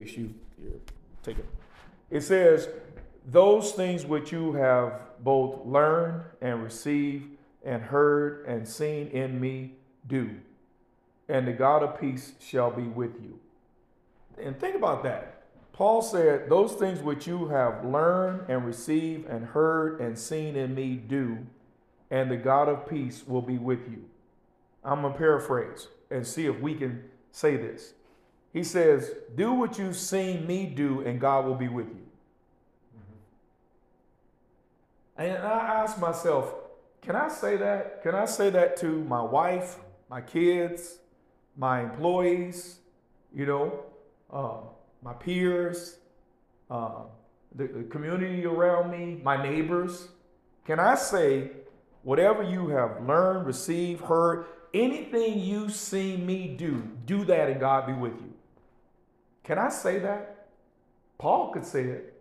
you 0.00 0.34
here, 0.58 0.80
take 1.22 1.38
it. 1.38 1.46
It 2.10 2.22
says, 2.22 2.68
those 3.26 3.72
things 3.72 4.06
which 4.06 4.32
you 4.32 4.54
have 4.54 5.00
both 5.22 5.64
learned 5.66 6.24
and 6.40 6.62
received 6.62 7.28
and 7.64 7.82
heard 7.82 8.46
and 8.46 8.66
seen 8.66 9.08
in 9.08 9.38
me, 9.38 9.74
do, 10.06 10.36
and 11.28 11.46
the 11.46 11.52
God 11.52 11.82
of 11.82 12.00
peace 12.00 12.32
shall 12.40 12.70
be 12.70 12.82
with 12.82 13.20
you. 13.22 13.38
And 14.42 14.58
think 14.58 14.74
about 14.74 15.02
that. 15.04 15.42
Paul 15.72 16.02
said, 16.02 16.48
Those 16.48 16.72
things 16.72 17.00
which 17.00 17.26
you 17.26 17.48
have 17.48 17.84
learned 17.84 18.48
and 18.48 18.64
received 18.64 19.28
and 19.28 19.44
heard 19.44 20.00
and 20.00 20.18
seen 20.18 20.56
in 20.56 20.74
me, 20.74 20.96
do, 20.96 21.46
and 22.10 22.30
the 22.30 22.36
God 22.36 22.68
of 22.68 22.88
peace 22.88 23.22
will 23.26 23.42
be 23.42 23.58
with 23.58 23.88
you. 23.90 24.04
I'm 24.82 25.02
going 25.02 25.12
to 25.12 25.18
paraphrase 25.18 25.88
and 26.10 26.26
see 26.26 26.46
if 26.46 26.58
we 26.58 26.74
can 26.74 27.04
say 27.32 27.56
this. 27.56 27.92
He 28.52 28.64
says, 28.64 29.10
Do 29.34 29.52
what 29.52 29.78
you've 29.78 29.96
seen 29.96 30.46
me 30.46 30.66
do, 30.66 31.00
and 31.00 31.20
God 31.20 31.44
will 31.44 31.54
be 31.54 31.68
with 31.68 31.86
you. 31.88 32.06
Mm-hmm. 35.18 35.22
And 35.22 35.38
I 35.38 35.82
ask 35.82 35.98
myself, 35.98 36.54
can 37.02 37.16
I 37.16 37.28
say 37.28 37.56
that? 37.56 38.02
Can 38.02 38.14
I 38.14 38.26
say 38.26 38.50
that 38.50 38.76
to 38.78 38.86
my 39.04 39.22
wife, 39.22 39.76
my 40.08 40.20
kids, 40.20 40.98
my 41.56 41.80
employees, 41.80 42.78
you 43.34 43.46
know, 43.46 43.84
uh, 44.32 44.58
my 45.02 45.14
peers, 45.14 45.96
uh, 46.70 47.02
the, 47.54 47.66
the 47.68 47.82
community 47.84 48.44
around 48.44 48.90
me, 48.90 49.20
my 49.22 49.42
neighbors? 49.42 50.08
Can 50.66 50.78
I 50.78 50.94
say, 50.94 51.50
whatever 52.02 52.42
you 52.42 52.68
have 52.68 53.02
learned, 53.06 53.46
received, 53.46 54.02
heard, 54.02 54.44
anything 54.74 55.38
you 55.38 55.70
see 55.70 56.16
me 56.16 56.48
do, 56.48 56.82
do 57.06 57.24
that 57.24 57.48
and 57.48 57.58
God 57.60 57.86
be 57.86 57.92
with 57.92 58.20
you? 58.20 58.29
Can 59.44 59.58
I 59.58 59.68
say 59.68 59.98
that? 59.98 60.48
Paul 61.18 61.52
could 61.52 61.66
say 61.66 61.84
it. 61.84 62.14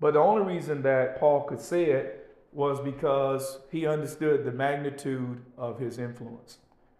But 0.00 0.14
the 0.14 0.20
only 0.20 0.54
reason 0.54 0.82
that 0.82 1.18
Paul 1.18 1.42
could 1.42 1.60
say 1.60 1.84
it 1.84 2.36
was 2.52 2.80
because 2.80 3.58
he 3.70 3.86
understood 3.86 4.44
the 4.44 4.52
magnitude 4.52 5.40
of 5.56 5.78
his 5.78 5.98
influence. 5.98 6.58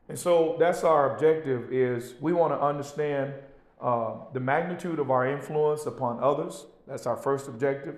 And 0.08 0.18
so 0.18 0.56
that's 0.58 0.84
our 0.84 1.14
objective 1.14 1.72
is 1.72 2.14
we 2.20 2.32
want 2.32 2.52
to 2.52 2.60
understand 2.60 3.34
uh, 3.80 4.14
the 4.32 4.40
magnitude 4.40 4.98
of 4.98 5.10
our 5.10 5.26
influence 5.26 5.86
upon 5.86 6.22
others. 6.22 6.66
That's 6.86 7.06
our 7.06 7.16
first 7.16 7.48
objective. 7.48 7.96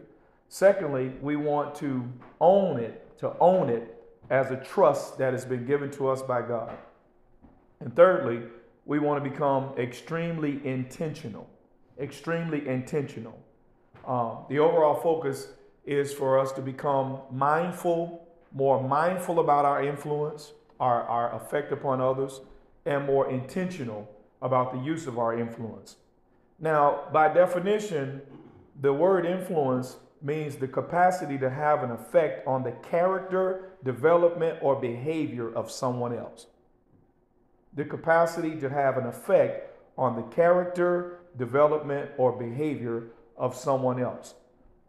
Secondly, 0.48 1.12
we 1.20 1.36
want 1.36 1.74
to 1.76 2.04
own 2.40 2.78
it, 2.78 3.18
to 3.18 3.36
own 3.40 3.68
it 3.68 3.92
as 4.30 4.50
a 4.50 4.56
trust 4.56 5.18
that 5.18 5.32
has 5.32 5.44
been 5.44 5.66
given 5.66 5.90
to 5.92 6.08
us 6.08 6.22
by 6.22 6.42
God. 6.42 6.76
And 7.80 7.94
thirdly, 7.94 8.42
we 8.84 8.98
want 8.98 9.22
to 9.22 9.30
become 9.30 9.74
extremely 9.76 10.60
intentional 10.64 11.48
extremely 11.98 12.66
intentional. 12.68 13.38
Um, 14.06 14.44
the 14.48 14.58
overall 14.58 15.00
focus 15.00 15.48
is 15.84 16.12
for 16.12 16.38
us 16.38 16.52
to 16.52 16.60
become 16.60 17.20
mindful, 17.30 18.26
more 18.52 18.82
mindful 18.82 19.40
about 19.40 19.64
our 19.64 19.84
influence, 19.84 20.52
our, 20.78 21.02
our 21.04 21.34
effect 21.36 21.72
upon 21.72 22.00
others, 22.00 22.40
and 22.84 23.06
more 23.06 23.30
intentional 23.30 24.08
about 24.42 24.72
the 24.72 24.78
use 24.78 25.06
of 25.06 25.18
our 25.18 25.38
influence. 25.38 25.96
Now, 26.58 27.04
by 27.12 27.32
definition, 27.32 28.22
the 28.80 28.92
word 28.92 29.26
influence 29.26 29.96
means 30.22 30.56
the 30.56 30.68
capacity 30.68 31.38
to 31.38 31.50
have 31.50 31.82
an 31.82 31.90
effect 31.90 32.46
on 32.46 32.62
the 32.62 32.72
character, 32.72 33.70
development, 33.84 34.58
or 34.62 34.76
behavior 34.76 35.54
of 35.54 35.70
someone 35.70 36.16
else. 36.16 36.46
The 37.74 37.84
capacity 37.84 38.56
to 38.60 38.70
have 38.70 38.96
an 38.96 39.06
effect 39.06 39.70
on 39.98 40.16
the 40.16 40.22
character, 40.22 41.20
development, 41.38 42.10
or 42.16 42.32
behavior 42.32 43.08
of 43.36 43.54
someone 43.54 44.00
else. 44.00 44.34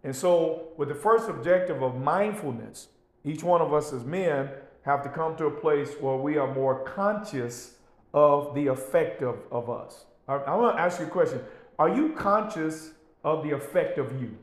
And 0.04 0.16
so, 0.16 0.70
with 0.78 0.90
the 0.90 0.96
first 0.96 1.30
objective 1.30 1.82
of 1.82 1.96
mindfulness, 1.96 2.88
each 3.24 3.44
one 3.44 3.62
of 3.62 3.74
us 3.74 3.92
as 3.92 4.06
men 4.06 4.50
have 4.84 5.04
to 5.04 5.10
come 5.10 5.36
to 5.36 5.46
a 5.46 5.52
place 5.52 5.92
where 6.00 6.16
we 6.16 6.38
are 6.38 6.54
more 6.54 6.84
conscious 6.84 7.76
of 8.14 8.56
the 8.56 8.68
effect 8.68 9.22
of, 9.22 9.38
of 9.52 9.70
us. 9.70 10.06
I, 10.28 10.36
I 10.36 10.56
want 10.56 10.78
to 10.78 10.82
ask 10.82 11.00
you 11.00 11.08
a 11.08 11.10
question. 11.10 11.42
Are 11.78 11.94
you 11.94 12.14
conscious 12.14 12.92
of 13.24 13.44
the 13.44 13.52
effect 13.52 13.98
of 13.98 14.14
you? 14.14 14.38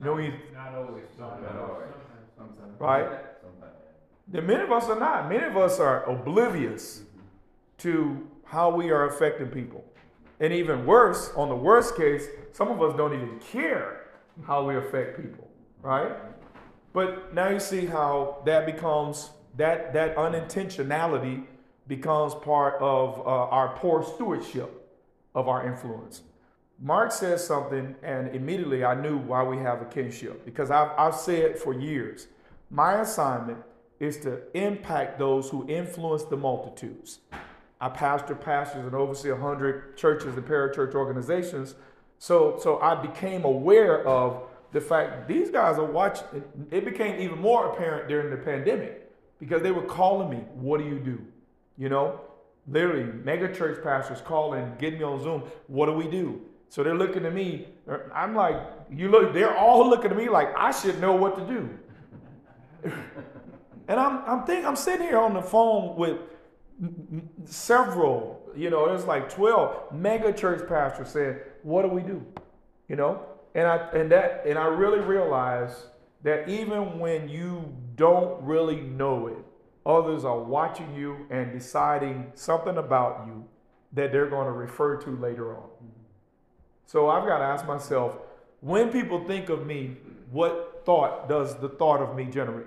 You 0.00 0.06
know, 0.06 0.18
you, 0.18 0.32
not 0.52 0.74
always. 0.74 1.04
Not 1.18 1.40
always. 1.56 1.86
Sometimes. 2.36 2.80
Right? 2.80 3.04
Sometimes. 3.40 3.76
The 4.28 4.42
many 4.42 4.62
of 4.62 4.72
us 4.72 4.84
are 4.84 4.98
not. 4.98 5.28
Many 5.28 5.44
of 5.44 5.56
us 5.56 5.78
are 5.78 6.04
oblivious 6.10 6.98
mm-hmm. 6.98 7.20
to 7.78 8.28
how 8.44 8.70
we 8.70 8.90
are 8.90 9.06
affecting 9.06 9.46
people. 9.48 9.84
And 10.42 10.52
even 10.52 10.84
worse, 10.84 11.30
on 11.36 11.48
the 11.48 11.54
worst 11.54 11.96
case, 11.96 12.26
some 12.50 12.68
of 12.68 12.82
us 12.82 12.96
don't 12.96 13.14
even 13.14 13.38
care 13.38 14.08
how 14.44 14.66
we 14.66 14.76
affect 14.76 15.16
people, 15.16 15.48
right? 15.82 16.16
But 16.92 17.32
now 17.32 17.48
you 17.48 17.60
see 17.60 17.86
how 17.86 18.42
that 18.44 18.66
becomes 18.66 19.30
that 19.56 19.92
that 19.92 20.16
unintentionality 20.16 21.44
becomes 21.86 22.34
part 22.34 22.74
of 22.80 23.20
uh, 23.20 23.22
our 23.22 23.76
poor 23.76 24.02
stewardship 24.02 24.90
of 25.34 25.46
our 25.46 25.64
influence. 25.64 26.22
Mark 26.80 27.12
says 27.12 27.46
something, 27.46 27.94
and 28.02 28.34
immediately 28.34 28.84
I 28.84 29.00
knew 29.00 29.18
why 29.18 29.44
we 29.44 29.58
have 29.58 29.80
a 29.80 29.84
kinship 29.84 30.44
because 30.44 30.72
I've, 30.72 30.90
I've 30.98 31.14
said 31.14 31.56
for 31.56 31.72
years 31.72 32.26
my 32.68 33.00
assignment 33.00 33.58
is 34.00 34.16
to 34.18 34.40
impact 34.54 35.20
those 35.20 35.50
who 35.50 35.68
influence 35.68 36.24
the 36.24 36.36
multitudes. 36.36 37.20
I 37.82 37.88
pastor 37.88 38.36
pastors 38.36 38.86
and 38.86 38.94
oversee 38.94 39.32
100 39.32 39.96
churches 39.96 40.36
and 40.36 40.46
parachurch 40.46 40.94
organizations. 40.94 41.74
So, 42.18 42.56
so 42.62 42.78
I 42.78 42.94
became 42.94 43.44
aware 43.44 44.06
of 44.06 44.44
the 44.70 44.80
fact 44.80 45.26
these 45.26 45.50
guys 45.50 45.78
are 45.78 45.84
watching. 45.84 46.44
It 46.70 46.84
became 46.84 47.20
even 47.20 47.40
more 47.40 47.72
apparent 47.72 48.08
during 48.08 48.30
the 48.30 48.36
pandemic 48.36 49.10
because 49.40 49.62
they 49.62 49.72
were 49.72 49.82
calling 49.82 50.30
me, 50.30 50.44
What 50.54 50.78
do 50.78 50.84
you 50.84 51.00
do? 51.00 51.20
You 51.76 51.88
know, 51.88 52.20
literally, 52.68 53.02
mega 53.02 53.52
church 53.52 53.82
pastors 53.82 54.20
calling, 54.20 54.72
getting 54.78 55.00
me 55.00 55.04
on 55.04 55.20
Zoom, 55.20 55.42
What 55.66 55.86
do 55.86 55.92
we 55.92 56.06
do? 56.06 56.40
So 56.68 56.84
they're 56.84 56.94
looking 56.94 57.26
at 57.26 57.34
me. 57.34 57.66
Er, 57.88 58.12
I'm 58.14 58.36
like, 58.36 58.62
you 58.92 59.08
look, 59.08 59.34
they're 59.34 59.56
all 59.58 59.90
looking 59.90 60.12
at 60.12 60.16
me 60.16 60.28
like 60.28 60.56
I 60.56 60.70
should 60.70 61.00
know 61.00 61.16
what 61.16 61.36
to 61.36 61.44
do. 61.44 61.68
and 63.88 63.98
I'm, 63.98 64.22
I'm 64.24 64.44
thinking, 64.44 64.66
I'm 64.66 64.76
sitting 64.76 65.04
here 65.04 65.18
on 65.18 65.34
the 65.34 65.42
phone 65.42 65.96
with 65.96 66.18
several, 67.44 68.40
you 68.56 68.70
know, 68.70 68.86
there's 68.88 69.04
like 69.04 69.32
12 69.32 69.92
mega 69.92 70.32
church 70.32 70.68
pastors 70.68 71.10
saying, 71.10 71.36
what 71.62 71.82
do 71.82 71.88
we 71.88 72.02
do? 72.02 72.24
You 72.88 72.96
know? 72.96 73.22
And 73.54 73.66
I 73.66 73.76
and 73.90 74.10
that 74.10 74.44
and 74.46 74.58
I 74.58 74.66
really 74.66 75.00
realized 75.00 75.76
that 76.22 76.48
even 76.48 76.98
when 76.98 77.28
you 77.28 77.74
don't 77.96 78.42
really 78.42 78.80
know 78.80 79.26
it, 79.26 79.44
others 79.84 80.24
are 80.24 80.38
watching 80.38 80.94
you 80.94 81.26
and 81.30 81.52
deciding 81.52 82.32
something 82.34 82.78
about 82.78 83.26
you 83.26 83.44
that 83.92 84.12
they're 84.12 84.28
going 84.28 84.46
to 84.46 84.52
refer 84.52 84.96
to 84.96 85.10
later 85.10 85.54
on. 85.56 85.68
So 86.86 87.10
I've 87.10 87.26
got 87.26 87.38
to 87.38 87.44
ask 87.44 87.66
myself, 87.66 88.16
when 88.60 88.90
people 88.90 89.26
think 89.26 89.48
of 89.48 89.66
me, 89.66 89.96
what 90.30 90.82
thought 90.84 91.28
does 91.28 91.56
the 91.56 91.68
thought 91.68 92.00
of 92.00 92.16
me 92.16 92.24
generate? 92.26 92.66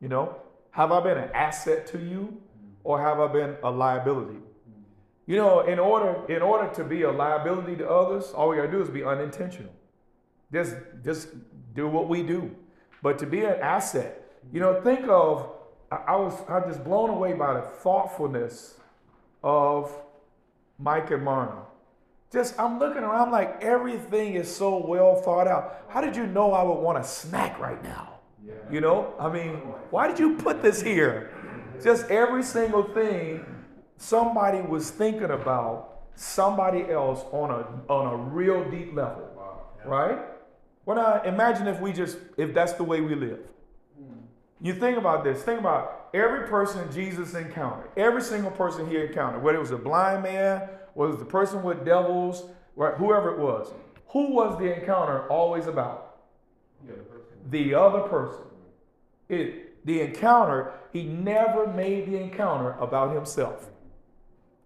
You 0.00 0.08
know? 0.08 0.36
Have 0.76 0.92
I 0.92 1.00
been 1.00 1.16
an 1.16 1.30
asset 1.32 1.86
to 1.86 1.98
you 1.98 2.38
or 2.84 3.00
have 3.00 3.18
I 3.18 3.28
been 3.32 3.56
a 3.62 3.70
liability? 3.70 4.40
You 5.24 5.36
know, 5.36 5.60
in 5.62 5.78
order 5.78 6.30
in 6.30 6.42
order 6.42 6.70
to 6.74 6.84
be 6.84 7.00
a 7.00 7.10
liability 7.10 7.76
to 7.76 7.88
others, 7.88 8.26
all 8.34 8.50
we 8.50 8.56
gotta 8.56 8.70
do 8.70 8.82
is 8.82 8.90
be 8.90 9.02
unintentional. 9.02 9.72
Just 10.52 10.76
just 11.02 11.28
do 11.72 11.88
what 11.88 12.10
we 12.10 12.22
do. 12.22 12.54
But 13.02 13.18
to 13.20 13.26
be 13.26 13.40
an 13.40 13.58
asset, 13.62 14.22
you 14.52 14.60
know, 14.60 14.82
think 14.82 15.08
of 15.08 15.50
I, 15.90 16.14
was 16.14 16.34
I 16.46 16.58
was 16.58 16.74
just 16.74 16.84
blown 16.84 17.08
away 17.08 17.32
by 17.32 17.54
the 17.54 17.62
thoughtfulness 17.62 18.78
of 19.42 19.90
Mike 20.78 21.10
and 21.10 21.24
Marna. 21.24 21.62
Just 22.30 22.60
I'm 22.60 22.78
looking 22.78 23.02
around 23.02 23.30
like 23.30 23.64
everything 23.64 24.34
is 24.34 24.54
so 24.54 24.86
well 24.86 25.16
thought 25.22 25.48
out. 25.48 25.86
How 25.88 26.02
did 26.02 26.14
you 26.14 26.26
know 26.26 26.52
I 26.52 26.62
would 26.62 26.80
want 26.80 26.98
a 26.98 27.04
snack 27.04 27.58
right 27.58 27.82
now? 27.82 28.15
You 28.70 28.80
know, 28.80 29.14
I 29.18 29.28
mean, 29.28 29.54
why 29.90 30.08
did 30.08 30.18
you 30.18 30.36
put 30.36 30.62
this 30.62 30.80
here? 30.80 31.32
Just 31.82 32.10
every 32.10 32.42
single 32.42 32.82
thing 32.82 33.44
somebody 33.96 34.60
was 34.60 34.90
thinking 34.90 35.30
about 35.30 36.00
somebody 36.14 36.90
else 36.90 37.24
on 37.32 37.50
a 37.50 37.92
on 37.92 38.12
a 38.12 38.16
real 38.16 38.68
deep 38.70 38.94
level, 38.94 39.28
right? 39.84 40.18
Well, 40.84 40.96
now 40.96 41.22
imagine 41.22 41.66
if 41.66 41.80
we 41.80 41.92
just 41.92 42.18
if 42.36 42.54
that's 42.54 42.72
the 42.74 42.84
way 42.84 43.00
we 43.00 43.14
live. 43.14 43.40
You 44.60 44.74
think 44.74 44.96
about 44.96 45.22
this. 45.22 45.42
Think 45.42 45.60
about 45.60 46.08
every 46.14 46.48
person 46.48 46.90
Jesus 46.90 47.34
encountered, 47.34 47.90
every 47.96 48.22
single 48.22 48.50
person 48.50 48.88
he 48.88 48.96
encountered, 48.96 49.42
whether 49.42 49.58
it 49.58 49.60
was 49.60 49.70
a 49.70 49.76
blind 49.76 50.22
man, 50.22 50.68
whether 50.94 51.12
it 51.12 51.16
was 51.16 51.18
the 51.18 51.30
person 51.30 51.62
with 51.62 51.84
devils, 51.84 52.48
right, 52.74 52.94
whoever 52.94 53.34
it 53.34 53.38
was. 53.38 53.70
Who 54.08 54.32
was 54.32 54.58
the 54.58 54.74
encounter 54.74 55.28
always 55.28 55.66
about? 55.66 56.20
The 57.50 57.74
other 57.74 58.00
person. 58.00 58.46
It, 59.28 59.84
the 59.86 60.00
encounter, 60.00 60.72
he 60.92 61.04
never 61.04 61.66
made 61.66 62.06
the 62.06 62.16
encounter 62.20 62.72
about 62.72 63.14
himself. 63.14 63.68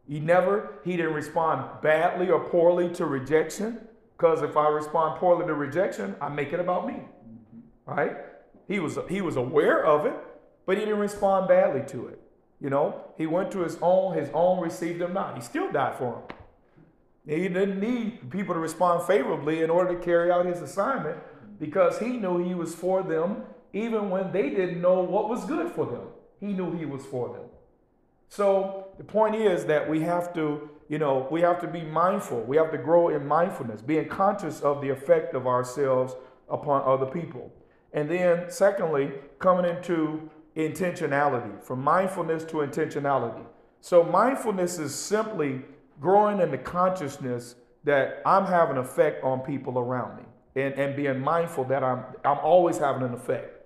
He 0.09 0.19
never, 0.19 0.75
he 0.85 0.97
didn't 0.97 1.15
respond 1.15 1.83
badly 1.83 2.31
or 2.31 2.41
poorly 2.41 2.89
to 2.95 3.07
rejection. 3.07 3.81
Because 4.17 4.43
if 4.43 4.57
I 4.57 4.69
respond 4.69 5.19
poorly 5.19 5.47
to 5.47 5.55
rejection, 5.55 6.17
I 6.21 6.29
make 6.29 6.53
it 6.53 6.61
about 6.61 6.87
me. 6.87 6.97
Right? 7.87 8.17
He 8.69 8.79
was 8.79 8.99
he 9.09 9.21
was 9.21 9.37
aware 9.37 9.85
of 9.85 10.07
it, 10.07 10.15
but 10.67 10.77
he 10.77 10.85
didn't 10.85 11.01
respond 11.01 11.49
badly 11.49 11.83
to 11.89 12.09
it. 12.09 12.21
You 12.61 12.71
know, 12.71 13.05
he 13.17 13.27
went 13.27 13.51
to 13.53 13.61
his 13.61 13.79
own, 13.81 14.17
his 14.17 14.29
own 14.35 14.61
received 14.61 15.01
him 15.01 15.15
not. 15.15 15.37
He 15.37 15.41
still 15.41 15.73
died 15.73 15.97
for 15.97 16.15
him. 16.15 16.23
He 17.27 17.49
didn't 17.49 17.81
need 17.81 18.31
people 18.31 18.55
to 18.55 18.61
respond 18.61 19.07
favorably 19.07 19.63
in 19.63 19.71
order 19.71 19.97
to 19.97 20.05
carry 20.05 20.31
out 20.31 20.47
his 20.47 20.61
assignment 20.61 21.19
because 21.61 21.99
he 21.99 22.17
knew 22.17 22.43
he 22.43 22.55
was 22.55 22.75
for 22.75 23.03
them 23.03 23.45
even 23.73 24.11
when 24.11 24.33
they 24.33 24.51
didn't 24.51 24.81
know 24.81 25.01
what 25.03 25.29
was 25.29 25.45
good 25.45 25.71
for 25.71 25.87
them. 25.87 26.09
He 26.41 26.47
knew 26.47 26.77
he 26.77 26.87
was 26.87 27.05
for 27.05 27.29
them. 27.33 27.45
So 28.29 28.89
the 28.99 29.05
point 29.05 29.35
is 29.35 29.67
that 29.67 29.89
we 29.89 30.01
have 30.01 30.33
to, 30.35 30.71
you 30.89 30.99
know, 30.99 31.29
we 31.31 31.41
have 31.43 31.61
to 31.61 31.69
be 31.69 31.83
mindful. 31.83 32.41
We 32.43 32.57
have 32.57 32.71
to 32.73 32.79
grow 32.79 33.11
in 33.11 33.27
mindfulness, 33.27 33.83
being 33.83 34.09
conscious 34.09 34.61
of 34.61 34.81
the 34.81 34.89
effect 34.89 35.35
of 35.35 35.47
ourselves 35.47 36.15
upon 36.49 36.83
other 36.85 37.07
people. 37.07 37.53
And 37.93 38.09
then, 38.09 38.51
secondly, 38.51 39.13
coming 39.39 39.69
into 39.69 40.31
intentionality, 40.57 41.63
from 41.63 41.83
mindfulness 41.83 42.45
to 42.45 42.59
intentionality. 42.59 43.45
So, 43.81 44.05
mindfulness 44.05 44.79
is 44.79 44.95
simply 44.95 45.63
growing 46.01 46.41
in 46.41 46.51
the 46.51 46.59
consciousness 46.59 47.57
that 47.85 48.23
I'm 48.25 48.47
having 48.47 48.77
an 48.77 48.83
effect 48.83 49.25
on 49.25 49.41
people 49.41 49.79
around 49.79 50.19
me 50.19 50.25
and, 50.57 50.75
and 50.75 50.97
being 50.97 51.21
mindful 51.21 51.65
that 51.65 51.83
I'm, 51.83 52.05
I'm 52.25 52.39
always 52.39 52.79
having 52.79 53.03
an 53.03 53.15
effect. 53.15 53.57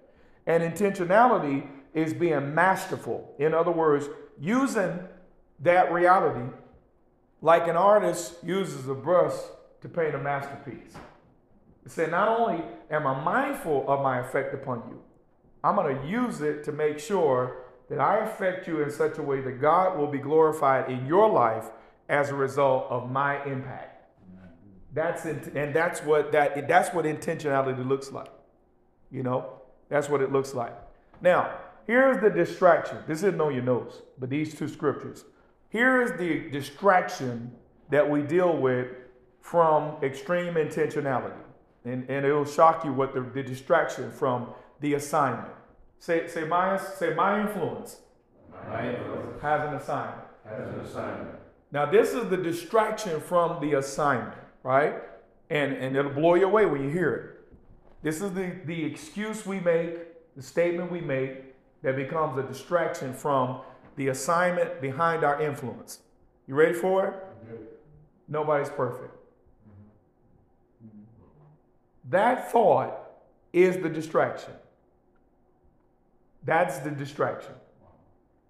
And 0.47 0.63
intentionality 0.63 1.67
is 1.95 2.13
being 2.13 2.55
masterful. 2.55 3.35
In 3.39 3.55
other 3.55 3.71
words, 3.71 4.09
using 4.41 4.99
that 5.61 5.93
reality 5.93 6.51
like 7.41 7.69
an 7.69 7.77
artist 7.77 8.37
uses 8.43 8.89
a 8.89 8.95
brush 8.95 9.35
to 9.83 9.89
paint 9.89 10.15
a 10.15 10.19
masterpiece. 10.19 10.95
Say, 11.87 12.07
not 12.07 12.29
only 12.29 12.65
am 12.91 13.07
I 13.07 13.23
mindful 13.23 13.85
of 13.87 14.03
my 14.03 14.21
effect 14.21 14.55
upon 14.55 14.83
you, 14.89 15.03
I'm 15.63 15.77
going 15.77 15.95
to 15.95 16.09
use 16.09 16.41
it 16.41 16.65
to 16.65 16.73
make 16.73 16.99
sure 16.99 17.65
that 17.91 18.01
I 18.01 18.21
affect 18.21 18.67
you 18.67 18.83
in 18.83 18.91
such 18.91 19.19
a 19.19 19.23
way 19.23 19.43
that 19.43 19.61
God 19.61 19.99
will 19.99 20.07
be 20.07 20.19
glorified 20.19 20.91
in 20.91 21.05
your 21.05 21.29
life 21.29 21.67
as 22.09 22.31
a 22.31 22.35
result 22.35 22.87
of 22.89 23.11
my 23.11 23.45
impact. 23.45 23.94
That's 24.95 25.27
in, 25.27 25.53
and 25.55 25.75
that's 25.75 26.01
what 26.03 26.33
that 26.33 26.69
that's 26.69 26.95
what 26.95 27.05
intentionality 27.05 27.87
looks 27.87 28.11
like. 28.13 28.31
You 29.11 29.23
know, 29.23 29.61
that's 29.89 30.09
what 30.09 30.23
it 30.23 30.33
looks 30.33 30.55
like. 30.55 30.73
Now, 31.21 31.59
here's 31.87 32.23
the 32.23 32.31
distraction. 32.31 32.99
This 33.07 33.19
isn't 33.19 33.41
on 33.41 33.53
your 33.53 33.65
notes, 33.65 34.03
but 34.19 34.31
these 34.31 34.55
two 34.55 34.69
scriptures. 34.69 35.25
Here 35.69 36.01
is 36.01 36.13
the 36.13 36.49
distraction 36.51 37.51
that 37.91 38.09
we 38.09 38.23
deal 38.23 38.57
with 38.57 38.89
from 39.41 39.97
extreme 40.03 40.55
intentionality. 40.55 41.37
And, 41.85 42.09
and 42.09 42.25
it'll 42.25 42.47
shock 42.47 42.85
you 42.85 42.93
what 42.93 43.13
the, 43.13 43.21
the 43.21 43.43
distraction 43.43 44.11
from 44.11 44.49
the 44.81 44.95
assignment. 44.95 45.53
Say, 45.99 46.27
say, 46.29 46.45
my, 46.45 46.79
say 46.79 47.13
my 47.15 47.41
influence, 47.41 48.01
my 48.69 48.95
influence 48.95 49.43
has 49.43 49.69
an 49.69 49.75
assignment. 49.75 50.23
Has 50.49 50.69
an 50.69 50.81
assignment. 50.81 51.31
Now, 51.73 51.87
this 51.87 52.15
is 52.15 52.31
the 52.31 52.37
distraction 52.37 53.21
from 53.21 53.61
the 53.61 53.75
assignment, 53.75 54.39
right? 54.65 54.95
And, 55.51 55.75
and 55.75 55.97
it'll 55.97 56.11
blow 56.11 56.35
you 56.35 56.47
away 56.47 56.67
when 56.67 56.83
you 56.83 56.91
hear 56.91 57.15
it. 57.15 57.35
This 58.03 58.21
is 58.21 58.33
the, 58.33 58.57
the 58.65 58.85
excuse 58.85 59.47
we 59.47 59.61
make, 59.61 60.35
the 60.35 60.43
statement 60.43 60.91
we 60.91 61.01
make 61.01 61.55
that 61.83 61.95
becomes 61.95 62.37
a 62.39 62.43
distraction 62.43 63.15
from 63.15 63.61
the 63.95 64.09
assignment 64.09 64.81
behind 64.81 65.23
our 65.23 65.41
influence. 65.41 66.01
You 66.49 66.55
ready 66.55 66.75
for 66.75 67.07
it? 67.07 67.15
Nobody's 68.27 68.71
perfect. 68.71 69.15
That 72.11 72.51
thought 72.51 72.99
is 73.53 73.77
the 73.79 73.89
distraction. 73.89 74.53
That's 76.45 76.79
the 76.79 76.91
distraction. 76.91 77.55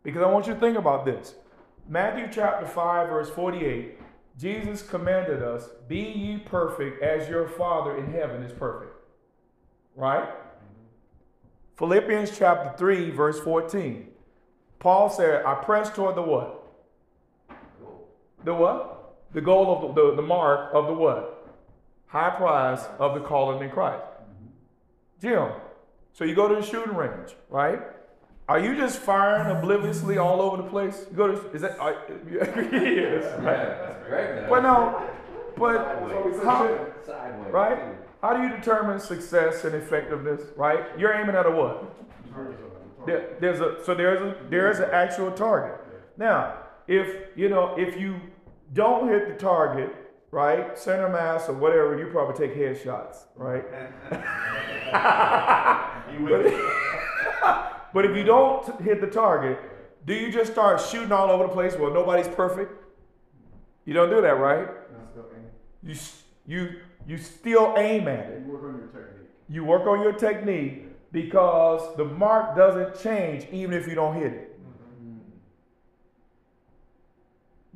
Because 0.03 0.23
I 0.23 0.27
want 0.27 0.47
you 0.47 0.55
to 0.55 0.61
think 0.61 0.77
about 0.77 1.05
this. 1.05 1.35
Matthew 1.89 2.29
chapter 2.33 2.67
5, 2.67 3.09
verse 3.09 3.31
48, 3.31 3.99
Jesus 4.39 4.83
commanded 4.83 5.43
us, 5.43 5.69
Be 5.89 6.01
ye 6.01 6.39
perfect 6.39 7.03
as 7.03 7.29
your 7.29 7.49
Father 7.49 7.97
in 7.97 8.13
heaven 8.13 8.43
is 8.43 8.53
perfect. 8.53 8.93
Right? 9.95 10.29
Philippians 11.77 12.37
chapter 12.37 12.77
3, 12.77 13.11
verse 13.11 13.41
14. 13.41 14.09
Paul 14.79 15.09
said, 15.09 15.45
I 15.45 15.55
press 15.55 15.91
toward 15.91 16.17
the 16.17 16.23
what? 16.23 16.63
The 18.45 18.55
what? 18.55 19.17
The 19.33 19.41
goal 19.41 19.75
of 19.75 19.95
the, 19.95 20.03
the, 20.03 20.17
the 20.17 20.23
mark 20.23 20.71
of 20.75 20.87
the 20.87 20.93
what? 20.93 21.53
High 22.07 22.31
prize 22.31 22.85
of 22.99 23.15
the 23.15 23.21
calling 23.21 23.63
in 23.63 23.71
Christ. 23.71 24.05
Jim, 25.21 25.51
so 26.13 26.25
you 26.25 26.35
go 26.35 26.49
to 26.49 26.57
the 26.57 26.63
shooting 26.63 26.95
range, 26.95 27.35
right? 27.49 27.81
Are 28.49 28.59
you 28.61 28.77
just 28.77 28.99
firing 28.99 29.57
obliviously 29.57 30.19
all 30.19 30.43
over 30.43 30.59
the 30.59 30.69
place? 30.69 31.07
You 31.11 31.17
go 31.17 31.29
to 31.29 31.51
is 31.53 31.63
that 31.63 31.79
are, 31.79 31.97
yes, 32.31 33.25
Yeah, 33.43 34.15
right. 34.15 34.49
But 34.49 34.63
no, 34.63 35.03
but 35.57 35.79
how, 36.45 36.87
Sideways. 37.07 37.53
right? 37.53 37.79
How 38.21 38.37
do 38.37 38.43
you 38.43 38.51
determine 38.55 39.01
success 39.01 39.65
and 39.65 39.75
effectiveness? 39.75 40.43
Right? 40.57 40.85
You're 40.99 41.15
aiming 41.15 41.35
at 41.37 41.47
a 41.47 41.51
what? 41.51 41.95
There, 43.07 43.37
there's 43.41 43.61
a 43.61 43.83
so 43.85 43.95
there's 43.95 44.21
a 44.21 44.37
there's 44.51 44.79
an 44.79 44.91
actual 44.93 45.31
target. 45.33 45.81
Now, 46.19 46.59
if 46.87 47.29
you 47.37 47.49
know 47.49 47.75
if 47.79 47.99
you 47.99 48.21
don't 48.75 49.09
hit 49.09 49.29
the 49.29 49.35
target, 49.35 49.91
right, 50.31 50.79
center 50.79 51.09
mass 51.09 51.49
or 51.49 51.55
whatever, 51.55 51.99
you 51.99 52.07
probably 52.11 52.47
take 52.47 52.57
headshots, 52.57 53.25
right? 53.37 53.65
but, 56.25 56.53
but 57.95 58.05
if 58.05 58.17
you 58.17 58.25
don't 58.25 58.83
hit 58.83 59.01
the 59.01 59.07
target, 59.07 59.59
do 60.05 60.13
you 60.13 60.31
just 60.31 60.53
start 60.53 60.81
shooting 60.81 61.13
all 61.13 61.31
over 61.31 61.45
the 61.45 61.53
place? 61.53 61.75
Well, 61.79 61.95
nobody's 61.95 62.29
perfect. 62.29 62.73
You 63.87 63.95
don't 63.95 64.11
do 64.11 64.21
that, 64.21 64.39
right? 64.39 64.69
You 65.83 65.95
you 66.47 66.81
you 67.07 67.19
still 67.19 67.75
aim 67.77 68.09
at 68.09 68.27
it. 68.31 68.43
You 68.45 68.53
work 68.53 68.65
on 68.65 68.79
your 68.79 68.89
technique. 68.89 69.31
You 69.49 69.65
work 69.65 69.87
on 69.87 70.03
your 70.03 70.13
technique 70.13 71.13
because 71.13 71.97
the 71.97 72.05
mark 72.05 72.57
doesn't 72.57 73.01
change 73.01 73.47
even 73.53 73.75
if 73.75 73.87
you 73.87 73.95
don't 73.95 74.15
hit 74.15 74.33
it. 74.33 74.59
Mm-hmm. 74.61 75.19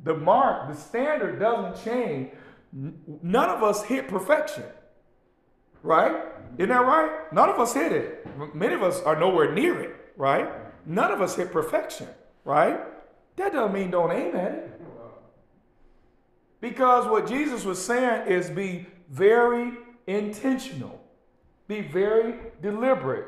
The 0.03 0.15
mark, 0.15 0.69
the 0.69 0.75
standard 0.75 1.39
doesn't 1.39 1.83
change. 1.83 2.31
None 2.73 3.49
of 3.49 3.63
us 3.63 3.83
hit 3.83 4.07
perfection. 4.07 4.63
Right? 5.81 6.23
Isn't 6.57 6.69
that 6.69 6.85
right? 6.85 7.31
None 7.31 7.49
of 7.49 7.59
us 7.59 7.73
hit 7.73 7.93
it. 7.93 8.27
Many 8.53 8.73
of 8.73 8.83
us 8.83 9.01
are 9.01 9.17
nowhere 9.17 9.53
near 9.53 9.79
it, 9.79 9.95
right? 10.19 10.49
None 10.85 11.11
of 11.11 11.21
us 11.21 11.35
hit 11.37 11.51
perfection, 11.51 12.07
right? 12.43 12.79
That 13.37 13.53
doesn't 13.53 13.73
mean 13.73 13.89
don't 13.89 14.11
aim 14.11 14.35
at 14.35 14.51
it. 14.51 14.81
Because 16.61 17.07
what 17.07 17.25
Jesus 17.25 17.63
was 17.63 17.83
saying 17.83 18.27
is 18.27 18.49
be 18.49 18.85
very 19.09 19.71
intentional, 20.07 21.01
be 21.69 21.81
very 21.81 22.35
deliberate 22.61 23.27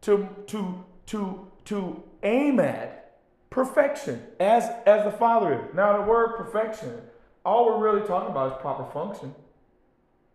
to, 0.00 0.28
to, 0.48 0.84
to, 1.06 1.46
to 1.66 2.02
aim 2.24 2.58
at 2.58 3.20
perfection 3.48 4.20
as, 4.40 4.68
as 4.84 5.04
the 5.04 5.12
Father 5.12 5.54
is. 5.54 5.74
Now, 5.76 5.96
the 5.96 6.02
word 6.02 6.36
perfection, 6.36 7.02
all 7.44 7.66
we're 7.66 7.92
really 7.92 8.04
talking 8.04 8.32
about 8.32 8.52
is 8.52 8.58
proper 8.60 8.90
function. 8.92 9.32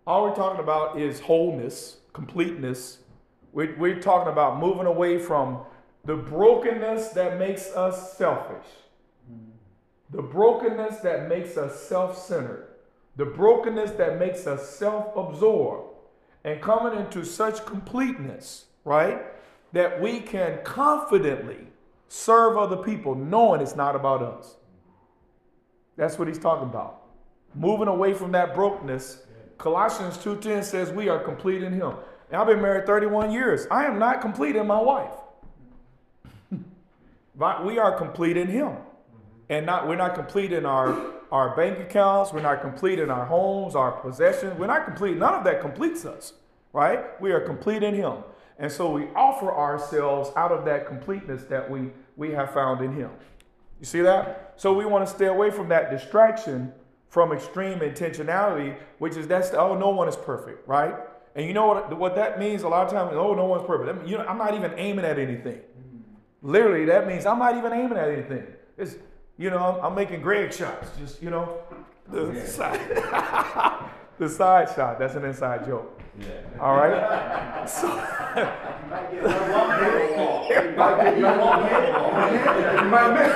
All 0.07 0.23
we're 0.23 0.35
talking 0.35 0.61
about 0.61 0.97
is 0.97 1.19
wholeness, 1.19 1.97
completeness. 2.13 2.99
We're, 3.51 3.77
we're 3.77 3.99
talking 3.99 4.31
about 4.31 4.57
moving 4.57 4.85
away 4.85 5.19
from 5.19 5.65
the 6.05 6.15
brokenness 6.15 7.09
that 7.09 7.37
makes 7.37 7.71
us 7.71 8.17
selfish 8.17 8.65
the 10.11 10.21
brokenness 10.21 10.97
that 10.97 11.29
makes 11.29 11.57
us 11.57 11.79
self 11.79 12.17
centered, 12.17 12.67
the 13.15 13.25
brokenness 13.25 13.91
that 13.91 14.19
makes 14.19 14.45
us 14.45 14.69
self 14.69 15.15
absorbed, 15.15 15.95
and 16.43 16.61
coming 16.61 16.99
into 16.99 17.23
such 17.23 17.65
completeness, 17.65 18.65
right, 18.83 19.21
that 19.71 20.01
we 20.01 20.19
can 20.19 20.59
confidently 20.63 21.67
serve 22.09 22.57
other 22.57 22.75
people 22.75 23.15
knowing 23.15 23.61
it's 23.61 23.75
not 23.75 23.95
about 23.95 24.21
us. 24.21 24.57
That's 25.95 26.19
what 26.19 26.27
he's 26.27 26.39
talking 26.39 26.67
about. 26.67 27.03
Moving 27.55 27.87
away 27.87 28.13
from 28.13 28.33
that 28.33 28.53
brokenness. 28.53 29.25
Colossians 29.57 30.17
2:10 30.17 30.63
says 30.63 30.91
we 30.91 31.07
are 31.07 31.19
complete 31.19 31.63
in 31.63 31.71
him. 31.71 31.93
And 32.29 32.41
I've 32.41 32.47
been 32.47 32.61
married 32.61 32.85
31 32.85 33.31
years. 33.31 33.65
I 33.71 33.85
am 33.85 33.97
not 33.97 34.19
complete 34.19 34.55
in 34.55 34.67
my 34.67 34.81
wife. 34.81 35.13
We 37.63 37.79
are 37.79 37.97
complete 37.97 38.37
in 38.37 38.47
him 38.47 38.77
and 39.49 39.65
not 39.65 39.87
we're 39.87 39.95
not 39.95 40.15
complete 40.15 40.53
in 40.53 40.65
our 40.65 40.97
our 41.31 41.55
bank 41.55 41.79
accounts 41.79 42.33
we're 42.33 42.41
not 42.41 42.61
complete 42.61 42.99
in 42.99 43.09
our 43.11 43.25
homes 43.25 43.75
our 43.75 43.91
possessions 43.93 44.57
we're 44.59 44.67
not 44.67 44.85
complete 44.85 45.17
none 45.17 45.33
of 45.35 45.43
that 45.43 45.61
completes 45.61 46.05
us 46.05 46.33
right 46.73 47.21
we 47.21 47.31
are 47.31 47.41
complete 47.41 47.83
in 47.83 47.93
him 47.95 48.17
and 48.59 48.71
so 48.71 48.91
we 48.91 49.07
offer 49.15 49.51
ourselves 49.53 50.31
out 50.37 50.51
of 50.51 50.65
that 50.65 50.87
completeness 50.87 51.43
that 51.45 51.69
we 51.69 51.89
we 52.17 52.31
have 52.31 52.53
found 52.53 52.83
in 52.83 52.93
him 52.93 53.11
You 53.79 53.85
see 53.85 54.01
that? 54.01 54.53
So 54.57 54.73
we 54.73 54.85
want 54.85 55.07
to 55.07 55.13
stay 55.13 55.27
away 55.27 55.51
from 55.51 55.69
that 55.69 55.91
distraction 55.91 56.73
from 57.09 57.33
extreme 57.33 57.79
intentionality, 57.79 58.77
which 58.99 59.17
is 59.17 59.27
that's 59.27 59.51
oh 59.53 59.77
no 59.77 59.89
one 59.89 60.07
is 60.09 60.17
perfect, 60.17 60.67
right? 60.67 60.95
And 61.35 61.47
you 61.47 61.53
know 61.53 61.67
what 61.67 61.97
what 61.97 62.15
that 62.15 62.39
means 62.39 62.63
a 62.63 62.69
lot 62.69 62.87
of 62.87 62.93
times? 62.93 63.11
Oh, 63.15 63.33
no 63.35 63.45
one's 63.45 63.65
perfect. 63.67 64.07
you 64.07 64.17
know, 64.17 64.25
I'm 64.25 64.37
not 64.37 64.55
even 64.55 64.73
aiming 64.77 65.05
at 65.05 65.19
anything. 65.19 65.61
Literally, 66.41 66.85
that 66.85 67.07
means 67.07 67.25
I'm 67.25 67.39
not 67.39 67.55
even 67.57 67.71
aiming 67.71 67.97
at 67.97 68.09
anything. 68.09 68.47
It's 68.77 68.95
you 69.37 69.49
know 69.49 69.57
I'm, 69.57 69.85
I'm 69.85 69.95
making 69.95 70.21
Greg 70.21 70.51
shots, 70.53 70.89
just 70.97 71.21
you 71.21 71.29
know 71.29 71.59
the 72.09 72.31
yeah. 72.31 72.45
side 72.45 73.83
the 74.17 74.27
side 74.29 74.69
shot. 74.75 74.99
That's 74.99 75.15
an 75.15 75.25
inside 75.25 75.65
joke. 75.65 75.99
Yeah. 76.19 76.27
All 76.59 76.75
right. 76.75 77.49
So, 77.67 77.87
you 77.87 79.21
might 82.89 83.13
miss. 83.13 83.31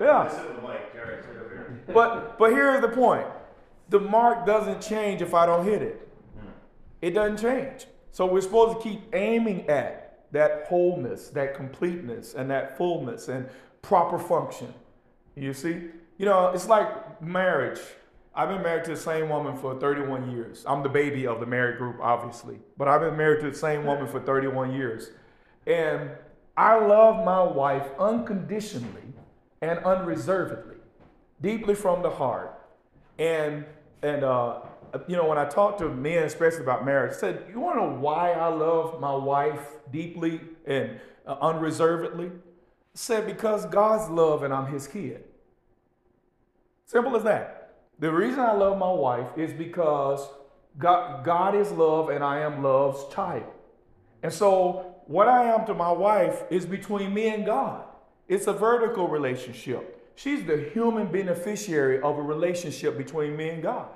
Yeah. 0.00 0.48
But 1.92 2.38
but 2.38 2.50
here's 2.50 2.80
the 2.80 2.88
point. 2.88 3.26
The 3.90 4.00
mark 4.00 4.46
doesn't 4.46 4.80
change 4.80 5.22
if 5.22 5.34
I 5.34 5.46
don't 5.46 5.64
hit 5.64 5.82
it. 5.82 6.08
It 7.02 7.10
doesn't 7.10 7.38
change. 7.38 7.86
So 8.18 8.26
we're 8.26 8.40
supposed 8.40 8.78
to 8.78 8.82
keep 8.82 9.14
aiming 9.14 9.68
at 9.68 10.24
that 10.32 10.66
wholeness, 10.66 11.28
that 11.28 11.54
completeness, 11.54 12.34
and 12.34 12.50
that 12.50 12.76
fullness 12.76 13.28
and 13.28 13.48
proper 13.80 14.18
function. 14.18 14.74
You 15.36 15.54
see? 15.54 15.82
You 16.16 16.26
know, 16.26 16.48
it's 16.48 16.66
like 16.66 17.22
marriage. 17.22 17.78
I've 18.34 18.48
been 18.48 18.60
married 18.60 18.86
to 18.86 18.90
the 18.90 18.96
same 18.96 19.28
woman 19.28 19.56
for 19.56 19.78
31 19.78 20.32
years. 20.32 20.64
I'm 20.66 20.82
the 20.82 20.88
baby 20.88 21.28
of 21.28 21.38
the 21.38 21.46
married 21.46 21.78
group, 21.78 21.98
obviously, 22.02 22.58
but 22.76 22.88
I've 22.88 23.02
been 23.02 23.16
married 23.16 23.40
to 23.42 23.50
the 23.50 23.56
same 23.56 23.86
woman 23.86 24.08
for 24.08 24.18
31 24.18 24.72
years. 24.72 25.10
And 25.68 26.10
I 26.56 26.76
love 26.76 27.24
my 27.24 27.44
wife 27.44 27.86
unconditionally 28.00 29.12
and 29.62 29.78
unreservedly, 29.84 30.78
deeply 31.40 31.76
from 31.76 32.02
the 32.02 32.10
heart. 32.10 32.52
And 33.16 33.64
and 34.02 34.24
uh, 34.24 34.62
you 35.06 35.16
know, 35.16 35.26
when 35.26 35.38
I 35.38 35.44
talk 35.44 35.78
to 35.78 35.88
men, 35.88 36.24
especially 36.24 36.62
about 36.62 36.84
marriage, 36.84 37.12
I 37.12 37.16
said, 37.16 37.44
"You 37.50 37.60
want 37.60 37.78
to 37.78 37.86
know 37.86 37.98
why 37.98 38.32
I 38.32 38.48
love 38.48 39.00
my 39.00 39.14
wife 39.14 39.66
deeply 39.90 40.40
and 40.66 41.00
uh, 41.26 41.36
unreservedly?" 41.40 42.26
I 42.26 42.30
said, 42.94 43.26
"Because 43.26 43.66
God's 43.66 44.10
love 44.10 44.42
and 44.42 44.52
I'm 44.52 44.66
His 44.72 44.86
kid." 44.86 45.24
Simple 46.86 47.16
as 47.16 47.24
that. 47.24 47.74
The 47.98 48.12
reason 48.12 48.40
I 48.40 48.52
love 48.52 48.78
my 48.78 48.92
wife 48.92 49.28
is 49.36 49.52
because 49.52 50.26
God, 50.78 51.24
God 51.24 51.54
is 51.54 51.70
love 51.72 52.08
and 52.08 52.22
I 52.22 52.40
am 52.40 52.62
love's 52.62 53.12
child. 53.12 53.52
And 54.22 54.32
so 54.32 54.94
what 55.06 55.28
I 55.28 55.52
am 55.52 55.66
to 55.66 55.74
my 55.74 55.90
wife 55.90 56.44
is 56.50 56.64
between 56.64 57.12
me 57.12 57.28
and 57.28 57.44
God. 57.44 57.84
It's 58.28 58.46
a 58.46 58.52
vertical 58.52 59.08
relationship. 59.08 60.12
She's 60.14 60.44
the 60.44 60.70
human 60.72 61.10
beneficiary 61.10 62.00
of 62.00 62.18
a 62.18 62.22
relationship 62.22 62.96
between 62.96 63.36
me 63.36 63.50
and 63.50 63.62
God. 63.62 63.88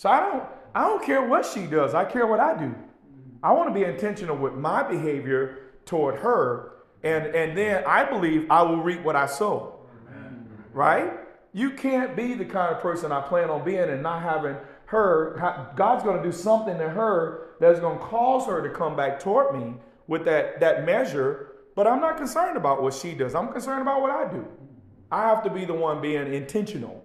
So 0.00 0.08
I 0.08 0.20
don't 0.20 0.44
I 0.74 0.84
don't 0.84 1.04
care 1.04 1.22
what 1.22 1.44
she 1.44 1.66
does. 1.66 1.92
I 1.92 2.06
care 2.06 2.26
what 2.26 2.40
I 2.40 2.56
do. 2.56 2.74
I 3.42 3.52
want 3.52 3.68
to 3.68 3.74
be 3.78 3.84
intentional 3.84 4.34
with 4.34 4.54
my 4.54 4.82
behavior 4.82 5.72
toward 5.84 6.20
her 6.20 6.72
and 7.02 7.26
and 7.26 7.54
then 7.54 7.84
I 7.84 8.04
believe 8.04 8.50
I 8.50 8.62
will 8.62 8.80
reap 8.80 9.02
what 9.02 9.14
I 9.14 9.26
sow. 9.26 9.80
Amen. 10.08 10.48
Right? 10.72 11.12
You 11.52 11.72
can't 11.72 12.16
be 12.16 12.32
the 12.32 12.46
kind 12.46 12.74
of 12.74 12.80
person 12.80 13.12
I 13.12 13.20
plan 13.20 13.50
on 13.50 13.62
being 13.62 13.90
and 13.90 14.02
not 14.02 14.22
having 14.22 14.56
her 14.86 15.70
God's 15.76 16.02
going 16.02 16.16
to 16.16 16.22
do 16.22 16.32
something 16.32 16.78
to 16.78 16.88
her 16.88 17.48
that's 17.60 17.78
going 17.78 17.98
to 17.98 18.04
cause 18.06 18.46
her 18.46 18.66
to 18.66 18.70
come 18.74 18.96
back 18.96 19.20
toward 19.20 19.54
me 19.54 19.74
with 20.06 20.24
that, 20.24 20.60
that 20.60 20.86
measure, 20.86 21.56
but 21.76 21.86
I'm 21.86 22.00
not 22.00 22.16
concerned 22.16 22.56
about 22.56 22.82
what 22.82 22.94
she 22.94 23.12
does. 23.12 23.34
I'm 23.34 23.52
concerned 23.52 23.82
about 23.82 24.00
what 24.00 24.10
I 24.10 24.32
do. 24.32 24.48
I 25.12 25.28
have 25.28 25.42
to 25.42 25.50
be 25.50 25.66
the 25.66 25.74
one 25.74 26.00
being 26.00 26.32
intentional 26.32 27.04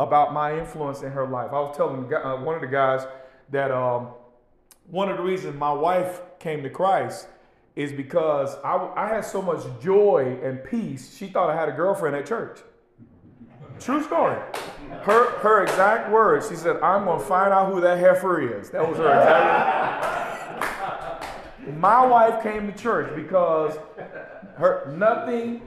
about 0.00 0.32
my 0.32 0.58
influence 0.58 1.02
in 1.02 1.12
her 1.12 1.26
life. 1.26 1.50
I 1.52 1.60
was 1.60 1.76
telling 1.76 2.12
uh, 2.12 2.36
one 2.36 2.54
of 2.54 2.62
the 2.62 2.66
guys 2.66 3.06
that 3.50 3.70
um, 3.70 4.08
one 4.86 5.10
of 5.10 5.18
the 5.18 5.22
reasons 5.22 5.58
my 5.58 5.72
wife 5.72 6.22
came 6.38 6.62
to 6.62 6.70
Christ 6.70 7.28
is 7.76 7.92
because 7.92 8.56
I, 8.64 8.90
I 8.96 9.08
had 9.08 9.26
so 9.26 9.42
much 9.42 9.60
joy 9.82 10.38
and 10.42 10.64
peace. 10.64 11.14
She 11.16 11.26
thought 11.26 11.50
I 11.50 11.54
had 11.54 11.68
a 11.68 11.72
girlfriend 11.72 12.16
at 12.16 12.24
church. 12.24 12.60
True 13.78 14.02
story. 14.02 14.38
Her 15.02 15.38
her 15.38 15.62
exact 15.64 16.10
words. 16.10 16.48
She 16.48 16.56
said, 16.56 16.76
"I'm 16.82 17.04
gonna 17.04 17.20
find 17.20 17.52
out 17.52 17.72
who 17.72 17.80
that 17.82 17.98
heifer 17.98 18.40
is." 18.58 18.70
That 18.70 18.88
was 18.88 18.96
her 18.98 19.08
exact. 19.08 20.16
My 21.76 22.04
wife 22.04 22.42
came 22.42 22.70
to 22.70 22.78
church 22.78 23.14
because 23.14 23.78
her 24.56 24.94
nothing, 24.96 25.62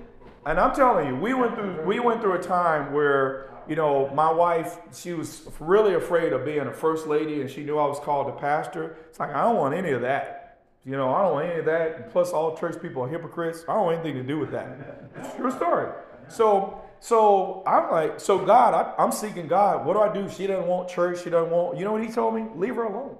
and 0.45 0.59
I'm 0.59 0.75
telling 0.75 1.07
you, 1.07 1.15
we 1.15 1.33
went 1.33 1.55
through 1.55 1.83
we 1.85 1.99
went 1.99 2.21
through 2.21 2.33
a 2.33 2.43
time 2.43 2.93
where 2.93 3.52
you 3.67 3.75
know 3.75 4.09
my 4.13 4.31
wife 4.31 4.77
she 4.93 5.13
was 5.13 5.47
really 5.59 5.93
afraid 5.95 6.33
of 6.33 6.45
being 6.45 6.61
a 6.61 6.73
first 6.73 7.07
lady, 7.07 7.41
and 7.41 7.49
she 7.49 7.63
knew 7.63 7.77
I 7.77 7.87
was 7.87 7.99
called 7.99 8.27
a 8.29 8.39
pastor. 8.39 8.97
It's 9.09 9.19
like 9.19 9.33
I 9.33 9.43
don't 9.43 9.57
want 9.57 9.73
any 9.73 9.91
of 9.91 10.01
that. 10.01 10.39
You 10.85 10.97
know, 10.97 11.13
I 11.13 11.21
don't 11.21 11.33
want 11.33 11.49
any 11.49 11.59
of 11.59 11.65
that. 11.65 11.95
And 11.95 12.11
plus, 12.11 12.31
all 12.31 12.57
church 12.57 12.81
people 12.81 13.03
are 13.03 13.07
hypocrites. 13.07 13.63
I 13.69 13.73
don't 13.73 13.85
want 13.85 13.99
anything 13.99 14.21
to 14.21 14.27
do 14.27 14.37
with 14.37 14.51
that. 14.51 14.67
It's 15.15 15.35
true 15.35 15.51
story. 15.51 15.89
So 16.27 16.81
so 17.03 17.63
I'm 17.67 17.91
like, 17.91 18.21
so 18.21 18.45
God, 18.45 18.73
I, 18.73 19.03
I'm 19.03 19.11
seeking 19.11 19.45
God. 19.45 19.85
What 19.85 19.95
do 19.95 19.99
I 19.99 20.13
do? 20.13 20.29
She 20.29 20.47
doesn't 20.47 20.65
want 20.65 20.87
church. 20.87 21.21
She 21.21 21.29
doesn't 21.29 21.51
want. 21.51 21.77
You 21.77 21.83
know 21.83 21.91
what 21.91 22.01
He 22.01 22.09
told 22.09 22.33
me? 22.33 22.45
Leave 22.55 22.75
her 22.75 22.83
alone. 22.83 23.17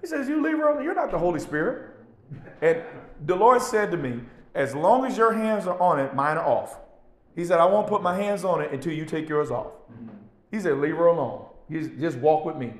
He 0.00 0.08
says, 0.08 0.28
You 0.28 0.42
leave 0.42 0.58
her 0.58 0.66
alone. 0.66 0.82
You're 0.82 0.96
not 0.96 1.12
the 1.12 1.18
Holy 1.18 1.38
Spirit. 1.38 1.90
And 2.60 2.82
the 3.24 3.36
Lord 3.36 3.62
said 3.62 3.92
to 3.92 3.96
me, 3.96 4.20
As 4.52 4.74
long 4.74 5.04
as 5.04 5.16
your 5.16 5.32
hands 5.32 5.68
are 5.68 5.80
on 5.80 6.00
it, 6.00 6.12
mine 6.16 6.36
are 6.36 6.44
off. 6.44 6.76
He 7.34 7.44
said, 7.44 7.58
I 7.58 7.66
won't 7.66 7.88
put 7.88 8.02
my 8.02 8.16
hands 8.16 8.44
on 8.44 8.60
it 8.60 8.72
until 8.72 8.92
you 8.92 9.04
take 9.04 9.28
yours 9.28 9.50
off. 9.50 9.72
He 10.50 10.60
said, 10.60 10.78
Leave 10.78 10.96
her 10.96 11.06
alone. 11.06 11.46
He's, 11.68 11.88
just 12.00 12.18
walk 12.18 12.44
with 12.44 12.56
me. 12.56 12.72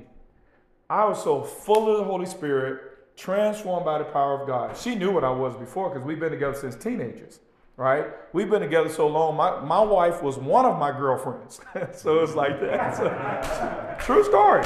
I 0.89 1.05
was 1.05 1.21
so 1.23 1.43
full 1.43 1.91
of 1.91 1.97
the 1.97 2.03
Holy 2.03 2.25
Spirit, 2.25 3.17
transformed 3.17 3.85
by 3.85 3.97
the 3.97 4.05
power 4.05 4.39
of 4.39 4.47
God. 4.47 4.77
She 4.77 4.95
knew 4.95 5.11
what 5.11 5.23
I 5.23 5.31
was 5.31 5.55
before 5.55 5.89
because 5.89 6.05
we've 6.05 6.19
been 6.19 6.31
together 6.31 6.55
since 6.55 6.75
teenagers, 6.75 7.39
right? 7.75 8.05
We've 8.33 8.49
been 8.49 8.61
together 8.61 8.89
so 8.89 9.07
long. 9.07 9.35
My, 9.35 9.59
my 9.61 9.81
wife 9.81 10.21
was 10.21 10.37
one 10.37 10.65
of 10.65 10.77
my 10.77 10.91
girlfriends. 10.91 11.59
so 11.93 12.19
it's 12.19 12.35
like 12.35 12.59
that. 12.61 12.95
So, 13.97 14.05
true 14.05 14.23
story. 14.23 14.65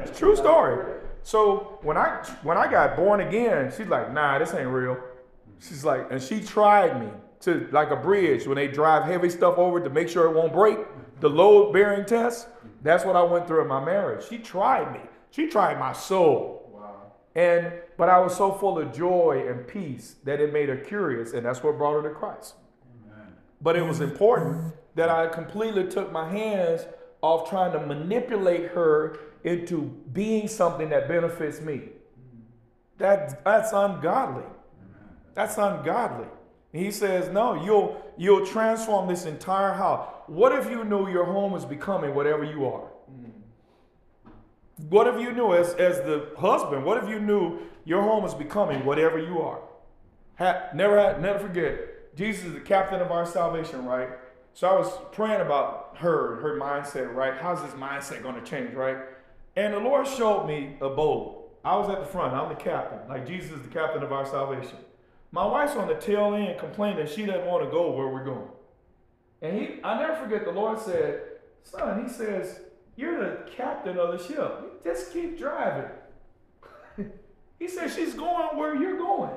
It's 0.00 0.18
true 0.18 0.34
story. 0.34 1.00
So 1.22 1.78
when 1.82 1.96
I 1.96 2.24
when 2.42 2.58
I 2.58 2.68
got 2.68 2.96
born 2.96 3.20
again, 3.20 3.72
she's 3.76 3.86
like, 3.86 4.12
nah, 4.12 4.38
this 4.38 4.52
ain't 4.54 4.68
real. 4.68 4.98
She's 5.60 5.84
like, 5.84 6.08
and 6.10 6.20
she 6.20 6.40
tried 6.40 7.00
me 7.00 7.08
to 7.42 7.68
like 7.72 7.90
a 7.90 7.96
bridge 7.96 8.46
when 8.46 8.56
they 8.56 8.68
drive 8.68 9.04
heavy 9.04 9.28
stuff 9.28 9.58
over 9.58 9.80
to 9.80 9.90
make 9.90 10.08
sure 10.08 10.26
it 10.26 10.34
won't 10.34 10.52
break. 10.52 10.78
The 11.20 11.28
load 11.28 11.72
bearing 11.72 12.04
test. 12.06 12.48
That's 12.82 13.04
what 13.04 13.14
I 13.14 13.22
went 13.22 13.46
through 13.46 13.62
in 13.62 13.68
my 13.68 13.84
marriage. 13.84 14.26
She 14.28 14.38
tried 14.38 14.92
me. 14.92 15.00
She 15.30 15.48
tried 15.48 15.78
my 15.78 15.92
soul. 15.92 16.70
Wow. 16.72 17.12
And 17.34 17.72
but 17.96 18.08
I 18.08 18.18
was 18.18 18.36
so 18.36 18.52
full 18.52 18.78
of 18.78 18.92
joy 18.92 19.44
and 19.48 19.66
peace 19.66 20.16
that 20.24 20.40
it 20.40 20.52
made 20.52 20.68
her 20.68 20.76
curious, 20.76 21.32
and 21.32 21.46
that's 21.46 21.62
what 21.62 21.78
brought 21.78 22.02
her 22.02 22.08
to 22.08 22.14
Christ. 22.14 22.54
Amen. 23.06 23.32
But 23.60 23.76
it 23.76 23.82
was 23.82 24.00
important 24.00 24.74
that 24.94 25.08
I 25.08 25.28
completely 25.28 25.88
took 25.88 26.12
my 26.12 26.28
hands 26.30 26.86
off 27.22 27.48
trying 27.48 27.72
to 27.72 27.86
manipulate 27.86 28.70
her 28.72 29.18
into 29.44 29.82
being 30.12 30.48
something 30.48 30.90
that 30.90 31.08
benefits 31.08 31.60
me. 31.60 31.90
That, 32.98 33.42
that's 33.44 33.72
ungodly. 33.72 34.44
That's 35.34 35.56
ungodly. 35.56 36.28
He 36.72 36.90
says, 36.90 37.28
No, 37.30 37.62
you'll 37.64 38.02
you'll 38.16 38.46
transform 38.46 39.08
this 39.08 39.26
entire 39.26 39.72
house. 39.72 40.08
What 40.26 40.52
if 40.52 40.70
you 40.70 40.84
knew 40.84 41.08
your 41.08 41.24
home 41.24 41.54
is 41.54 41.64
becoming 41.64 42.14
whatever 42.14 42.44
you 42.44 42.66
are? 42.66 42.88
What 44.88 45.06
if 45.06 45.20
you 45.20 45.32
knew 45.32 45.54
as, 45.54 45.74
as 45.74 45.98
the 45.98 46.30
husband, 46.38 46.84
what 46.84 47.02
if 47.02 47.08
you 47.08 47.20
knew 47.20 47.60
your 47.84 48.02
home 48.02 48.24
is 48.24 48.34
becoming 48.34 48.84
whatever 48.84 49.18
you 49.18 49.40
are? 49.40 49.60
Ha, 50.38 50.70
never 50.74 50.98
had, 50.98 51.22
never 51.22 51.38
forget, 51.38 52.16
Jesus 52.16 52.46
is 52.46 52.54
the 52.54 52.60
captain 52.60 53.00
of 53.00 53.12
our 53.12 53.26
salvation, 53.26 53.84
right? 53.84 54.08
So 54.54 54.68
I 54.68 54.78
was 54.78 54.90
praying 55.12 55.40
about 55.40 55.96
her, 55.98 56.36
her 56.40 56.58
mindset, 56.58 57.14
right? 57.14 57.34
How's 57.40 57.62
this 57.62 57.72
mindset 57.72 58.22
going 58.22 58.34
to 58.34 58.42
change, 58.42 58.74
right? 58.74 58.96
And 59.56 59.72
the 59.72 59.78
Lord 59.78 60.06
showed 60.06 60.46
me 60.46 60.76
a 60.80 60.88
boat. 60.88 61.38
I 61.64 61.76
was 61.76 61.88
at 61.88 62.00
the 62.00 62.06
front. 62.06 62.34
I'm 62.34 62.48
the 62.48 62.54
captain. 62.54 63.08
Like 63.08 63.26
Jesus 63.26 63.52
is 63.52 63.62
the 63.62 63.68
captain 63.68 64.02
of 64.02 64.12
our 64.12 64.26
salvation. 64.26 64.78
My 65.32 65.46
wife's 65.46 65.74
on 65.76 65.88
the 65.88 65.94
tail 65.94 66.34
end 66.34 66.58
complaining 66.58 67.06
she 67.06 67.24
doesn't 67.24 67.46
want 67.46 67.64
to 67.64 67.70
go 67.70 67.90
where 67.90 68.08
we're 68.08 68.24
going. 68.24 68.48
And 69.40 69.58
he, 69.58 69.80
I 69.82 69.98
never 69.98 70.14
forget, 70.14 70.44
the 70.44 70.52
Lord 70.52 70.78
said, 70.78 71.22
Son, 71.64 72.04
he 72.04 72.12
says, 72.12 72.60
You're 72.96 73.18
the 73.18 73.50
captain 73.50 73.96
of 73.96 74.16
the 74.16 74.24
ship. 74.24 74.84
Just 74.84 75.12
keep 75.12 75.38
driving. 75.38 75.90
he 77.58 77.66
says, 77.66 77.94
She's 77.94 78.12
going 78.12 78.56
where 78.56 78.76
you're 78.76 78.98
going. 78.98 79.32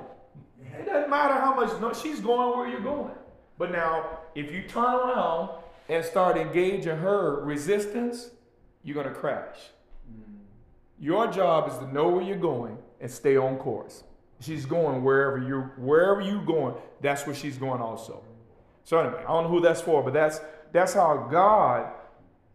It 0.78 0.86
doesn't 0.86 1.10
matter 1.10 1.36
how 1.36 1.56
much, 1.56 1.80
no, 1.80 1.94
she's 1.94 2.20
going 2.20 2.58
where 2.58 2.68
you're 2.68 2.82
going. 2.82 3.14
But 3.58 3.72
now, 3.72 4.20
if 4.36 4.52
you 4.52 4.64
turn 4.64 4.84
around 4.84 5.50
and 5.88 6.04
start 6.04 6.38
engaging 6.38 6.98
her 6.98 7.42
resistance, 7.44 8.32
you're 8.84 8.96
going 8.96 9.08
to 9.08 9.14
crash. 9.14 9.58
Mm. 10.12 10.40
Your 11.00 11.32
job 11.32 11.70
is 11.70 11.78
to 11.78 11.94
know 11.94 12.10
where 12.10 12.24
you're 12.24 12.38
going 12.38 12.78
and 13.00 13.10
stay 13.10 13.38
on 13.38 13.58
course. 13.58 14.04
She's 14.42 14.66
going 14.66 15.04
wherever 15.04 15.38
you 15.38 15.62
wherever 15.78 16.22
you 16.22 16.42
going, 16.42 16.76
that's 17.02 17.26
where 17.26 17.36
she's 17.36 17.58
going 17.58 17.82
also. 17.82 18.24
So 18.84 19.00
anyway, 19.00 19.22
I 19.22 19.28
don't 19.28 19.46
know 19.46 19.50
who 19.50 19.62
that's 19.62 19.82
for, 19.82 20.04
but 20.04 20.14
that's 20.14 20.40
that's 20.72 20.94
how 20.94 21.28
God 21.32 21.92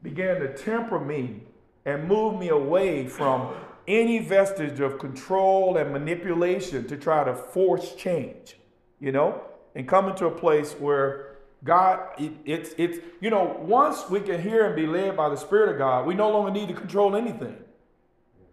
began 0.03 0.41
to 0.41 0.55
temper 0.55 1.01
me 1.01 1.43
and 1.85 2.07
move 2.07 2.39
me 2.39 2.49
away 2.49 3.07
from 3.07 3.55
any 3.89 4.19
vestige 4.19 4.81
of 4.81 4.99
control 4.99 5.77
and 5.77 5.93
manipulation 5.93 6.87
to 6.87 6.97
try 6.97 7.25
to 7.25 7.35
force 7.35 7.95
change, 7.95 8.57
you 9.01 9.11
know, 9.11 9.43
and 9.75 9.89
come 9.89 10.09
into 10.09 10.27
a 10.27 10.31
place 10.31 10.75
where 10.75 11.39
God, 11.65 12.01
it, 12.19 12.33
it's, 12.45 12.71
it's, 12.79 12.99
you 13.21 13.31
know, 13.31 13.59
once 13.61 14.09
we 14.09 14.21
can 14.21 14.41
hear 14.41 14.67
and 14.67 14.77
be 14.77 14.87
led 14.87 15.17
by 15.17 15.29
the 15.29 15.37
Spirit 15.37 15.71
of 15.71 15.79
God, 15.79 16.07
we 16.07 16.15
no 16.15 16.31
longer 16.31 16.51
need 16.51 16.69
to 16.69 16.75
control 16.75 17.17
anything. 17.17 17.57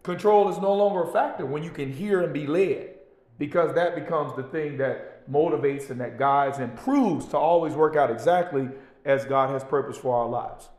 Control 0.03 0.49
is 0.49 0.57
no 0.57 0.73
longer 0.73 1.03
a 1.03 1.11
factor 1.11 1.45
when 1.45 1.63
you 1.63 1.69
can 1.69 1.91
hear 1.91 2.21
and 2.23 2.33
be 2.33 2.47
led 2.47 2.95
because 3.37 3.73
that 3.75 3.95
becomes 3.95 4.35
the 4.35 4.43
thing 4.43 4.77
that 4.77 5.29
motivates 5.29 5.89
and 5.89 5.99
that 6.01 6.17
guides 6.17 6.59
and 6.59 6.75
proves 6.75 7.27
to 7.27 7.37
always 7.37 7.73
work 7.73 7.95
out 7.95 8.09
exactly 8.09 8.67
as 9.05 9.25
God 9.25 9.49
has 9.49 9.63
purpose 9.63 9.97
for 9.97 10.15
our 10.15 10.27
lives. 10.27 10.69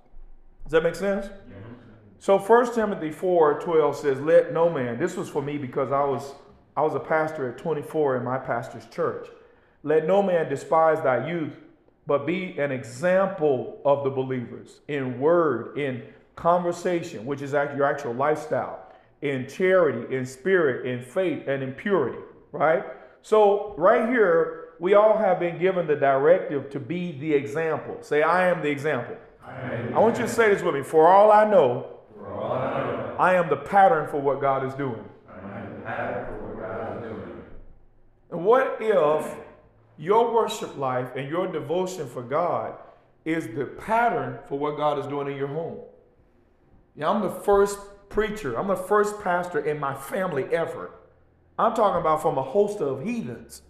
Does 0.64 0.72
that 0.72 0.82
make 0.82 0.94
sense? 0.94 1.26
Yeah. 1.26 1.54
So 2.18 2.38
1 2.38 2.74
Timothy 2.74 3.10
4 3.10 3.60
12 3.60 3.96
says, 3.96 4.20
Let 4.20 4.52
no 4.52 4.68
man, 4.68 4.98
this 4.98 5.16
was 5.16 5.28
for 5.28 5.40
me 5.40 5.56
because 5.56 5.92
I 5.92 6.04
was 6.04 6.34
I 6.76 6.82
was 6.82 6.94
a 6.94 7.00
pastor 7.00 7.50
at 7.50 7.58
24 7.58 8.18
in 8.18 8.24
my 8.24 8.38
pastor's 8.38 8.86
church. 8.86 9.28
Let 9.82 10.06
no 10.06 10.22
man 10.22 10.48
despise 10.48 11.02
thy 11.02 11.28
youth, 11.28 11.56
but 12.06 12.26
be 12.26 12.58
an 12.58 12.70
example 12.70 13.80
of 13.84 14.04
the 14.04 14.10
believers 14.10 14.80
in 14.86 15.18
word, 15.18 15.76
in 15.76 16.02
conversation, 16.36 17.26
which 17.26 17.42
is 17.42 17.52
your 17.52 17.84
actual 17.84 18.14
lifestyle, 18.14 18.92
in 19.22 19.48
charity, 19.48 20.14
in 20.14 20.24
spirit, 20.24 20.86
in 20.86 21.02
faith, 21.02 21.48
and 21.48 21.62
in 21.62 21.72
purity, 21.72 22.18
right? 22.52 22.84
So, 23.22 23.74
right 23.76 24.08
here, 24.08 24.70
we 24.78 24.94
all 24.94 25.18
have 25.18 25.40
been 25.40 25.58
given 25.58 25.86
the 25.86 25.96
directive 25.96 26.70
to 26.70 26.80
be 26.80 27.12
the 27.12 27.34
example. 27.34 27.98
Say, 28.00 28.22
I 28.22 28.48
am 28.48 28.62
the 28.62 28.68
example. 28.68 29.16
I, 29.44 29.90
I 29.94 29.98
want 29.98 30.16
you 30.18 30.22
to 30.22 30.28
say 30.28 30.52
this 30.52 30.62
with 30.62 30.74
me. 30.74 30.82
For 30.82 31.08
all 31.08 31.32
I 31.32 31.44
know, 31.48 31.98
I 33.18 33.34
am 33.34 33.48
the 33.48 33.56
pattern 33.56 34.08
for 34.08 34.20
what 34.20 34.40
God 34.40 34.64
is 34.64 34.74
doing. 34.74 35.04
And 38.30 38.44
what 38.44 38.76
if 38.80 39.34
your 39.96 40.32
worship 40.32 40.76
life 40.76 41.10
and 41.16 41.28
your 41.28 41.50
devotion 41.50 42.08
for 42.08 42.22
God 42.22 42.74
is 43.24 43.46
the 43.48 43.64
pattern 43.64 44.38
for 44.48 44.58
what 44.58 44.76
God 44.76 44.98
is 44.98 45.06
doing 45.06 45.28
in 45.28 45.36
your 45.36 45.48
home? 45.48 45.78
Yeah, 46.94 47.10
I'm 47.10 47.22
the 47.22 47.30
first 47.30 47.78
preacher, 48.08 48.56
I'm 48.56 48.68
the 48.68 48.76
first 48.76 49.20
pastor 49.22 49.60
in 49.60 49.80
my 49.80 49.94
family 49.94 50.44
ever. 50.44 50.90
I'm 51.58 51.74
talking 51.74 52.00
about 52.00 52.22
from 52.22 52.38
a 52.38 52.42
host 52.42 52.80
of 52.80 53.02
heathens. 53.02 53.62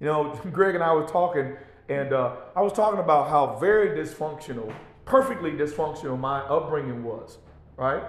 You 0.00 0.06
know, 0.06 0.40
Greg 0.52 0.74
and 0.74 0.82
I 0.84 0.92
were 0.92 1.06
talking, 1.06 1.56
and 1.88 2.12
uh, 2.12 2.36
I 2.54 2.62
was 2.62 2.72
talking 2.72 3.00
about 3.00 3.28
how 3.28 3.56
very 3.58 3.96
dysfunctional, 3.96 4.74
perfectly 5.04 5.52
dysfunctional 5.52 6.18
my 6.18 6.40
upbringing 6.40 7.04
was 7.04 7.38
right? 7.76 8.02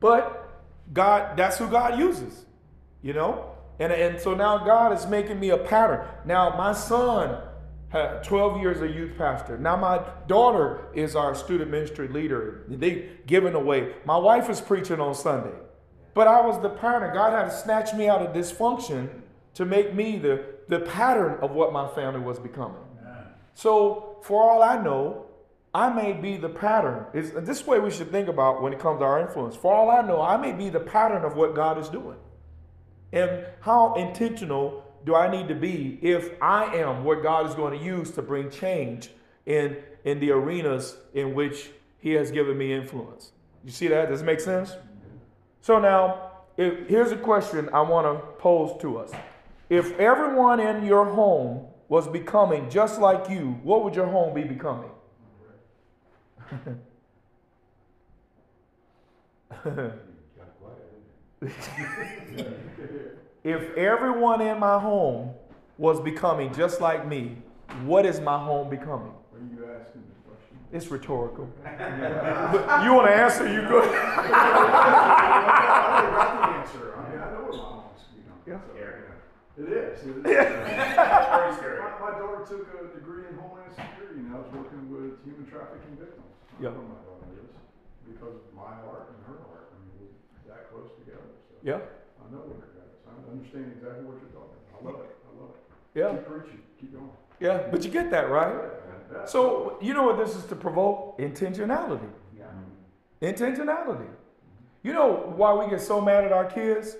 But 0.00 0.48
God, 0.92 1.36
that's 1.36 1.58
who 1.58 1.68
God 1.68 1.98
uses, 1.98 2.46
you 3.02 3.12
know? 3.12 3.50
And, 3.78 3.92
and 3.92 4.20
so 4.20 4.34
now 4.34 4.58
God 4.58 4.92
is 4.92 5.06
making 5.06 5.40
me 5.40 5.50
a 5.50 5.58
pattern. 5.58 6.06
Now, 6.24 6.56
my 6.56 6.72
son 6.72 7.42
had 7.88 8.22
12 8.24 8.60
years 8.60 8.80
a 8.80 8.88
youth 8.88 9.16
pastor. 9.18 9.58
Now, 9.58 9.76
my 9.76 10.02
daughter 10.26 10.86
is 10.94 11.16
our 11.16 11.34
student 11.34 11.70
ministry 11.70 12.08
leader. 12.08 12.64
They 12.68 13.10
giving 13.26 13.54
away. 13.54 13.94
My 14.04 14.16
wife 14.16 14.48
is 14.48 14.60
preaching 14.60 15.00
on 15.00 15.14
Sunday. 15.14 15.54
But 16.14 16.28
I 16.28 16.40
was 16.40 16.60
the 16.60 16.68
pattern. 16.68 17.14
God 17.14 17.32
had 17.32 17.50
to 17.50 17.56
snatch 17.56 17.94
me 17.94 18.08
out 18.08 18.22
of 18.22 18.34
dysfunction 18.34 19.08
to 19.54 19.64
make 19.64 19.94
me 19.94 20.18
the, 20.18 20.44
the 20.68 20.80
pattern 20.80 21.38
of 21.40 21.52
what 21.52 21.72
my 21.72 21.88
family 21.88 22.20
was 22.20 22.38
becoming. 22.38 22.76
So, 23.54 24.16
for 24.22 24.42
all 24.42 24.62
I 24.62 24.82
know, 24.82 25.26
I 25.74 25.90
may 25.90 26.12
be 26.12 26.36
the 26.36 26.48
pattern. 26.48 27.06
It's 27.14 27.30
this 27.30 27.66
way 27.66 27.78
we 27.78 27.90
should 27.90 28.10
think 28.10 28.28
about 28.28 28.62
when 28.62 28.72
it 28.72 28.78
comes 28.78 29.00
to 29.00 29.04
our 29.04 29.20
influence. 29.20 29.56
For 29.56 29.74
all 29.74 29.90
I 29.90 30.02
know, 30.02 30.20
I 30.20 30.36
may 30.36 30.52
be 30.52 30.68
the 30.68 30.80
pattern 30.80 31.24
of 31.24 31.36
what 31.36 31.54
God 31.54 31.78
is 31.78 31.88
doing. 31.88 32.18
And 33.12 33.44
how 33.60 33.94
intentional 33.94 34.84
do 35.04 35.14
I 35.14 35.30
need 35.30 35.48
to 35.48 35.54
be 35.54 35.98
if 36.02 36.30
I 36.40 36.76
am 36.76 37.04
what 37.04 37.22
God 37.22 37.46
is 37.46 37.54
going 37.54 37.78
to 37.78 37.84
use 37.84 38.10
to 38.12 38.22
bring 38.22 38.50
change 38.50 39.10
in, 39.46 39.76
in 40.04 40.20
the 40.20 40.30
arenas 40.30 40.96
in 41.14 41.34
which 41.34 41.70
He 41.98 42.12
has 42.12 42.30
given 42.30 42.56
me 42.56 42.72
influence? 42.72 43.32
You 43.64 43.70
see 43.70 43.88
that? 43.88 44.08
Does 44.08 44.22
it 44.22 44.24
make 44.24 44.40
sense? 44.40 44.72
So 45.62 45.78
now, 45.78 46.32
if, 46.56 46.88
here's 46.88 47.12
a 47.12 47.16
question 47.16 47.68
I 47.72 47.82
want 47.82 48.06
to 48.06 48.14
pose 48.38 48.80
to 48.82 48.98
us. 48.98 49.12
If 49.70 49.96
everyone 49.98 50.58
in 50.58 50.84
your 50.84 51.04
home 51.04 51.66
was 51.88 52.08
becoming 52.08 52.68
just 52.68 53.00
like 53.00 53.30
you, 53.30 53.60
what 53.62 53.84
would 53.84 53.94
your 53.94 54.06
home 54.06 54.34
be 54.34 54.42
becoming? 54.42 54.90
if 63.44 63.76
everyone 63.76 64.40
in 64.40 64.58
my 64.58 64.80
home 64.80 65.30
was 65.78 66.00
becoming 66.00 66.52
just 66.52 66.80
like 66.80 67.06
me, 67.06 67.36
what 67.84 68.04
is 68.04 68.20
my 68.20 68.36
home 68.36 68.68
becoming? 68.68 69.12
Are 69.32 69.38
you 69.38 69.64
asking? 69.80 70.02
It's 70.72 70.88
rhetorical. 70.90 71.44
you 71.64 72.92
want 72.96 73.04
to 73.08 73.14
answer? 73.14 73.44
You 73.44 73.60
go. 73.68 73.82
I 73.84 73.92
answer. 76.64 76.96
I 76.96 77.12
know 77.28 77.44
what 77.44 77.52
my 77.52 77.60
mom's, 77.60 78.08
you 78.16 78.24
know. 78.24 78.40
Yeah. 78.48 78.64
It 79.52 79.68
is. 79.68 80.00
It 80.00 80.24
is. 80.24 80.24
Very 80.24 81.52
scary. 81.60 81.76
My, 81.76 81.92
my 82.00 82.16
daughter 82.16 82.40
took 82.48 82.64
a 82.72 82.88
degree 82.96 83.28
in 83.28 83.36
Homeland 83.36 83.68
Security, 83.76 84.24
and 84.24 84.32
I 84.32 84.40
was 84.40 84.48
working 84.56 84.88
with 84.88 85.20
human 85.28 85.44
trafficking 85.44 85.92
victims. 86.00 86.24
I 86.56 86.64
Yeah. 86.64 86.72
know 86.72 86.88
my 86.88 86.96
daughter 87.04 87.28
is 87.36 87.52
because 88.08 88.40
of 88.40 88.48
my 88.56 88.72
heart 88.80 89.12
and 89.12 89.20
her 89.28 89.44
heart. 89.44 89.68
I 89.68 89.76
mean, 89.76 89.92
we're 90.08 90.56
that 90.56 90.72
close 90.72 90.88
together. 91.04 91.36
So 91.52 91.60
Yeah, 91.60 91.84
I 91.84 92.24
know 92.32 92.48
what 92.48 92.64
it 92.64 92.72
is. 92.80 92.96
I 93.04 93.12
understand 93.28 93.76
exactly 93.76 94.08
what 94.08 94.16
you're 94.24 94.32
talking 94.32 94.56
about. 94.56 94.72
I 94.72 94.80
love 94.88 95.04
it. 95.04 95.12
I 95.20 95.36
love 95.36 95.52
it. 95.52 95.60
yeah, 96.00 96.16
Keep 96.16 96.24
preaching. 96.32 96.64
Keep 96.80 96.96
going. 96.96 97.12
yeah. 97.44 97.68
But 97.68 97.84
you 97.84 97.92
get 97.92 98.08
that, 98.08 98.32
right? 98.32 98.56
Yeah, 99.12 99.24
So 99.24 99.78
you 99.80 99.94
know 99.94 100.04
what 100.04 100.18
this 100.18 100.34
is 100.36 100.44
to 100.46 100.56
provoke 100.56 101.18
intentionality. 101.18 102.08
Intentionality. 103.20 104.08
You 104.82 104.92
know 104.92 105.32
why 105.36 105.52
we 105.54 105.70
get 105.70 105.80
so 105.80 106.00
mad 106.00 106.24
at 106.24 106.32
our 106.32 106.44
kids? 106.44 106.96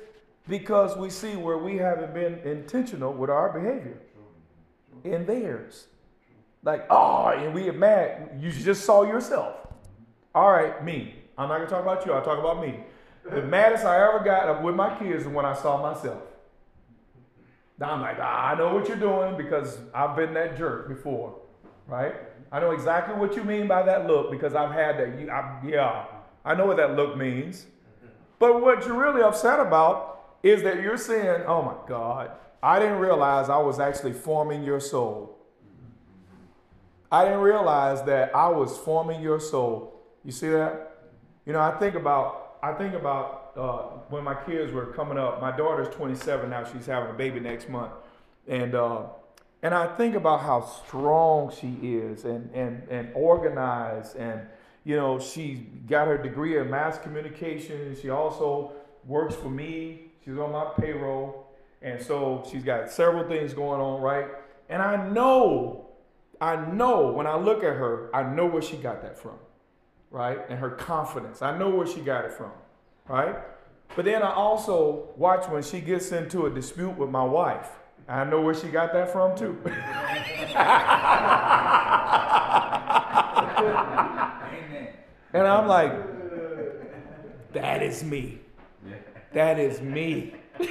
Because 0.48 0.96
we 0.96 1.10
see 1.10 1.36
where 1.36 1.58
we 1.58 1.76
haven't 1.76 2.14
been 2.14 2.38
intentional 2.44 3.12
with 3.12 3.30
our 3.30 3.52
behavior 3.52 3.98
in 5.04 5.26
theirs. 5.26 5.86
Like, 6.64 6.86
oh, 6.90 7.26
and 7.28 7.52
we 7.54 7.64
get 7.64 7.76
mad. 7.76 8.38
You 8.40 8.52
just 8.52 8.84
saw 8.84 9.02
yourself. 9.02 9.56
All 10.34 10.50
right, 10.50 10.84
me. 10.84 11.14
I'm 11.36 11.48
not 11.48 11.58
gonna 11.58 11.70
talk 11.70 11.82
about 11.82 12.06
you. 12.06 12.12
I'll 12.12 12.24
talk 12.24 12.38
about 12.38 12.60
me. 12.60 12.80
The 13.28 13.42
maddest 13.42 13.84
I 13.84 13.96
ever 14.08 14.20
got 14.20 14.62
with 14.62 14.74
my 14.74 14.96
kids 14.98 15.22
is 15.22 15.28
when 15.28 15.44
I 15.44 15.54
saw 15.54 15.80
myself. 15.80 16.22
Now 17.78 17.92
I'm 17.92 18.00
like, 18.00 18.18
ah, 18.20 18.50
I 18.50 18.54
know 18.56 18.74
what 18.74 18.86
you're 18.86 18.96
doing 18.96 19.36
because 19.36 19.78
I've 19.94 20.14
been 20.14 20.34
that 20.34 20.56
jerk 20.56 20.88
before, 20.88 21.36
right? 21.92 22.14
I 22.50 22.58
know 22.58 22.70
exactly 22.70 23.14
what 23.14 23.36
you 23.36 23.44
mean 23.44 23.68
by 23.68 23.82
that 23.82 24.06
look 24.06 24.30
because 24.30 24.54
I've 24.54 24.72
had 24.72 24.98
that. 24.98 25.20
You, 25.20 25.30
I, 25.30 25.60
yeah, 25.64 26.06
I 26.44 26.54
know 26.54 26.66
what 26.66 26.78
that 26.78 26.96
look 26.96 27.16
means. 27.16 27.66
But 28.38 28.60
what 28.60 28.84
you're 28.86 28.98
really 28.98 29.22
upset 29.22 29.60
about 29.60 30.38
is 30.42 30.62
that 30.62 30.82
you're 30.82 30.96
saying, 30.96 31.44
oh 31.46 31.62
my 31.62 31.74
God, 31.86 32.30
I 32.62 32.78
didn't 32.78 32.98
realize 32.98 33.48
I 33.48 33.58
was 33.58 33.78
actually 33.78 34.14
forming 34.14 34.64
your 34.64 34.80
soul. 34.80 35.38
I 37.10 37.24
didn't 37.24 37.40
realize 37.40 38.02
that 38.04 38.34
I 38.34 38.48
was 38.48 38.76
forming 38.78 39.20
your 39.20 39.38
soul. 39.38 40.00
You 40.24 40.32
see 40.32 40.48
that? 40.48 40.96
You 41.44 41.52
know, 41.52 41.60
I 41.60 41.72
think 41.78 41.94
about 41.94 42.56
I 42.62 42.72
think 42.72 42.94
about 42.94 43.52
uh, 43.56 43.82
when 44.08 44.24
my 44.24 44.34
kids 44.34 44.72
were 44.72 44.86
coming 44.86 45.18
up. 45.18 45.40
My 45.40 45.54
daughter's 45.54 45.92
27 45.94 46.48
now; 46.48 46.64
she's 46.64 46.86
having 46.86 47.10
a 47.10 47.12
baby 47.14 47.40
next 47.40 47.68
month, 47.68 47.92
and 48.48 48.74
uh, 48.74 49.02
and 49.62 49.74
I 49.74 49.94
think 49.96 50.14
about 50.14 50.40
how 50.40 50.60
strong 50.60 51.52
she 51.52 51.78
is, 51.82 52.24
and 52.24 52.50
and 52.54 52.82
and 52.88 53.10
organized, 53.14 54.16
and 54.16 54.40
you 54.84 54.96
know, 54.96 55.18
she's 55.18 55.58
got 55.86 56.08
her 56.08 56.18
degree 56.18 56.58
in 56.58 56.70
mass 56.70 56.98
communication. 56.98 57.96
She 58.00 58.10
also 58.10 58.72
works 59.06 59.34
for 59.34 59.50
me. 59.50 60.12
She's 60.24 60.38
on 60.38 60.52
my 60.52 60.72
payroll, 60.78 61.46
and 61.80 62.00
so 62.02 62.46
she's 62.50 62.64
got 62.64 62.90
several 62.90 63.28
things 63.28 63.54
going 63.54 63.80
on, 63.80 64.00
right? 64.00 64.26
And 64.68 64.82
I 64.82 65.08
know, 65.08 65.88
I 66.40 66.56
know 66.56 67.12
when 67.12 67.26
I 67.26 67.36
look 67.36 67.58
at 67.58 67.74
her, 67.76 68.14
I 68.14 68.22
know 68.22 68.46
where 68.46 68.62
she 68.62 68.76
got 68.76 69.02
that 69.02 69.18
from 69.18 69.38
right? 70.12 70.38
And 70.48 70.58
her 70.58 70.70
confidence. 70.70 71.42
I 71.42 71.56
know 71.58 71.70
where 71.70 71.86
she 71.86 72.00
got 72.00 72.24
it 72.24 72.32
from, 72.32 72.52
right? 73.08 73.36
But 73.96 74.04
then 74.04 74.22
I 74.22 74.32
also 74.32 75.08
watch 75.16 75.48
when 75.48 75.62
she 75.62 75.80
gets 75.80 76.12
into 76.12 76.46
a 76.46 76.50
dispute 76.50 76.96
with 76.96 77.10
my 77.10 77.24
wife. 77.24 77.68
I 78.12 78.24
know 78.24 78.42
where 78.42 78.54
she 78.54 78.68
got 78.68 78.92
that 78.92 79.10
from 79.10 79.36
too. 79.36 79.58
and 85.32 85.46
I'm 85.46 85.66
like, 85.66 85.92
that 87.54 87.82
is 87.82 88.04
me. 88.04 88.40
That 89.32 89.58
is 89.58 89.80
me. 89.80 90.34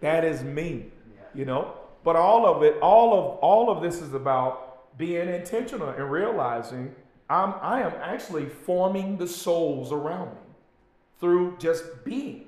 That 0.00 0.24
is 0.24 0.42
me. 0.42 0.86
You 1.34 1.44
know? 1.44 1.74
But 2.04 2.16
all 2.16 2.46
of 2.46 2.62
it, 2.62 2.78
all 2.80 3.12
of 3.12 3.38
all 3.40 3.70
of 3.70 3.82
this 3.82 4.00
is 4.00 4.14
about 4.14 4.96
being 4.96 5.28
intentional 5.28 5.90
and 5.90 6.10
realizing 6.10 6.94
I'm 7.28 7.52
I 7.60 7.82
am 7.82 7.92
actually 8.00 8.46
forming 8.46 9.18
the 9.18 9.28
souls 9.28 9.92
around 9.92 10.30
me 10.30 10.40
through 11.20 11.58
just 11.58 12.02
being. 12.02 12.46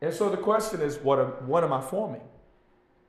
And 0.00 0.12
so 0.12 0.28
the 0.28 0.36
question 0.36 0.80
is, 0.80 0.98
what 0.98 1.18
am, 1.18 1.26
what 1.46 1.64
am 1.64 1.72
I 1.72 1.80
forming? 1.80 2.22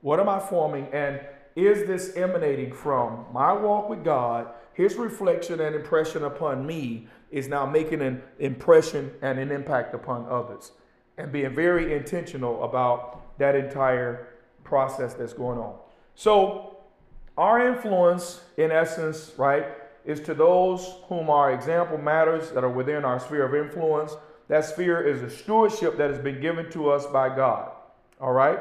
What 0.00 0.20
am 0.20 0.28
I 0.28 0.40
forming? 0.40 0.88
And 0.92 1.20
is 1.56 1.86
this 1.86 2.16
emanating 2.16 2.72
from 2.72 3.26
my 3.32 3.52
walk 3.52 3.88
with 3.88 4.04
God? 4.04 4.48
His 4.74 4.94
reflection 4.94 5.60
and 5.60 5.74
impression 5.74 6.24
upon 6.24 6.64
me 6.64 7.08
is 7.30 7.48
now 7.48 7.66
making 7.66 8.00
an 8.00 8.22
impression 8.38 9.10
and 9.22 9.38
an 9.38 9.50
impact 9.50 9.94
upon 9.94 10.26
others 10.30 10.72
and 11.18 11.32
being 11.32 11.54
very 11.54 11.94
intentional 11.94 12.62
about 12.62 13.38
that 13.38 13.54
entire 13.54 14.28
process 14.64 15.14
that's 15.14 15.32
going 15.32 15.58
on. 15.58 15.74
So, 16.14 16.76
our 17.36 17.66
influence, 17.68 18.40
in 18.56 18.72
essence, 18.72 19.32
right, 19.36 19.66
is 20.04 20.20
to 20.20 20.34
those 20.34 20.96
whom 21.08 21.30
our 21.30 21.52
example 21.52 21.98
matters 21.98 22.50
that 22.52 22.64
are 22.64 22.70
within 22.70 23.04
our 23.04 23.20
sphere 23.20 23.44
of 23.44 23.54
influence. 23.54 24.16
That 24.48 24.64
sphere 24.64 25.00
is 25.00 25.22
a 25.22 25.30
stewardship 25.30 25.98
that 25.98 26.10
has 26.10 26.18
been 26.18 26.40
given 26.40 26.70
to 26.72 26.90
us 26.90 27.06
by 27.06 27.34
God. 27.34 27.70
All 28.20 28.32
right? 28.32 28.58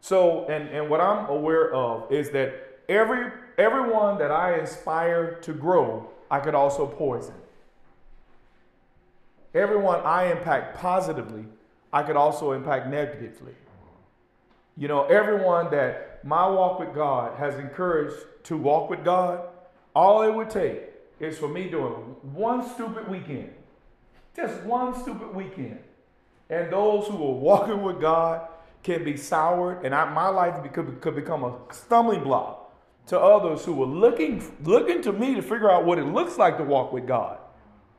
So, 0.00 0.46
and, 0.46 0.68
and 0.68 0.90
what 0.90 1.00
I'm 1.00 1.26
aware 1.26 1.72
of 1.72 2.10
is 2.10 2.30
that 2.30 2.82
every 2.88 3.30
everyone 3.58 4.18
that 4.18 4.30
I 4.30 4.58
inspire 4.58 5.34
to 5.42 5.52
grow, 5.52 6.10
I 6.30 6.40
could 6.40 6.54
also 6.54 6.86
poison. 6.86 7.34
Everyone 9.54 10.00
I 10.00 10.30
impact 10.30 10.78
positively, 10.78 11.44
I 11.92 12.02
could 12.02 12.16
also 12.16 12.52
impact 12.52 12.86
negatively. 12.86 13.54
You 14.76 14.88
know, 14.88 15.04
everyone 15.04 15.70
that 15.72 16.24
my 16.24 16.48
walk 16.48 16.78
with 16.78 16.94
God 16.94 17.38
has 17.38 17.54
encouraged 17.56 18.16
to 18.44 18.56
walk 18.56 18.88
with 18.88 19.04
God, 19.04 19.40
all 19.94 20.22
it 20.22 20.32
would 20.32 20.50
take 20.50 20.82
is 21.18 21.38
for 21.38 21.48
me 21.48 21.68
doing 21.68 21.92
one 22.32 22.66
stupid 22.74 23.08
weekend, 23.08 23.52
just 24.34 24.62
one 24.62 25.00
stupid 25.00 25.34
weekend. 25.34 25.80
And 26.48 26.72
those 26.72 27.06
who 27.06 27.14
are 27.14 27.34
walking 27.34 27.82
with 27.82 28.00
God 28.00 28.48
can 28.82 29.04
be 29.04 29.16
soured, 29.16 29.84
and 29.84 29.94
I, 29.94 30.10
my 30.12 30.28
life 30.28 30.54
could, 30.72 31.00
could 31.00 31.14
become 31.14 31.44
a 31.44 31.56
stumbling 31.70 32.22
block 32.22 32.72
to 33.06 33.18
others 33.18 33.64
who 33.64 33.82
are 33.82 33.86
looking, 33.86 34.42
looking 34.62 35.02
to 35.02 35.12
me 35.12 35.34
to 35.34 35.42
figure 35.42 35.70
out 35.70 35.84
what 35.84 35.98
it 35.98 36.04
looks 36.04 36.38
like 36.38 36.56
to 36.58 36.64
walk 36.64 36.92
with 36.92 37.06
God. 37.06 37.38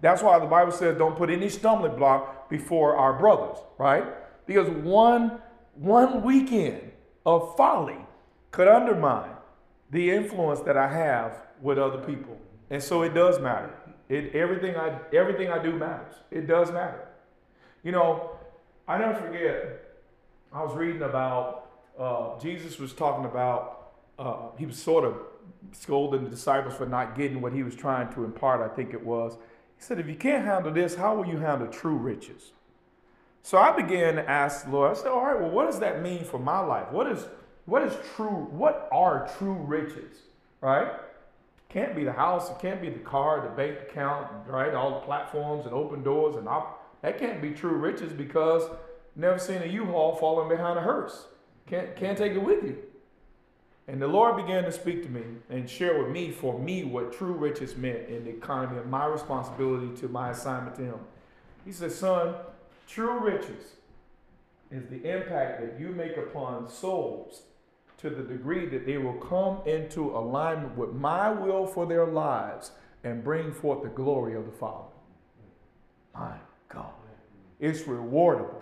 That's 0.02 0.24
why 0.24 0.40
the 0.40 0.48
Bible 0.48 0.72
says 0.72 0.98
don't 0.98 1.16
put 1.16 1.30
any 1.30 1.50
stumbling 1.50 1.96
block 1.96 2.50
before 2.50 2.96
our 2.98 3.14
brothers, 3.14 3.58
right? 3.78 4.06
Because 4.48 4.68
one, 4.70 5.40
one 5.76 6.24
weekend 6.24 6.92
of 7.26 7.56
folly 7.56 7.98
could 8.52 8.68
undermine 8.68 9.32
the 9.92 10.10
influence 10.10 10.62
that 10.62 10.78
I 10.78 10.92
have 10.92 11.36
with 11.62 11.78
other 11.78 12.00
people. 12.00 12.38
And 12.70 12.82
so 12.82 13.04
it 13.04 13.14
does 13.14 13.40
matter. 13.40 13.70
It, 14.12 14.36
everything, 14.36 14.76
I, 14.76 15.00
everything 15.14 15.50
I 15.50 15.64
do 15.64 15.72
matters. 15.72 16.16
It 16.32 16.46
does 16.46 16.70
matter. 16.70 17.08
You 17.82 17.94
know, 17.94 18.32
I 18.86 18.98
never 18.98 19.14
forget 19.14 19.86
I 20.52 20.62
was 20.62 20.76
reading 20.76 21.02
about 21.02 21.70
uh, 21.98 22.38
Jesus 22.38 22.78
was 22.78 22.92
talking 22.92 23.24
about 23.24 23.94
uh, 24.20 24.50
he 24.58 24.66
was 24.66 24.78
sort 24.78 25.06
of 25.06 25.16
scolding 25.72 26.26
the 26.26 26.30
disciples 26.30 26.76
for 26.76 26.86
not 26.86 27.16
getting 27.16 27.40
what 27.40 27.54
he 27.54 27.64
was 27.64 27.74
trying 27.74 28.12
to 28.14 28.26
impart. 28.26 28.60
I 28.60 28.76
think 28.76 28.94
it 28.94 29.06
was. 29.06 29.38
He 29.78 29.84
said, 29.84 29.98
"If 29.98 30.08
you 30.08 30.16
can't 30.16 30.44
handle 30.44 30.74
this, 30.74 30.96
how 30.96 31.16
will 31.16 31.26
you 31.26 31.38
handle 31.38 31.68
true 31.68 31.96
riches?" 31.96 32.52
So 33.44 33.58
I 33.58 33.74
began 33.74 34.16
to 34.16 34.30
ask 34.30 34.66
the 34.66 34.72
Lord. 34.72 34.92
I 34.92 34.94
said, 34.96 35.08
"All 35.08 35.26
right, 35.26 35.40
well, 35.40 35.52
what 35.52 35.68
does 35.68 35.80
that 35.80 36.02
mean 36.02 36.26
for 36.26 36.38
my 36.38 36.60
life? 36.60 36.92
What 36.92 37.08
is 37.08 37.28
what 37.66 37.84
is 37.84 37.94
true? 38.14 38.50
What 38.52 38.90
are 38.92 39.30
true 39.38 39.54
riches? 39.54 40.18
Right? 40.60 40.92
Can't 41.72 41.96
be 41.96 42.04
the 42.04 42.14
house. 42.14 42.52
It 42.52 42.60
can't 42.60 42.82
be 42.82 42.90
the 42.90 43.00
car, 43.00 43.42
the 43.42 43.50
bank 43.56 43.80
account, 43.90 44.28
right? 44.48 44.74
All 44.74 45.00
the 45.00 45.06
platforms 45.06 45.66
and 45.66 45.74
open 45.74 46.04
doors 46.04 46.36
and 46.36 46.48
op- 46.48 47.02
that 47.02 47.18
can't 47.18 47.42
be 47.42 47.52
true 47.52 47.78
riches 47.78 48.14
because." 48.14 48.64
Never 49.16 49.40
seen 49.40 49.62
a 49.62 49.66
U-Haul 49.66 50.16
falling 50.16 50.48
behind 50.48 50.80
a 50.80 50.82
hearse. 50.82 51.26
Can't, 51.68 51.96
can't 51.96 52.18
take 52.18 52.34
it 52.34 52.42
with 52.42 52.64
you. 52.64 52.78
And 53.88 54.02
the 54.02 54.08
Lord 54.08 54.38
began 54.38 54.64
to 54.64 54.72
speak 54.72 55.04
to 55.04 55.10
me 55.10 55.24
and 55.50 55.70
share 55.70 56.02
with 56.02 56.12
me, 56.12 56.32
for 56.32 56.58
me, 56.58 56.86
what 56.86 57.12
true 57.12 57.34
riches 57.34 57.76
meant 57.76 58.08
in 58.08 58.24
the 58.24 58.30
economy 58.30 58.80
and 58.80 58.90
my 58.90 59.06
responsibility 59.06 59.94
to 60.00 60.08
my 60.08 60.30
assignment 60.30 60.76
to 60.78 60.84
Him. 60.84 61.00
He 61.66 61.74
said, 61.74 61.92
Son, 61.92 62.36
true 62.88 63.20
riches 63.20 63.76
is 64.72 64.88
the 64.88 65.04
impact 65.04 65.60
that 65.62 65.80
you 65.80 65.90
make 65.90 66.16
upon 66.16 66.70
souls 66.70 67.42
to 68.02 68.10
the 68.10 68.24
degree 68.24 68.66
that 68.68 68.86
they 68.86 68.98
will 68.98 69.14
come 69.14 69.60
into 69.66 70.12
alignment 70.12 70.76
with 70.78 70.94
my 70.94 71.30
will 71.30 71.66
for 71.66 71.86
their 71.86 72.06
lives 72.06 72.72
and 73.04 73.24
bring 73.24 73.52
forth 73.52 73.84
the 73.84 73.90
glory 73.90 74.36
of 74.36 74.46
the 74.46 74.52
Father. 74.52 74.90
My 76.14 76.36
God. 76.70 76.94
It's 77.60 77.82
rewardable. 77.82 78.62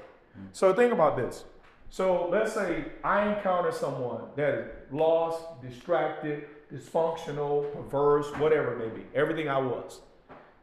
So 0.51 0.73
think 0.73 0.93
about 0.93 1.17
this. 1.17 1.45
So 1.89 2.29
let's 2.29 2.53
say 2.53 2.85
I 3.03 3.33
encounter 3.33 3.71
someone 3.71 4.23
that 4.35 4.53
is 4.53 4.65
lost, 4.91 5.61
distracted, 5.61 6.45
dysfunctional, 6.71 7.73
perverse, 7.73 8.27
whatever 8.37 8.73
it 8.73 8.79
may 8.79 9.01
be, 9.01 9.05
everything 9.15 9.49
I 9.49 9.57
was. 9.57 10.01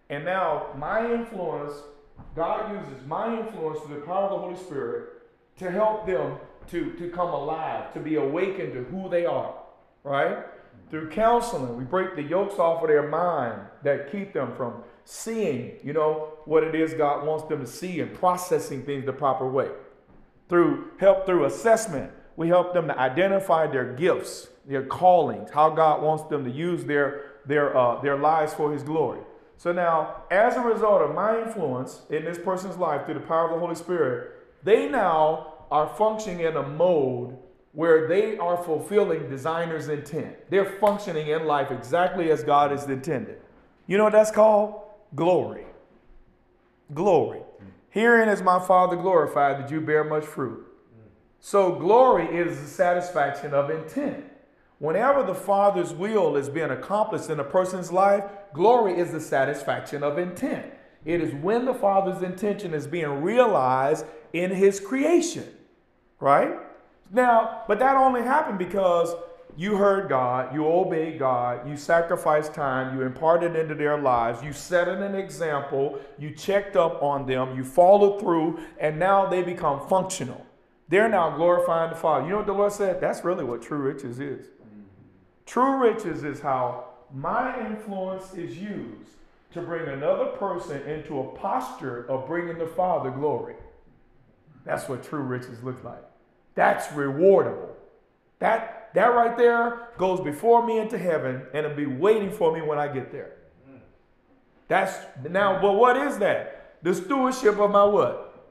And 0.08 0.24
now 0.24 0.68
my 0.78 1.12
influence, 1.12 1.72
God 2.34 2.72
uses 2.72 3.04
my 3.06 3.40
influence 3.40 3.80
through 3.80 3.96
the 3.96 4.02
power 4.02 4.24
of 4.24 4.30
the 4.30 4.38
Holy 4.38 4.56
Spirit 4.56 5.08
to 5.58 5.70
help 5.70 6.06
them 6.06 6.36
to, 6.68 6.92
to 6.92 7.08
come 7.10 7.28
alive, 7.28 7.92
to 7.94 8.00
be 8.00 8.16
awakened 8.16 8.72
to 8.74 8.84
who 8.84 9.08
they 9.08 9.26
are, 9.26 9.54
right? 10.02 10.38
Through 10.90 11.10
counseling, 11.10 11.76
we 11.76 11.84
break 11.84 12.14
the 12.14 12.22
yokes 12.22 12.58
off 12.58 12.82
of 12.82 12.88
their 12.88 13.08
mind 13.08 13.60
that 13.82 14.12
keep 14.12 14.32
them 14.32 14.54
from 14.56 14.82
seeing, 15.04 15.78
you 15.82 15.92
know, 15.92 16.32
what 16.44 16.62
it 16.62 16.74
is 16.74 16.94
God 16.94 17.26
wants 17.26 17.48
them 17.48 17.60
to 17.60 17.66
see 17.66 18.00
and 18.00 18.12
processing 18.14 18.84
things 18.84 19.04
the 19.04 19.12
proper 19.12 19.48
way. 19.48 19.68
Through 20.48 20.90
help 20.98 21.26
through 21.26 21.44
assessment, 21.44 22.12
we 22.36 22.48
help 22.48 22.72
them 22.72 22.86
to 22.88 22.98
identify 22.98 23.66
their 23.66 23.94
gifts, 23.94 24.48
their 24.66 24.84
callings, 24.84 25.50
how 25.50 25.70
God 25.70 26.02
wants 26.02 26.24
them 26.24 26.44
to 26.44 26.50
use 26.50 26.84
their 26.84 27.32
their 27.46 27.76
uh, 27.76 28.00
their 28.00 28.16
lives 28.16 28.54
for 28.54 28.72
His 28.72 28.82
glory. 28.82 29.20
So 29.56 29.72
now, 29.72 30.24
as 30.30 30.56
a 30.56 30.60
result 30.60 31.02
of 31.02 31.14
my 31.14 31.40
influence 31.40 32.02
in 32.10 32.24
this 32.24 32.38
person's 32.38 32.76
life 32.76 33.06
through 33.06 33.14
the 33.14 33.20
power 33.20 33.46
of 33.46 33.54
the 33.54 33.58
Holy 33.58 33.74
Spirit, 33.74 34.32
they 34.62 34.88
now 34.88 35.54
are 35.70 35.88
functioning 35.88 36.40
in 36.40 36.56
a 36.56 36.62
mode 36.62 37.36
where 37.72 38.08
they 38.08 38.38
are 38.38 38.62
fulfilling 38.62 39.28
designer's 39.28 39.88
intent. 39.88 40.34
They're 40.50 40.78
functioning 40.80 41.28
in 41.28 41.46
life 41.46 41.70
exactly 41.70 42.30
as 42.30 42.42
God 42.42 42.70
has 42.70 42.84
intended. 42.84 43.40
You 43.86 43.98
know 43.98 44.04
what 44.04 44.12
that's 44.12 44.30
called? 44.30 44.82
glory. 45.14 45.66
Glory. 46.94 47.40
Herein 47.90 48.28
is 48.28 48.42
my 48.42 48.60
Father 48.60 48.96
glorified 48.96 49.58
that 49.58 49.70
you 49.70 49.80
bear 49.80 50.04
much 50.04 50.24
fruit. 50.24 50.64
So, 51.40 51.72
glory 51.72 52.26
is 52.36 52.60
the 52.60 52.66
satisfaction 52.66 53.54
of 53.54 53.70
intent. 53.70 54.24
Whenever 54.78 55.22
the 55.22 55.34
Father's 55.34 55.94
will 55.94 56.36
is 56.36 56.48
being 56.48 56.70
accomplished 56.70 57.30
in 57.30 57.40
a 57.40 57.44
person's 57.44 57.90
life, 57.90 58.24
glory 58.52 58.98
is 58.98 59.12
the 59.12 59.20
satisfaction 59.20 60.02
of 60.02 60.18
intent. 60.18 60.66
It 61.04 61.20
is 61.22 61.32
when 61.34 61.64
the 61.64 61.74
Father's 61.74 62.22
intention 62.22 62.74
is 62.74 62.86
being 62.86 63.22
realized 63.22 64.04
in 64.32 64.50
His 64.50 64.80
creation, 64.80 65.46
right? 66.20 66.58
Now, 67.10 67.62
but 67.68 67.78
that 67.78 67.96
only 67.96 68.22
happened 68.22 68.58
because 68.58 69.14
you 69.56 69.76
heard 69.76 70.08
God, 70.08 70.54
you 70.54 70.66
obeyed 70.66 71.18
God, 71.18 71.68
you 71.68 71.76
sacrificed 71.76 72.52
time, 72.52 72.96
you 72.96 73.04
imparted 73.04 73.56
into 73.56 73.74
their 73.74 73.98
lives, 73.98 74.42
you 74.42 74.52
set 74.52 74.86
an 74.86 75.14
example, 75.14 75.98
you 76.18 76.30
checked 76.30 76.76
up 76.76 77.02
on 77.02 77.26
them, 77.26 77.56
you 77.56 77.64
followed 77.64 78.20
through, 78.20 78.60
and 78.78 78.98
now 78.98 79.26
they 79.26 79.42
become 79.42 79.88
functional. 79.88 80.44
They're 80.88 81.08
now 81.08 81.36
glorifying 81.36 81.90
the 81.90 81.96
Father. 81.96 82.26
You 82.26 82.32
know 82.32 82.36
what 82.38 82.46
the 82.46 82.52
Lord 82.52 82.72
said? 82.72 83.00
That's 83.00 83.24
really 83.24 83.44
what 83.44 83.62
true 83.62 83.78
riches 83.78 84.20
is. 84.20 84.46
True 85.46 85.78
riches 85.78 86.22
is 86.22 86.40
how 86.40 86.84
my 87.14 87.66
influence 87.66 88.34
is 88.34 88.56
used 88.58 89.10
to 89.52 89.62
bring 89.62 89.88
another 89.88 90.26
person 90.26 90.82
into 90.82 91.20
a 91.20 91.24
posture 91.36 92.04
of 92.10 92.26
bringing 92.26 92.58
the 92.58 92.66
Father 92.66 93.10
glory. 93.10 93.55
That's 94.66 94.88
what 94.88 95.02
true 95.02 95.22
riches 95.22 95.62
look 95.62 95.82
like. 95.82 96.04
That's 96.54 96.88
rewardable. 96.88 97.70
That 98.40 98.90
that 98.94 99.14
right 99.14 99.36
there 99.36 99.88
goes 99.96 100.20
before 100.20 100.66
me 100.66 100.78
into 100.78 100.98
heaven 100.98 101.42
and 101.54 101.64
it'll 101.64 101.76
be 101.76 101.86
waiting 101.86 102.30
for 102.30 102.52
me 102.52 102.62
when 102.62 102.78
I 102.78 102.88
get 102.88 103.12
there. 103.12 103.36
That's 104.68 104.94
now, 105.28 105.60
but 105.60 105.74
what 105.74 105.96
is 105.96 106.18
that? 106.18 106.82
The 106.82 106.94
stewardship 106.94 107.58
of 107.58 107.70
my 107.70 107.84
what? 107.84 108.44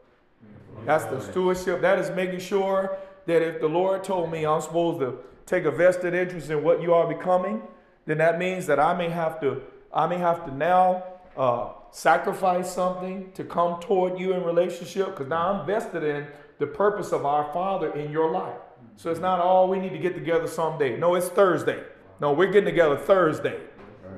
That's 0.86 1.06
the 1.06 1.20
stewardship. 1.20 1.82
That 1.82 2.00
is 2.00 2.10
making 2.12 2.40
sure 2.40 2.98
that 3.26 3.42
if 3.42 3.60
the 3.60 3.68
Lord 3.68 4.04
told 4.04 4.32
me 4.32 4.46
I'm 4.46 4.62
supposed 4.62 5.00
to 5.00 5.18
take 5.46 5.66
a 5.66 5.72
vested 5.72 6.14
interest 6.14 6.50
in 6.50 6.64
what 6.64 6.82
you 6.82 6.94
are 6.94 7.08
becoming, 7.08 7.62
then 8.06 8.20
that 8.20 8.38
means 8.40 8.66
that 8.68 8.80
I 8.80 8.96
may 8.96 9.10
have 9.10 9.42
to, 9.42 9.62
I 9.94 10.08
may 10.08 10.18
have 10.18 10.46
to 10.46 10.56
now 10.56 11.04
uh, 11.36 11.70
sacrifice 11.96 12.74
something 12.74 13.32
to 13.32 13.42
come 13.46 13.80
toward 13.80 14.20
you 14.20 14.34
in 14.34 14.44
relationship 14.44 15.06
because 15.06 15.30
now 15.30 15.54
I'm 15.54 15.66
vested 15.66 16.04
in 16.04 16.28
the 16.60 16.68
purpose 16.68 17.14
of 17.14 17.26
our 17.26 17.54
Father 17.54 17.94
in 17.94 18.12
your 18.12 18.32
life. 18.32 18.60
So 18.98 19.10
it's 19.12 19.22
not 19.22 19.40
all 19.40 19.70
we 19.70 19.80
need 19.80 19.94
to 19.94 19.98
get 19.98 20.14
together 20.14 20.46
someday. 20.46 20.98
No, 20.98 21.16
it's 21.16 21.30
Thursday. 21.30 21.82
No, 22.20 22.34
we're 22.34 22.48
getting 22.48 22.66
together 22.66 22.98
Thursday. 22.98 23.62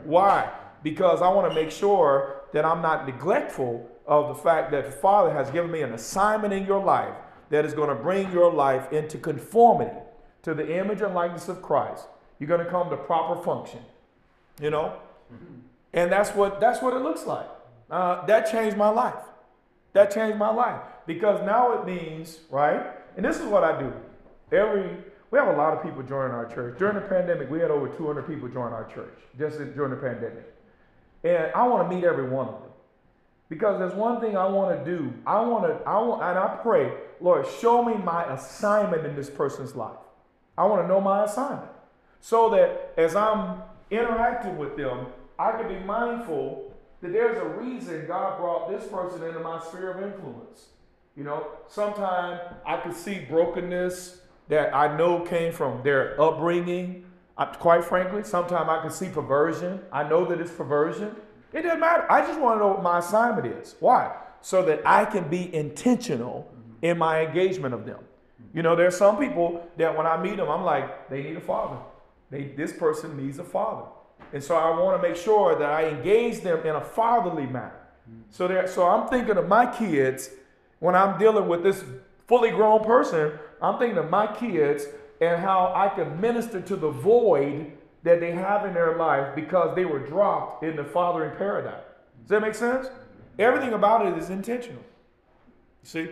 Why? 0.06 0.52
Because 0.82 1.22
I 1.22 1.30
want 1.30 1.52
to 1.52 1.54
make 1.54 1.70
sure 1.70 2.42
that 2.52 2.66
I'm 2.66 2.82
not 2.82 3.06
neglectful 3.06 3.88
of 4.08 4.30
the 4.30 4.42
fact 4.42 4.72
that 4.72 4.86
the 4.86 4.92
Father 4.92 5.32
has 5.32 5.52
given 5.52 5.70
me 5.70 5.84
an 5.84 5.94
assignment 5.94 6.56
in 6.56 6.66
your 6.66 6.84
life 6.84 7.14
that 7.52 7.64
is 7.64 7.76
going 7.76 7.90
to 7.90 7.96
bring 7.96 8.32
your 8.32 8.52
life 8.52 8.92
into 8.92 9.20
conformity 9.20 10.00
to 10.42 10.56
the 10.56 10.80
image 10.80 11.02
and 11.02 11.14
likeness 11.14 11.48
of 11.48 11.62
Christ. 11.62 12.08
You're 12.40 12.50
going 12.50 12.66
to 12.66 12.72
come 12.72 12.90
to 12.90 12.98
proper 12.98 13.40
function. 13.40 13.82
You 14.60 14.72
know? 14.72 14.98
And 15.94 16.12
that's 16.12 16.32
what 16.32 16.60
that's 16.60 16.82
what 16.82 16.96
it 16.96 17.04
looks 17.04 17.28
like. 17.28 17.48
Uh, 17.90 18.26
that 18.26 18.52
changed 18.52 18.78
my 18.78 18.90
life. 18.90 19.24
That 19.94 20.14
changed 20.14 20.38
my 20.38 20.50
life 20.50 20.82
because 21.06 21.44
now 21.46 21.74
it 21.74 21.86
means 21.86 22.40
right. 22.50 22.86
And 23.16 23.26
this 23.26 23.40
is 23.40 23.46
what 23.46 23.64
I 23.64 23.80
do. 23.80 23.94
Every 24.52 24.98
we 25.30 25.40
have 25.40 25.50
a 25.50 25.58
lot 25.58 25.74
of 25.74 25.84
people 25.84 26.04
joining 26.04 26.32
our 26.32 26.46
church. 26.46 26.78
During 26.80 26.96
the 26.96 27.02
pandemic, 27.02 27.50
we 27.50 27.60
had 27.60 27.70
over 27.70 27.90
200 27.90 28.28
people 28.28 28.48
join 28.48 28.72
our 28.72 28.86
church 28.86 29.18
just 29.38 29.58
during 29.58 29.92
the 29.92 29.98
pandemic. 29.98 30.54
And 31.24 31.52
I 31.54 31.68
want 31.68 31.90
to 31.90 31.96
meet 31.96 32.06
every 32.06 32.30
one 32.30 32.48
of 32.48 32.62
them. 32.62 32.72
Because 33.50 33.80
there's 33.80 33.94
one 33.94 34.22
thing 34.22 34.38
I 34.38 34.46
want 34.46 34.78
to 34.78 34.86
do. 34.86 35.14
I 35.26 35.42
want 35.42 35.66
to, 35.66 35.86
I 35.88 36.00
want, 36.00 36.22
and 36.22 36.38
I 36.38 36.58
pray, 36.62 36.92
Lord, 37.20 37.46
show 37.60 37.84
me 37.84 37.96
my 37.96 38.34
assignment 38.34 39.06
in 39.06 39.16
this 39.16 39.30
person's 39.30 39.76
life. 39.76 39.98
I 40.58 40.66
want 40.66 40.82
to 40.84 40.88
know 40.88 41.02
my 41.02 41.26
assignment. 41.26 41.72
So 42.22 42.50
that 42.52 42.94
as 42.98 43.16
I'm 43.16 43.62
interacting 43.92 44.58
with 44.58 44.76
them, 44.78 45.08
I 45.38 45.52
can 45.52 45.68
be 45.68 45.80
mindful 45.80 46.67
that 47.02 47.14
there's 47.14 47.38
a 47.38 47.46
reason 47.46 48.06
God 48.08 48.38
brought 48.38 48.70
this 48.70 48.88
person 48.88 49.24
into 49.24 49.40
my 49.40 49.60
sphere 49.60 49.92
of 49.92 50.04
influence. 50.04 50.68
You 51.16 51.24
know, 51.24 51.48
sometimes 51.68 52.40
I 52.66 52.78
could 52.78 52.96
see 52.96 53.20
brokenness 53.20 54.22
that 54.50 54.74
I 54.74 54.96
know 54.96 55.22
came 55.22 55.52
from 55.52 55.84
their 55.84 56.20
upbringing. 56.22 57.06
I, 57.38 57.46
quite 57.46 57.84
frankly, 57.84 58.24
sometimes 58.24 58.70
I 58.70 58.82
can 58.82 58.92
see 58.92 59.10
perversion. 59.10 59.82
I 59.92 60.08
know 60.08 60.26
that 60.26 60.40
it's 60.40 60.52
perversion. 60.52 61.16
It 61.54 61.64
doesn't 61.64 61.80
matter. 61.80 62.12
I 62.12 62.22
just 62.22 62.40
want 62.40 62.58
to 62.58 62.60
know 62.60 62.70
what 62.70 62.84
my 62.84 63.00
assignment 63.00 63.48
is. 63.48 63.76
Why? 63.80 64.16
So 64.42 64.64
that 64.66 64.82
I 64.86 65.06
can 65.06 65.28
be 65.28 65.54
intentional 65.54 66.52
in 66.82 66.98
my 66.98 67.26
engagement 67.26 67.74
of 67.74 67.86
them. 67.86 68.00
You 68.54 68.64
know, 68.64 68.76
there's 68.76 68.98
some 68.98 69.18
people 69.18 69.68
that 69.78 69.96
when 69.96 70.08
I 70.08 70.22
meet 70.22 70.38
them, 70.38 70.50
I'm 70.50 70.64
like, 70.64 71.10
they 71.10 71.24
need 71.24 71.38
a 71.38 71.42
father. 71.42 71.78
They, 72.30 72.46
this 72.46 72.74
person 72.74 73.18
needs 73.18 73.40
a 73.40 73.44
father. 73.44 73.86
And 74.34 74.44
so 74.44 74.56
I 74.56 74.70
want 74.78 75.02
to 75.02 75.08
make 75.08 75.18
sure 75.18 75.58
that 75.58 75.70
I 75.70 75.88
engage 75.88 76.42
them 76.42 76.66
in 76.66 76.76
a 76.76 76.82
fatherly 76.82 77.46
manner. 77.46 77.88
So, 78.30 78.66
so 78.66 78.88
I'm 78.88 79.08
thinking 79.10 79.38
of 79.38 79.48
my 79.48 79.66
kids 79.66 80.30
when 80.80 80.96
I'm 80.96 81.18
dealing 81.18 81.48
with 81.48 81.64
this 81.64 81.84
fully 82.28 82.52
grown 82.52 82.84
person. 82.84 83.34
I'm 83.62 83.80
thinking 83.80 83.98
of 83.98 84.10
my 84.10 84.28
kids 84.28 84.86
and 85.22 85.42
how 85.42 85.74
I 85.76 85.90
can 85.90 86.20
minister 86.22 86.62
to 86.62 86.76
the 86.76 86.90
void 86.90 87.72
that 88.04 88.20
they 88.20 88.32
have 88.32 88.66
in 88.66 88.74
their 88.74 88.98
life 88.98 89.36
because 89.36 89.76
they 89.76 89.86
were 89.86 90.00
dropped 90.00 90.64
in 90.64 90.76
the 90.76 90.84
fathering 90.84 91.36
paradigm. 91.38 91.82
Does 92.22 92.30
that 92.30 92.42
make 92.42 92.56
sense? 92.56 92.88
Everything 93.40 93.74
about 93.74 94.06
it 94.06 94.18
is 94.18 94.30
intentional. 94.30 94.84
See, 95.84 96.10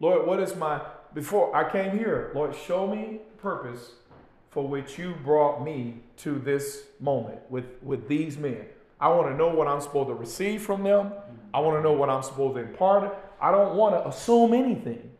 Lord, 0.00 0.26
what 0.26 0.40
is 0.40 0.56
my, 0.56 0.80
before 1.14 1.54
I 1.54 1.70
came 1.70 1.96
here, 1.96 2.30
Lord, 2.34 2.54
show 2.54 2.86
me 2.86 3.20
purpose 3.38 3.92
for 4.50 4.66
which 4.66 4.98
you 4.98 5.14
brought 5.24 5.62
me 5.62 6.00
to 6.18 6.38
this 6.38 6.84
moment 7.00 7.38
with, 7.50 7.66
with 7.82 8.08
these 8.08 8.38
men. 8.38 8.64
I 9.00 9.08
want 9.08 9.28
to 9.28 9.36
know 9.36 9.48
what 9.48 9.68
I'm 9.68 9.80
supposed 9.80 10.08
to 10.08 10.14
receive 10.14 10.62
from 10.62 10.82
them. 10.82 11.12
I 11.54 11.60
want 11.60 11.78
to 11.78 11.82
know 11.82 11.92
what 11.92 12.10
I'm 12.10 12.22
supposed 12.22 12.56
to 12.56 12.62
impart. 12.62 13.16
I 13.40 13.50
don't 13.50 13.76
want 13.76 13.94
to 13.94 14.08
assume 14.08 14.52
anything. 14.54 15.10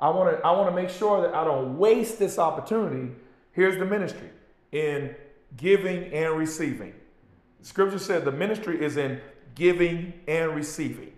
I 0.00 0.10
want 0.10 0.36
to 0.36 0.46
I 0.46 0.50
want 0.50 0.68
to 0.68 0.74
make 0.74 0.90
sure 0.90 1.22
that 1.22 1.34
I 1.34 1.44
don't 1.44 1.78
waste 1.78 2.18
this 2.18 2.38
opportunity. 2.38 3.12
Here's 3.52 3.78
the 3.78 3.84
ministry 3.84 4.28
in 4.72 5.14
giving 5.56 6.12
and 6.12 6.36
receiving. 6.36 6.94
Scripture 7.62 7.98
said 7.98 8.24
the 8.24 8.32
ministry 8.32 8.84
is 8.84 8.96
in 8.96 9.20
giving 9.54 10.12
and 10.28 10.54
receiving. 10.54 11.12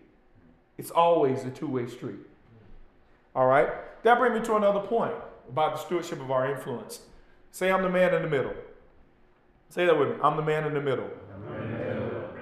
It's 0.79 0.91
always 0.91 1.43
a 1.45 1.51
two-way 1.51 1.89
street. 1.89 2.21
All 3.35 3.47
right? 3.47 3.69
That 4.05 4.19
brings 4.19 4.39
me 4.39 4.47
to 4.47 4.57
another 4.57 4.81
point 4.81 5.15
about 5.49 5.73
the 5.73 5.79
stewardship 5.79 6.21
of 6.21 6.31
our 6.31 6.55
influence. 6.55 7.01
Say 7.57 7.73
I'm 7.73 7.81
the 7.81 7.89
man 7.89 8.13
in 8.13 8.21
the 8.21 8.29
middle. 8.29 8.53
Say 9.71 9.87
that 9.87 9.99
with 9.99 10.11
me. 10.11 10.15
I'm 10.23 10.37
the 10.37 10.43
man 10.43 10.65
in 10.65 10.75
the 10.75 10.81
middle. 10.83 11.09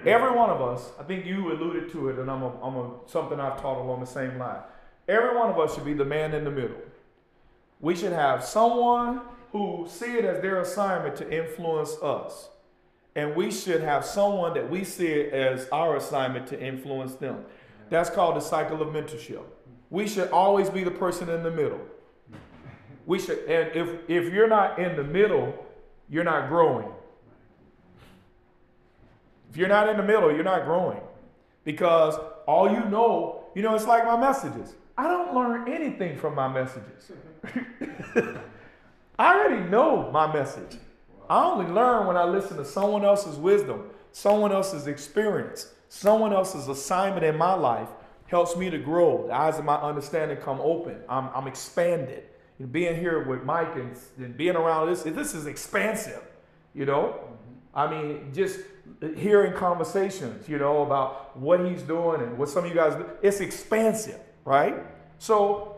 Every 0.04 0.32
one 0.32 0.50
of 0.50 0.60
us, 0.60 0.90
I 0.98 1.04
think 1.04 1.24
you 1.24 1.52
alluded 1.52 1.88
to 1.92 2.08
it, 2.08 2.18
and 2.18 2.28
I'm, 2.28 2.42
a, 2.42 2.60
I'm 2.60 2.74
a, 2.74 2.90
something 3.06 3.38
I've 3.38 3.62
taught 3.62 3.80
along 3.80 4.00
the 4.00 4.06
same 4.06 4.40
line. 4.40 4.58
Every 5.06 5.36
one 5.36 5.50
of 5.50 5.58
us 5.60 5.72
should 5.72 5.84
be 5.84 5.94
the 5.94 6.04
man 6.04 6.34
in 6.34 6.42
the 6.42 6.50
middle. 6.50 6.78
We 7.78 7.94
should 7.94 8.10
have 8.10 8.42
someone 8.42 9.20
who 9.52 9.86
see 9.88 10.16
it 10.16 10.24
as 10.24 10.42
their 10.42 10.60
assignment 10.60 11.14
to 11.18 11.32
influence 11.32 11.94
us. 12.02 12.48
And 13.14 13.36
we 13.36 13.52
should 13.52 13.82
have 13.82 14.04
someone 14.04 14.52
that 14.54 14.68
we 14.68 14.82
see 14.82 15.12
it 15.12 15.32
as 15.32 15.68
our 15.70 15.96
assignment 15.96 16.48
to 16.48 16.60
influence 16.60 17.14
them. 17.14 17.44
That's 17.88 18.10
called 18.10 18.34
the 18.34 18.40
cycle 18.40 18.82
of 18.82 18.88
mentorship. 18.88 19.44
We 19.90 20.08
should 20.08 20.30
always 20.30 20.70
be 20.70 20.82
the 20.82 20.90
person 20.90 21.28
in 21.28 21.44
the 21.44 21.52
middle. 21.52 21.82
We 23.06 23.18
should, 23.18 23.38
and 23.40 23.76
if 23.76 24.08
if 24.08 24.32
you're 24.32 24.48
not 24.48 24.78
in 24.78 24.96
the 24.96 25.04
middle, 25.04 25.54
you're 26.08 26.24
not 26.24 26.48
growing. 26.48 26.88
If 29.50 29.58
you're 29.58 29.68
not 29.68 29.88
in 29.88 29.96
the 29.96 30.02
middle, 30.02 30.32
you're 30.32 30.42
not 30.42 30.64
growing. 30.64 31.00
Because 31.64 32.16
all 32.46 32.70
you 32.70 32.84
know, 32.86 33.44
you 33.54 33.62
know, 33.62 33.74
it's 33.74 33.86
like 33.86 34.04
my 34.04 34.18
messages. 34.18 34.74
I 34.96 35.08
don't 35.08 35.34
learn 35.34 35.72
anything 35.72 36.18
from 36.18 36.34
my 36.34 36.48
messages. 36.48 37.12
I 39.18 39.34
already 39.34 39.68
know 39.68 40.10
my 40.10 40.32
message. 40.32 40.78
I 41.28 41.44
only 41.44 41.70
learn 41.70 42.06
when 42.06 42.16
I 42.16 42.24
listen 42.24 42.56
to 42.58 42.64
someone 42.64 43.04
else's 43.04 43.36
wisdom, 43.36 43.90
someone 44.12 44.52
else's 44.52 44.86
experience, 44.86 45.72
someone 45.88 46.32
else's 46.32 46.68
assignment 46.68 47.24
in 47.24 47.36
my 47.36 47.54
life 47.54 47.88
helps 48.26 48.56
me 48.56 48.70
to 48.70 48.78
grow. 48.78 49.26
The 49.28 49.34
eyes 49.34 49.58
of 49.58 49.64
my 49.64 49.76
understanding 49.76 50.36
come 50.38 50.60
open. 50.60 50.98
I'm, 51.08 51.28
I'm 51.34 51.46
expanded. 51.46 52.24
And 52.58 52.72
being 52.72 52.96
here 52.96 53.24
with 53.24 53.44
Mike 53.44 53.74
and, 53.76 53.96
and 54.18 54.36
being 54.36 54.56
around 54.56 54.88
this, 54.88 55.02
this 55.02 55.34
is 55.34 55.46
expansive, 55.46 56.22
you 56.74 56.84
know? 56.84 57.18
Mm-hmm. 57.18 57.76
I 57.76 57.90
mean, 57.90 58.32
just 58.32 58.60
hearing 59.16 59.52
conversations, 59.52 60.48
you 60.48 60.58
know, 60.58 60.82
about 60.82 61.36
what 61.36 61.60
he's 61.60 61.82
doing 61.82 62.22
and 62.22 62.38
what 62.38 62.48
some 62.48 62.64
of 62.64 62.70
you 62.70 62.76
guys 62.76 62.94
do, 62.94 63.06
it's 63.22 63.40
expansive, 63.40 64.20
right? 64.44 64.76
So 65.18 65.76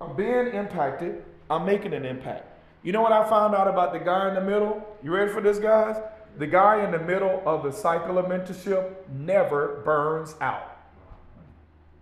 I'm 0.00 0.16
being 0.16 0.48
impacted, 0.48 1.24
I'm 1.50 1.66
making 1.66 1.92
an 1.92 2.04
impact. 2.04 2.46
You 2.82 2.92
know 2.92 3.02
what 3.02 3.12
I 3.12 3.28
found 3.28 3.54
out 3.54 3.68
about 3.68 3.92
the 3.92 3.98
guy 3.98 4.28
in 4.28 4.34
the 4.34 4.40
middle? 4.40 4.86
You 5.02 5.10
ready 5.14 5.32
for 5.32 5.40
this, 5.40 5.58
guys? 5.58 5.96
The 6.38 6.46
guy 6.46 6.84
in 6.84 6.92
the 6.92 6.98
middle 6.98 7.42
of 7.44 7.62
the 7.62 7.72
cycle 7.72 8.18
of 8.18 8.26
mentorship 8.26 9.08
never 9.10 9.82
burns 9.84 10.36
out. 10.40 10.75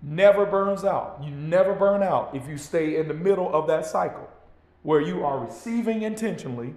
Never 0.07 0.45
burns 0.45 0.85
out. 0.85 1.19
You 1.25 1.31
never 1.31 1.73
burn 1.73 2.03
out 2.03 2.35
if 2.35 2.47
you 2.47 2.59
stay 2.59 2.97
in 2.97 3.09
the 3.09 3.15
middle 3.15 3.53
of 3.55 3.67
that 3.69 3.87
cycle 3.87 4.29
where 4.83 5.01
you 5.01 5.25
are 5.25 5.39
receiving 5.39 6.03
intentionally 6.03 6.75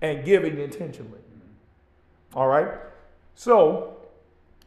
and 0.00 0.24
giving 0.24 0.58
intentionally. 0.58 1.20
All 2.34 2.48
right? 2.48 2.68
So, 3.34 3.98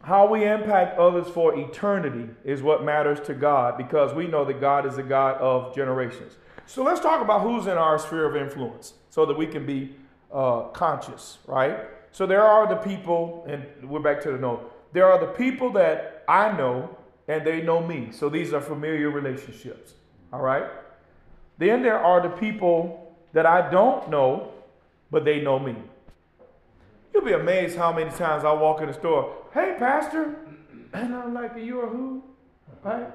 how 0.04 0.28
we 0.28 0.46
impact 0.46 1.00
others 1.00 1.28
for 1.28 1.58
eternity 1.58 2.30
is 2.44 2.62
what 2.62 2.84
matters 2.84 3.20
to 3.22 3.34
God 3.34 3.78
because 3.78 4.14
we 4.14 4.28
know 4.28 4.46
that 4.46 4.62
God 4.62 4.86
is 4.86 5.00
a 5.00 5.04
God 5.04 5.38
of 5.38 5.74
generations. 5.74 6.34
So, 6.68 6.84
let's 6.84 7.00
talk 7.00 7.20
about 7.20 7.42
who's 7.42 7.66
in 7.66 7.80
our 7.80 7.98
sphere 7.98 8.26
of 8.26 8.36
influence 8.36 8.94
so 9.10 9.26
that 9.26 9.36
we 9.36 9.48
can 9.48 9.66
be 9.66 9.96
uh, 10.32 10.64
conscious, 10.68 11.40
right? 11.48 11.80
So, 12.12 12.28
there 12.28 12.44
are 12.44 12.68
the 12.68 12.76
people, 12.76 13.44
and 13.50 13.66
we're 13.90 14.02
back 14.02 14.22
to 14.22 14.32
the 14.32 14.38
note. 14.38 14.72
There 14.94 15.12
are 15.12 15.20
the 15.20 15.32
people 15.34 15.72
that 15.72 16.24
I 16.28 16.56
know 16.56 16.96
and 17.28 17.46
they 17.46 17.62
know 17.62 17.82
me. 17.86 18.10
So, 18.12 18.30
these 18.30 18.54
are 18.54 18.62
familiar 18.62 19.10
relationships, 19.10 19.94
all 20.32 20.42
right? 20.42 20.66
Then 21.58 21.84
there 21.84 22.00
are 22.00 22.22
the 22.22 22.30
people 22.30 23.16
that 23.34 23.46
I 23.46 23.70
don't 23.70 24.10
know, 24.10 24.52
but 25.12 25.26
they 25.26 25.42
know 25.42 25.60
me. 25.60 25.76
You'll 27.14 27.24
be 27.24 27.34
amazed 27.34 27.78
how 27.78 27.94
many 27.94 28.10
times 28.12 28.44
I 28.44 28.52
walk 28.54 28.82
in 28.82 28.88
the 28.88 28.94
store, 28.94 29.36
hey, 29.54 29.76
Pastor. 29.78 30.36
And 30.94 31.16
I'm 31.16 31.34
like, 31.34 31.56
you 31.58 31.80
are 31.82 31.88
who? 31.88 32.24
Right? 32.84 33.08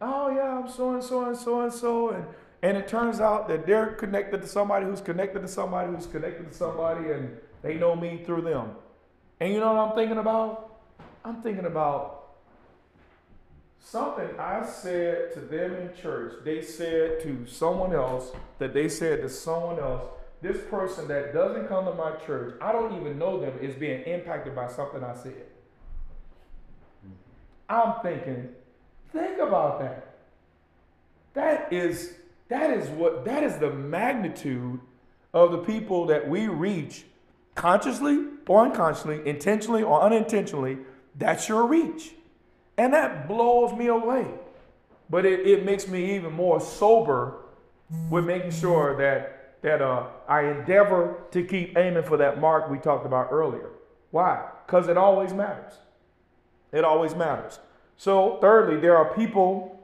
Oh, 0.00 0.30
yeah, 0.30 0.58
I'm 0.58 0.70
so 0.70 0.94
and 0.94 1.02
so 1.02 1.24
and 1.24 1.36
so 1.36 1.60
and 1.62 1.72
so. 1.72 2.10
And, 2.10 2.24
and 2.62 2.76
it 2.76 2.88
turns 2.88 3.20
out 3.20 3.48
that 3.48 3.66
they're 3.66 3.88
connected 3.94 4.42
to 4.42 4.48
somebody 4.48 4.86
who's 4.86 5.00
connected 5.00 5.40
to 5.40 5.48
somebody 5.48 5.92
who's 5.92 6.06
connected 6.06 6.50
to 6.50 6.56
somebody, 6.56 7.10
and 7.10 7.36
they 7.62 7.74
know 7.74 7.96
me 7.96 8.22
through 8.24 8.42
them. 8.42 8.70
And 9.40 9.52
you 9.52 9.60
know 9.60 9.72
what 9.72 9.90
I'm 9.90 9.94
thinking 9.94 10.18
about? 10.18 10.80
I'm 11.24 11.42
thinking 11.42 11.66
about 11.66 12.17
something 13.80 14.28
I 14.38 14.64
said 14.64 15.32
to 15.34 15.40
them 15.40 15.74
in 15.74 15.94
church. 15.94 16.34
They 16.44 16.62
said 16.62 17.20
to 17.22 17.46
someone 17.46 17.94
else 17.94 18.32
that 18.58 18.74
they 18.74 18.88
said 18.88 19.22
to 19.22 19.28
someone 19.28 19.78
else 19.78 20.04
this 20.40 20.58
person 20.70 21.08
that 21.08 21.32
doesn't 21.32 21.68
come 21.68 21.84
to 21.86 21.94
my 21.94 22.12
church, 22.24 22.54
I 22.60 22.70
don't 22.72 23.00
even 23.00 23.18
know 23.18 23.40
them, 23.40 23.58
is 23.60 23.74
being 23.74 24.02
impacted 24.02 24.54
by 24.54 24.68
something 24.68 25.02
I 25.02 25.14
said. 25.14 25.46
Mm-hmm. 27.04 27.14
I'm 27.68 28.02
thinking, 28.02 28.50
think 29.12 29.38
about 29.38 29.80
that. 29.80 30.16
That 31.34 31.72
is 31.72 32.14
That 32.48 32.70
is 32.70 32.88
what 32.88 33.24
that 33.26 33.42
is 33.42 33.56
the 33.58 33.70
magnitude 33.70 34.80
of 35.34 35.52
the 35.52 35.58
people 35.58 36.06
that 36.06 36.28
we 36.28 36.48
reach 36.48 37.04
consciously 37.54 38.24
or 38.46 38.64
unconsciously, 38.64 39.20
intentionally 39.26 39.82
or 39.82 40.00
unintentionally. 40.00 40.78
That's 41.14 41.48
your 41.48 41.66
reach. 41.66 42.14
And 42.78 42.94
that 42.94 43.28
blows 43.28 43.76
me 43.76 43.88
away. 43.88 44.26
But 45.10 45.26
it, 45.26 45.46
it 45.46 45.64
makes 45.64 45.88
me 45.88 46.14
even 46.14 46.32
more 46.32 46.60
sober 46.60 47.40
with 48.08 48.24
making 48.24 48.52
sure 48.52 48.96
that 48.96 49.34
that 49.62 49.82
uh, 49.82 50.06
I 50.28 50.42
endeavor 50.42 51.16
to 51.32 51.42
keep 51.42 51.76
aiming 51.76 52.04
for 52.04 52.16
that 52.18 52.40
mark 52.40 52.70
we 52.70 52.78
talked 52.78 53.04
about 53.04 53.28
earlier. 53.32 53.70
Why? 54.12 54.46
Because 54.64 54.86
it 54.86 54.96
always 54.96 55.32
matters. 55.32 55.72
It 56.72 56.84
always 56.84 57.16
matters. 57.16 57.58
So, 57.96 58.38
thirdly, 58.40 58.78
there 58.80 58.96
are 58.96 59.12
people 59.14 59.80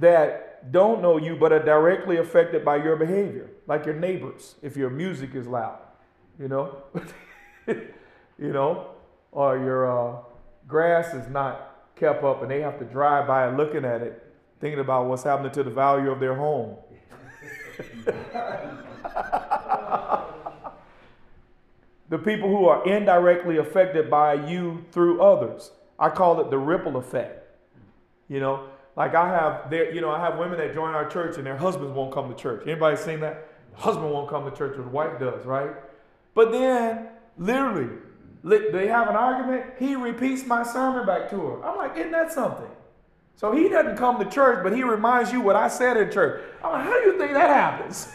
that 0.00 0.72
don't 0.72 1.00
know 1.00 1.18
you 1.18 1.36
but 1.36 1.52
are 1.52 1.64
directly 1.64 2.16
affected 2.16 2.64
by 2.64 2.76
your 2.76 2.96
behavior, 2.96 3.48
like 3.68 3.86
your 3.86 3.94
neighbors, 3.94 4.56
if 4.60 4.76
your 4.76 4.90
music 4.90 5.34
is 5.36 5.46
loud, 5.46 5.78
you 6.38 6.48
know, 6.48 6.76
you 7.68 8.52
know, 8.52 8.88
or 9.30 9.56
your 9.56 9.86
uh, 9.86 10.16
grass 10.66 11.14
is 11.14 11.28
not 11.28 11.69
kept 12.00 12.24
up 12.24 12.42
and 12.42 12.50
they 12.50 12.60
have 12.62 12.78
to 12.78 12.84
drive 12.84 13.26
by 13.28 13.48
looking 13.54 13.84
at 13.84 14.00
it, 14.02 14.24
thinking 14.58 14.80
about 14.80 15.06
what's 15.06 15.22
happening 15.22 15.52
to 15.52 15.62
the 15.62 15.70
value 15.70 16.10
of 16.10 16.18
their 16.18 16.34
home. 16.34 16.76
the 22.08 22.18
people 22.18 22.48
who 22.48 22.66
are 22.66 22.84
indirectly 22.88 23.58
affected 23.58 24.10
by 24.10 24.34
you 24.34 24.84
through 24.90 25.20
others. 25.22 25.70
I 25.98 26.08
call 26.08 26.40
it 26.40 26.50
the 26.50 26.58
ripple 26.58 26.96
effect. 26.96 27.36
You 28.28 28.40
know, 28.40 28.68
like 28.96 29.14
I 29.14 29.28
have 29.28 29.70
there, 29.70 29.92
you 29.92 30.00
know, 30.00 30.10
I 30.10 30.18
have 30.20 30.38
women 30.38 30.58
that 30.58 30.72
join 30.74 30.94
our 30.94 31.08
church 31.08 31.36
and 31.36 31.46
their 31.46 31.56
husbands 31.56 31.94
won't 31.94 32.12
come 32.12 32.28
to 32.28 32.34
church. 32.34 32.62
Anybody 32.66 32.96
seen 32.96 33.20
that? 33.20 33.48
Husband 33.74 34.10
won't 34.10 34.28
come 34.28 34.50
to 34.50 34.56
church, 34.56 34.76
or 34.78 34.82
the 34.82 34.88
wife 34.88 35.18
does, 35.18 35.44
right? 35.46 35.70
But 36.34 36.52
then, 36.52 37.08
literally, 37.38 37.96
they 38.42 38.86
have 38.88 39.08
an 39.08 39.16
argument. 39.16 39.64
He 39.78 39.94
repeats 39.94 40.46
my 40.46 40.62
sermon 40.62 41.06
back 41.06 41.28
to 41.30 41.36
her. 41.36 41.64
I'm 41.64 41.76
like, 41.76 41.96
isn't 41.96 42.12
that 42.12 42.32
something? 42.32 42.70
So 43.36 43.52
he 43.52 43.68
doesn't 43.68 43.96
come 43.96 44.18
to 44.18 44.24
church, 44.28 44.62
but 44.62 44.74
he 44.74 44.82
reminds 44.82 45.32
you 45.32 45.40
what 45.40 45.56
I 45.56 45.68
said 45.68 45.96
in 45.96 46.10
church. 46.10 46.42
I'm 46.62 46.72
like, 46.72 46.84
how 46.84 47.00
do 47.00 47.06
you 47.06 47.18
think 47.18 47.32
that 47.32 47.48
happens? 47.48 48.08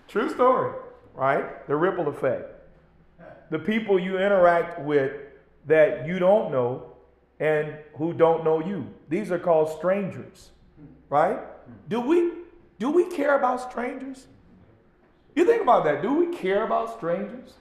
True 0.08 0.30
story, 0.30 0.72
right? 1.14 1.66
The 1.66 1.74
ripple 1.76 2.08
effect. 2.08 2.54
The 3.50 3.58
people 3.58 3.98
you 3.98 4.18
interact 4.18 4.80
with 4.80 5.12
that 5.66 6.06
you 6.06 6.18
don't 6.18 6.52
know 6.52 6.92
and 7.40 7.74
who 7.96 8.12
don't 8.12 8.44
know 8.44 8.64
you. 8.64 8.86
These 9.08 9.32
are 9.32 9.38
called 9.38 9.76
strangers, 9.76 10.50
right? 11.08 11.40
Do 11.88 12.00
we 12.00 12.32
do 12.78 12.90
we 12.90 13.04
care 13.10 13.36
about 13.36 13.70
strangers? 13.70 14.26
You 15.34 15.44
think 15.44 15.62
about 15.62 15.84
that. 15.84 16.02
Do 16.02 16.14
we 16.14 16.34
care 16.36 16.64
about 16.64 16.96
strangers? 16.96 17.54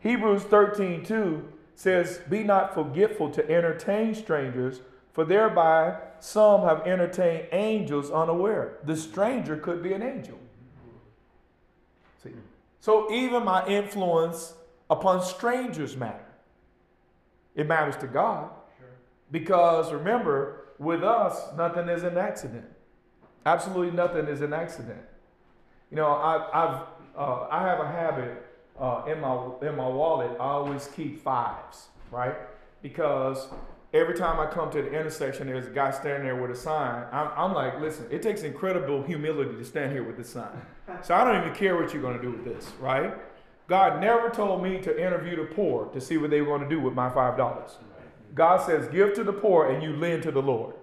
Hebrews 0.00 0.42
13, 0.44 1.04
2 1.04 1.48
says, 1.74 2.20
Be 2.28 2.42
not 2.42 2.74
forgetful 2.74 3.30
to 3.30 3.50
entertain 3.50 4.14
strangers, 4.14 4.80
for 5.12 5.24
thereby 5.24 5.98
some 6.20 6.62
have 6.62 6.86
entertained 6.86 7.48
angels 7.52 8.10
unaware. 8.10 8.78
The 8.84 8.96
stranger 8.96 9.56
could 9.56 9.82
be 9.82 9.92
an 9.92 10.02
angel. 10.02 10.38
See? 12.22 12.30
So 12.80 13.12
even 13.12 13.44
my 13.44 13.66
influence 13.66 14.54
upon 14.88 15.22
strangers 15.22 15.96
matter. 15.96 16.24
It 17.54 17.66
matters 17.66 17.96
to 17.96 18.06
God. 18.06 18.50
Because 19.30 19.92
remember, 19.92 20.68
with 20.78 21.04
us, 21.04 21.54
nothing 21.56 21.88
is 21.88 22.02
an 22.02 22.16
accident. 22.16 22.64
Absolutely 23.46 23.96
nothing 23.96 24.26
is 24.26 24.40
an 24.40 24.52
accident. 24.52 25.00
You 25.90 25.96
know, 25.96 26.06
I, 26.06 26.48
I've, 26.52 26.82
uh, 27.16 27.48
I 27.50 27.62
have 27.62 27.80
a 27.80 27.86
habit 27.86 28.46
uh, 28.80 29.04
in, 29.06 29.20
my, 29.20 29.50
in 29.62 29.76
my 29.76 29.86
wallet, 29.86 30.30
I 30.40 30.44
always 30.44 30.88
keep 30.94 31.22
fives, 31.22 31.88
right? 32.10 32.34
Because 32.82 33.48
every 33.92 34.14
time 34.14 34.40
I 34.40 34.46
come 34.46 34.70
to 34.70 34.80
the 34.80 34.90
intersection, 34.90 35.48
there's 35.48 35.66
a 35.66 35.70
guy 35.70 35.90
standing 35.90 36.24
there 36.24 36.40
with 36.40 36.50
a 36.50 36.56
sign. 36.56 37.04
I'm, 37.12 37.30
I'm 37.36 37.54
like, 37.54 37.78
listen, 37.80 38.06
it 38.10 38.22
takes 38.22 38.42
incredible 38.42 39.02
humility 39.02 39.54
to 39.56 39.64
stand 39.64 39.92
here 39.92 40.02
with 40.02 40.16
this 40.16 40.30
sign. 40.30 40.62
So 41.02 41.14
I 41.14 41.24
don't 41.24 41.42
even 41.42 41.54
care 41.54 41.76
what 41.76 41.92
you're 41.92 42.02
going 42.02 42.16
to 42.16 42.22
do 42.22 42.30
with 42.30 42.44
this, 42.44 42.72
right? 42.80 43.14
God 43.68 44.00
never 44.00 44.30
told 44.30 44.62
me 44.62 44.80
to 44.80 44.98
interview 44.98 45.36
the 45.36 45.54
poor 45.54 45.86
to 45.86 46.00
see 46.00 46.16
what 46.16 46.30
they 46.30 46.40
were 46.40 46.58
going 46.58 46.68
to 46.68 46.74
do 46.74 46.80
with 46.80 46.94
my 46.94 47.08
$5. 47.08 47.72
God 48.34 48.66
says, 48.66 48.88
give 48.88 49.14
to 49.14 49.24
the 49.24 49.32
poor 49.32 49.70
and 49.70 49.82
you 49.82 49.94
lend 49.94 50.22
to 50.22 50.30
the 50.30 50.42
Lord. 50.42 50.74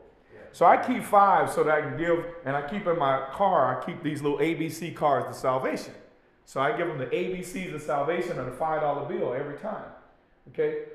So 0.58 0.66
I 0.66 0.76
keep 0.76 1.04
five 1.04 1.52
so 1.52 1.64
that 1.64 1.72
I 1.72 1.82
can 1.82 2.00
give, 2.00 2.26
and 2.44 2.56
I 2.56 2.68
keep 2.68 2.88
in 2.88 2.98
my 2.98 3.28
car, 3.32 3.80
I 3.80 3.86
keep 3.86 4.02
these 4.02 4.24
little 4.24 4.40
ABC 4.40 4.96
cards 4.96 5.28
of 5.28 5.36
salvation. 5.36 5.94
So 6.46 6.60
I 6.60 6.76
give 6.76 6.88
them 6.88 6.98
the 6.98 7.06
ABCs 7.06 7.76
of 7.76 7.82
salvation 7.84 8.40
and 8.40 8.50
a 8.50 8.56
$5 8.56 9.08
bill 9.08 9.36
every 9.36 9.60
time. 9.60 9.86
Okay? 10.48 10.86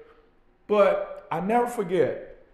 But 0.66 1.29
I 1.31 1.38
never 1.38 1.68
forget, 1.68 2.44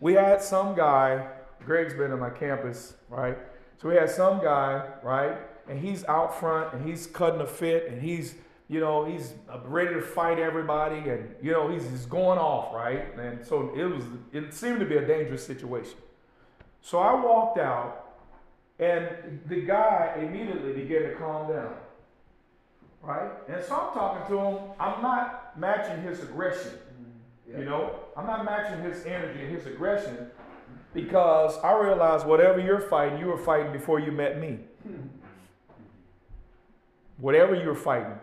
we 0.00 0.14
had 0.14 0.40
some 0.40 0.74
guy, 0.74 1.28
Greg's 1.62 1.92
been 1.92 2.10
on 2.10 2.20
my 2.20 2.30
campus, 2.30 2.94
right? 3.10 3.36
So 3.76 3.90
we 3.90 3.96
had 3.96 4.08
some 4.08 4.42
guy, 4.42 4.88
right? 5.02 5.36
And 5.68 5.78
he's 5.78 6.06
out 6.06 6.40
front 6.40 6.72
and 6.72 6.88
he's 6.88 7.06
cutting 7.06 7.42
a 7.42 7.46
fit 7.46 7.86
and 7.90 8.00
he's 8.00 8.34
you 8.68 8.80
know, 8.80 9.04
he's 9.04 9.34
ready 9.66 9.94
to 9.94 10.00
fight 10.00 10.40
everybody, 10.40 11.08
and 11.08 11.32
you 11.40 11.52
know, 11.52 11.68
he's, 11.68 11.88
he's 11.88 12.04
going 12.04 12.36
off, 12.36 12.74
right? 12.74 13.16
And 13.16 13.46
so 13.46 13.72
it 13.76 13.84
was, 13.84 14.02
it 14.32 14.52
seemed 14.52 14.80
to 14.80 14.86
be 14.86 14.96
a 14.96 15.06
dangerous 15.06 15.46
situation. 15.46 15.96
So 16.86 17.00
I 17.00 17.20
walked 17.20 17.58
out, 17.58 18.14
and 18.78 19.40
the 19.48 19.62
guy 19.62 20.12
immediately 20.22 20.72
began 20.72 21.02
to 21.02 21.16
calm 21.16 21.52
down, 21.52 21.74
right? 23.02 23.28
And 23.48 23.60
so 23.64 23.74
I'm 23.74 23.92
talking 23.92 24.24
to 24.28 24.40
him. 24.40 24.58
I'm 24.78 25.02
not 25.02 25.58
matching 25.58 26.00
his 26.04 26.22
aggression, 26.22 26.74
mm-hmm. 27.50 27.58
you 27.58 27.64
know. 27.64 27.90
I'm 28.16 28.24
not 28.24 28.44
matching 28.44 28.84
his 28.84 29.04
energy 29.04 29.40
and 29.40 29.52
his 29.52 29.66
aggression 29.66 30.30
because 30.94 31.58
I 31.64 31.76
realize 31.76 32.24
whatever 32.24 32.60
you're 32.60 32.82
fighting, 32.82 33.18
you 33.18 33.26
were 33.26 33.38
fighting 33.38 33.72
before 33.72 33.98
you 33.98 34.12
met 34.12 34.38
me. 34.38 34.60
Whatever 37.16 37.56
you're 37.56 37.74
fighting, 37.74 38.20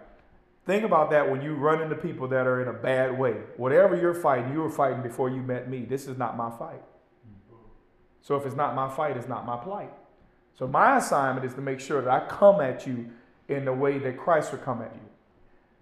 Think 0.65 0.85
about 0.85 1.09
that 1.09 1.29
when 1.29 1.41
you 1.41 1.55
run 1.55 1.81
into 1.81 1.95
people 1.95 2.29
that 2.29 2.47
are 2.47 2.61
in 2.61 2.69
a 2.69 2.79
bad 2.79 3.19
way. 3.19 3.33
Whatever 3.57 3.99
you're 3.99 4.13
fighting, 4.13 4.53
you 4.53 4.59
were 4.61 4.69
fighting 4.69 5.03
before 5.03 5.29
you 5.29 5.41
met 5.41 5.69
me. 5.69 5.83
This 5.83 6.07
is 6.07 6.17
not 6.17 6.37
my 6.37 6.49
fight. 6.49 6.81
So 8.23 8.35
if 8.35 8.47
it's 8.47 8.55
not 8.55 8.73
my 8.73 8.89
fight, 8.89 9.15
it's 9.15 9.27
not 9.27 9.45
my 9.45 9.57
plight. 9.57 9.91
So 10.57 10.65
my 10.65 10.97
assignment 10.97 11.45
is 11.45 11.53
to 11.53 11.61
make 11.61 11.79
sure 11.79 12.01
that 12.01 12.09
I 12.09 12.25
come 12.25 12.59
at 12.59 12.87
you 12.87 13.11
in 13.47 13.65
the 13.65 13.73
way 13.73 13.99
that 13.99 14.17
Christ 14.17 14.51
would 14.51 14.63
come 14.63 14.81
at 14.81 14.91
you. 14.95 15.01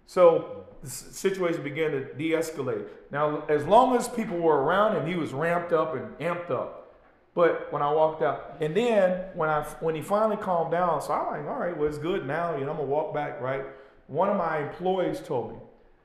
So 0.04 0.66
the 0.82 0.90
situation 0.90 1.62
began 1.62 1.92
to 1.92 2.12
de-escalate. 2.12 2.86
Now, 3.10 3.44
as 3.48 3.64
long 3.64 3.96
as 3.96 4.08
people 4.08 4.36
were 4.36 4.60
around 4.62 4.96
him, 4.96 5.06
he 5.06 5.14
was 5.14 5.32
ramped 5.32 5.72
up 5.72 5.94
and 5.94 6.06
amped 6.18 6.50
up. 6.50 6.94
But 7.34 7.72
when 7.72 7.80
I 7.80 7.90
walked 7.90 8.22
out, 8.22 8.58
and 8.60 8.76
then 8.76 9.28
when 9.32 9.48
I 9.48 9.62
when 9.80 9.94
he 9.94 10.02
finally 10.02 10.36
calmed 10.36 10.70
down, 10.70 11.00
so 11.00 11.14
I'm 11.14 11.46
like, 11.46 11.50
all 11.50 11.58
right, 11.58 11.74
well 11.74 11.88
it's 11.88 11.96
good 11.96 12.26
now. 12.26 12.54
You 12.58 12.66
know, 12.66 12.72
I'm 12.72 12.76
gonna 12.76 12.88
walk 12.88 13.14
back, 13.14 13.40
right? 13.40 13.64
one 14.12 14.28
of 14.28 14.36
my 14.36 14.58
employees 14.58 15.20
told 15.20 15.52
me, 15.52 15.58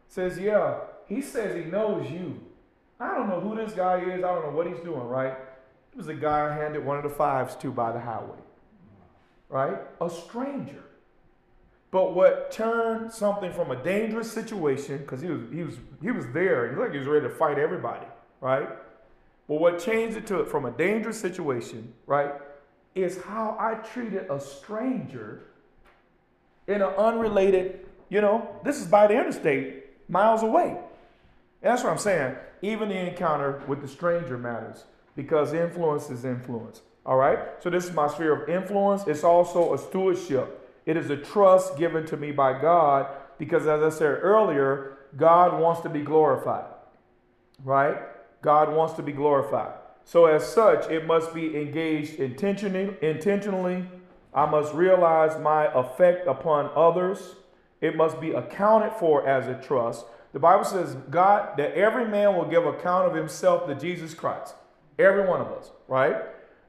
says, 0.08 0.40
yeah, 0.40 0.76
he 1.08 1.22
says 1.22 1.56
he 1.56 1.70
knows 1.70 2.10
you. 2.10 2.40
I 3.00 3.14
don't 3.14 3.28
know 3.30 3.42
who 3.42 3.56
this 3.56 3.74
guy 3.74 4.00
is. 4.00 4.24
I 4.24 4.34
don't 4.34 4.44
know 4.44 4.52
what 4.52 4.68
he's 4.68 4.80
doing, 4.80 5.04
right? 5.08 5.36
It 5.98 6.02
was 6.02 6.10
a 6.10 6.14
guy 6.14 6.48
I 6.48 6.54
handed 6.54 6.86
one 6.86 6.98
of 6.98 7.02
the 7.02 7.10
fives 7.10 7.56
to 7.56 7.72
by 7.72 7.92
the 7.92 8.00
highway, 8.00 8.38
right? 9.50 9.80
A 10.00 10.08
stranger. 10.08 10.84
But 11.90 12.14
what 12.14 12.52
turned 12.52 13.12
something 13.12 13.52
from 13.52 13.72
a 13.72 13.84
dangerous 13.84 14.32
situation, 14.32 15.00
because 15.00 15.22
he 15.22 15.30
was, 15.30 15.42
he, 15.52 15.64
was, 15.64 15.76
he 16.04 16.12
was 16.12 16.28
there, 16.34 16.70
he 16.70 16.76
looked 16.76 16.90
like 16.90 16.92
he 16.92 17.00
was 17.00 17.08
ready 17.08 17.28
to 17.28 17.34
fight 17.34 17.58
everybody, 17.58 18.06
right? 18.42 18.70
But 19.48 19.56
what 19.56 19.80
changed 19.80 20.18
it 20.18 20.28
to 20.28 20.46
from 20.46 20.66
a 20.66 20.72
dangerous 20.72 21.20
situation, 21.20 21.92
right, 22.06 22.34
is 22.94 23.20
how 23.24 23.58
I 23.60 23.74
treated 23.76 24.30
a 24.30 24.40
stranger 24.40 25.46
in 26.68 26.84
an 26.84 26.94
unrelated 26.96 27.88
you 28.10 28.22
know, 28.22 28.48
this 28.64 28.80
is 28.80 28.86
by 28.86 29.08
the 29.08 29.16
interstate, 29.16 29.86
miles 30.08 30.44
away. 30.44 30.78
And 31.62 31.72
that's 31.72 31.84
what 31.84 31.92
I'm 31.92 31.98
saying. 31.98 32.36
Even 32.62 32.88
the 32.88 32.96
encounter 32.96 33.64
with 33.68 33.82
the 33.82 33.88
stranger 33.88 34.38
matters 34.38 34.86
because 35.18 35.52
influence 35.52 36.10
is 36.10 36.24
influence. 36.24 36.82
All 37.06 37.18
right? 37.18 37.40
So 37.60 37.70
this 37.70 37.86
is 37.86 37.94
my 37.94 38.08
sphere 38.08 38.44
of 38.44 38.48
influence. 38.48 39.08
It's 39.08 39.24
also 39.26 39.74
a 39.74 39.78
stewardship. 39.78 40.64
It 40.86 40.96
is 40.96 41.10
a 41.10 41.18
trust 41.18 41.78
given 41.78 42.06
to 42.06 42.16
me 42.16 42.32
by 42.32 42.62
God 42.62 43.08
because, 43.38 43.68
as 43.68 43.82
I 43.82 43.90
said 43.90 44.20
earlier, 44.22 44.98
God 45.18 45.60
wants 45.60 45.82
to 45.82 45.90
be 45.90 46.02
glorified. 46.02 46.66
Right? 47.64 47.98
God 48.42 48.74
wants 48.74 48.94
to 48.94 49.04
be 49.04 49.12
glorified. 49.12 49.74
So, 50.06 50.28
as 50.28 50.46
such, 50.46 50.90
it 50.90 51.06
must 51.06 51.34
be 51.34 51.58
engaged 51.58 52.16
intentionally. 52.16 52.96
intentionally. 53.02 53.86
I 54.34 54.46
must 54.46 54.74
realize 54.74 55.42
my 55.42 55.66
effect 55.74 56.28
upon 56.28 56.70
others. 56.76 57.36
It 57.82 57.96
must 57.96 58.22
be 58.22 58.32
accounted 58.32 58.94
for 58.94 59.28
as 59.28 59.48
a 59.48 59.56
trust. 59.62 60.06
The 60.34 60.40
Bible 60.40 60.64
says, 60.64 60.96
God, 61.10 61.58
that 61.58 61.74
every 61.74 62.08
man 62.08 62.36
will 62.36 62.46
give 62.46 62.66
account 62.66 63.08
of 63.08 63.16
himself 63.16 63.66
to 63.68 63.76
Jesus 63.76 64.14
Christ. 64.14 64.54
Every 65.00 65.28
one 65.28 65.42
of 65.42 65.48
us, 65.48 65.72
right? 65.88 66.16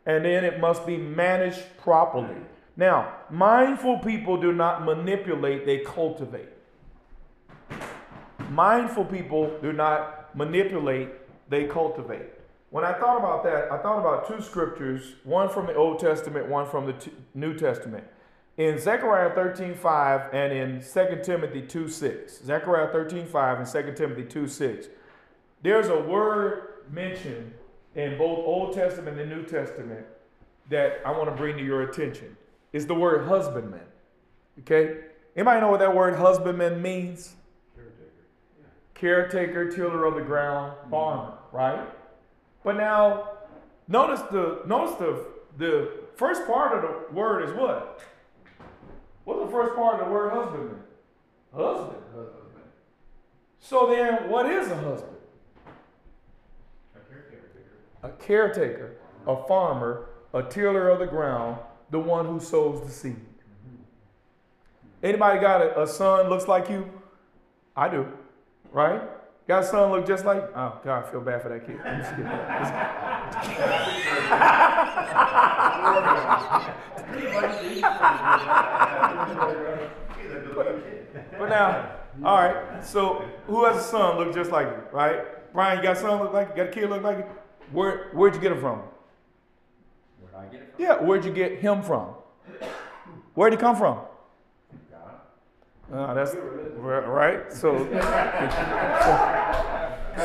and 0.09 0.24
then 0.24 0.43
it 0.43 0.59
must 0.59 0.87
be 0.87 0.97
managed 0.97 1.62
properly. 1.76 2.41
Now, 2.76 3.12
mindful 3.31 3.99
people 3.99 4.41
do 4.41 4.53
not 4.53 4.85
manipulate, 4.85 5.66
they 5.66 5.81
cultivate. 5.81 6.49
Mindful 8.51 9.05
people 9.05 9.59
do 9.61 9.72
not 9.74 10.35
manipulate, 10.35 11.11
they 11.51 11.66
cultivate. 11.66 12.26
When 12.70 12.85
I 12.85 12.95
thought 12.95 13.18
about 13.18 13.45
that, 13.45 13.70
I 13.70 13.79
thought 13.79 13.99
about 13.99 14.26
two 14.26 14.43
scriptures, 14.43 15.14
one 15.24 15.51
from 15.51 15.66
the 15.66 15.74
Old 15.74 15.99
Testament, 15.99 16.49
one 16.49 16.66
from 16.66 16.87
the 16.87 16.95
New 17.35 17.55
Testament. 17.55 18.05
In 18.57 18.79
Zechariah 18.79 19.35
13, 19.35 19.74
5 19.74 20.35
and 20.35 20.53
in 20.53 20.81
2 20.81 21.22
Timothy 21.22 21.62
2, 21.62 21.89
6. 21.89 22.45
Zechariah 22.45 22.91
13, 22.91 23.26
5 23.26 23.59
and 23.59 23.68
2 23.68 23.93
Timothy 23.93 24.24
2, 24.24 24.49
6. 24.49 24.87
There's 25.62 25.89
a 25.89 26.01
word 26.01 26.62
mentioned 26.91 27.53
in 27.99 28.17
both 28.17 28.39
Old 28.47 28.75
Testament 28.75 29.19
and 29.19 29.29
New 29.29 29.43
Testament 29.43 30.07
that 30.71 31.01
I 31.05 31.11
want 31.11 31.29
to 31.29 31.35
bring 31.35 31.57
to 31.57 31.65
your 31.65 31.83
attention. 31.83 32.37
is 32.73 32.87
the 32.87 32.95
word 32.95 33.27
husbandman. 33.27 33.81
Okay? 34.61 34.99
Anybody 35.35 35.61
know 35.61 35.71
what 35.71 35.81
that 35.81 35.95
word 35.95 36.15
husbandman 36.15 36.81
means? 36.81 37.35
Caretaker, 38.95 39.41
Caretaker, 39.65 39.73
tiller 39.73 40.05
of 40.05 40.15
the 40.15 40.21
ground, 40.21 40.75
mm-hmm. 40.75 40.91
farmer, 40.91 41.33
right? 41.53 41.89
But 42.63 42.77
now, 42.77 43.31
notice 43.89 44.21
the 44.31 44.63
notice 44.67 44.95
the 44.97 45.25
the 45.57 45.91
first 46.17 46.47
part 46.47 46.77
of 46.77 46.83
the 46.83 47.15
word 47.15 47.49
is 47.49 47.55
what? 47.55 48.01
What's 49.25 49.45
the 49.45 49.51
first 49.51 49.75
part 49.75 50.01
of 50.01 50.07
the 50.07 50.13
word 50.13 50.33
husbandman? 50.33 50.83
Husband. 51.55 52.03
Husband. 52.15 52.35
So 53.61 53.87
then, 53.87 54.29
what 54.29 54.47
is 54.47 54.71
a 54.71 54.77
husband? 54.77 55.18
A 58.03 58.11
caretaker. 58.11 58.97
A 59.27 59.37
farmer, 59.47 60.09
a 60.33 60.43
tiller 60.43 60.89
of 60.89 61.01
the 61.01 61.07
ground, 61.07 61.59
the 61.91 61.99
one 61.99 62.27
who 62.27 62.41
sows 62.41 62.85
the 62.87 62.91
seed. 62.91 63.21
Anybody 65.03 65.41
got 65.41 65.61
a, 65.61 65.83
a 65.83 65.87
son 65.87 66.29
looks 66.29 66.49
like 66.49 66.69
you? 66.69 66.91
I 67.77 67.89
do, 67.89 68.07
right? 68.73 69.03
Got 69.47 69.63
a 69.63 69.67
son 69.67 69.91
look 69.93 70.07
just 70.07 70.25
like? 70.25 70.43
Oh 70.55 70.79
God, 70.85 71.05
I 71.05 71.11
feel 71.11 71.21
bad 71.21 71.41
for 71.41 71.49
that 71.49 71.67
kid. 71.67 71.81
I'm 71.85 72.01
just 72.01 72.11
kidding. 72.11 72.27
but, 80.55 81.39
but 81.39 81.49
now, 81.49 81.93
all 82.25 82.37
right. 82.37 82.85
So 82.85 83.25
who 83.47 83.65
has 83.65 83.77
a 83.77 83.83
son 83.83 84.19
look 84.19 84.35
just 84.35 84.51
like 84.51 84.67
you, 84.67 84.83
right? 84.93 85.53
Brian, 85.53 85.79
you 85.79 85.83
got 85.83 85.97
a 85.97 86.01
son 86.01 86.21
look 86.21 86.33
like 86.33 86.51
you? 86.51 86.57
Got 86.57 86.69
a 86.69 86.73
kid 86.73 86.91
look 86.91 87.03
like 87.03 87.19
you? 87.19 87.25
Where 87.73 88.11
Where'd 88.12 88.35
you 88.35 88.41
get 88.41 88.53
him 88.53 88.61
from? 88.61 88.83
Where'd 90.21 90.35
I 90.35 90.53
get 90.53 90.62
it 90.62 90.75
from? 90.75 90.85
Yeah, 90.85 90.95
where'd 91.03 91.25
you 91.25 91.33
get 91.33 91.59
him 91.59 91.83
from? 91.83 92.14
Where'd 93.35 93.53
he 93.53 93.59
come 93.59 93.77
from? 93.77 94.01
Uh, 95.93 96.12
that's 96.12 96.35
right. 96.35 97.51
So, 97.51 97.79
so, 97.79 97.89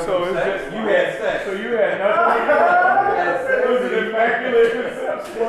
so 0.06 0.24
it's 0.26 0.44
just 0.44 0.72
you 0.74 0.82
had 0.82 1.18
sex. 1.18 1.46
So 1.46 1.52
you 1.54 1.70
had 1.72 2.00
nothing. 2.00 2.44
it 3.64 3.70
was 3.70 3.82
an 3.92 3.94
immaculate 4.10 4.72
conception. 4.74 5.42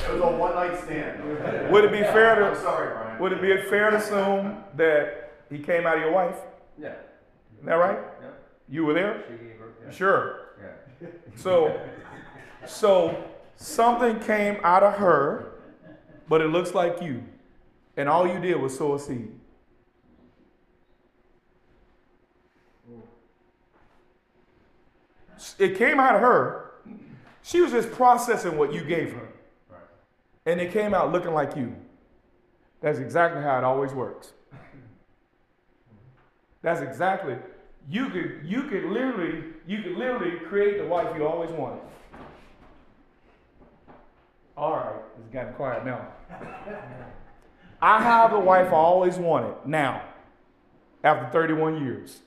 It 0.00 0.12
was 0.12 0.20
a 0.22 0.36
one 0.38 0.54
night 0.54 0.78
stand. 0.82 1.70
Would 1.72 1.84
it 1.84 1.92
be 1.92 2.00
fair 2.00 2.36
to? 2.36 2.46
I'm 2.46 2.56
sorry, 2.56 2.88
Brian. 2.94 3.20
Would 3.20 3.32
it 3.32 3.42
be 3.42 3.68
fair 3.68 3.90
to 3.90 3.96
assume 3.98 4.64
that 4.76 5.34
he 5.50 5.58
came 5.58 5.86
out 5.86 5.96
of 5.96 6.02
your 6.02 6.12
wife? 6.12 6.36
Yeah. 6.80 6.94
Is 7.60 7.66
that 7.66 7.74
right? 7.74 7.98
Yeah. 8.22 8.28
You 8.68 8.84
were 8.86 8.94
there. 8.94 9.14
Her. 9.14 9.72
Yeah. 9.84 9.90
Sure. 9.90 10.40
Yeah. 11.00 11.08
So, 11.36 11.80
so 12.66 13.24
something 13.56 14.18
came 14.20 14.58
out 14.62 14.82
of 14.82 14.94
her, 14.94 15.52
but 16.28 16.40
it 16.40 16.48
looks 16.48 16.74
like 16.74 17.00
you, 17.02 17.22
and 17.96 18.08
all 18.08 18.26
you 18.26 18.38
did 18.40 18.60
was 18.60 18.76
sow 18.76 18.94
a 18.94 18.98
seed. 18.98 19.30
It 25.58 25.76
came 25.76 26.00
out 26.00 26.14
of 26.14 26.20
her. 26.20 26.72
She 27.42 27.60
was 27.60 27.70
just 27.70 27.92
processing 27.92 28.56
what 28.58 28.72
you 28.72 28.82
gave 28.82 29.12
her, 29.12 29.28
Right. 29.70 29.80
and 30.46 30.60
it 30.60 30.72
came 30.72 30.94
out 30.94 31.12
looking 31.12 31.32
like 31.32 31.56
you. 31.56 31.76
That's 32.80 32.98
exactly 32.98 33.42
how 33.42 33.58
it 33.58 33.64
always 33.64 33.92
works. 33.92 34.32
That's 36.62 36.80
exactly. 36.80 37.36
You 37.88 38.08
could 38.10 38.40
you 38.44 38.64
could 38.64 38.84
literally 38.84 39.44
you 39.66 39.82
could 39.82 39.96
literally 39.96 40.38
create 40.48 40.78
the 40.78 40.86
wife 40.86 41.16
you 41.16 41.26
always 41.26 41.50
wanted. 41.50 41.82
All 44.56 44.72
right, 44.72 45.02
it's 45.18 45.28
gotten 45.32 45.52
quiet 45.54 45.84
now. 45.84 46.08
I 47.80 48.02
have 48.02 48.30
the 48.30 48.38
wife 48.38 48.68
I 48.68 48.76
always 48.76 49.16
wanted 49.16 49.54
now, 49.66 50.02
after 51.04 51.30
31 51.30 51.84
years. 51.84 52.20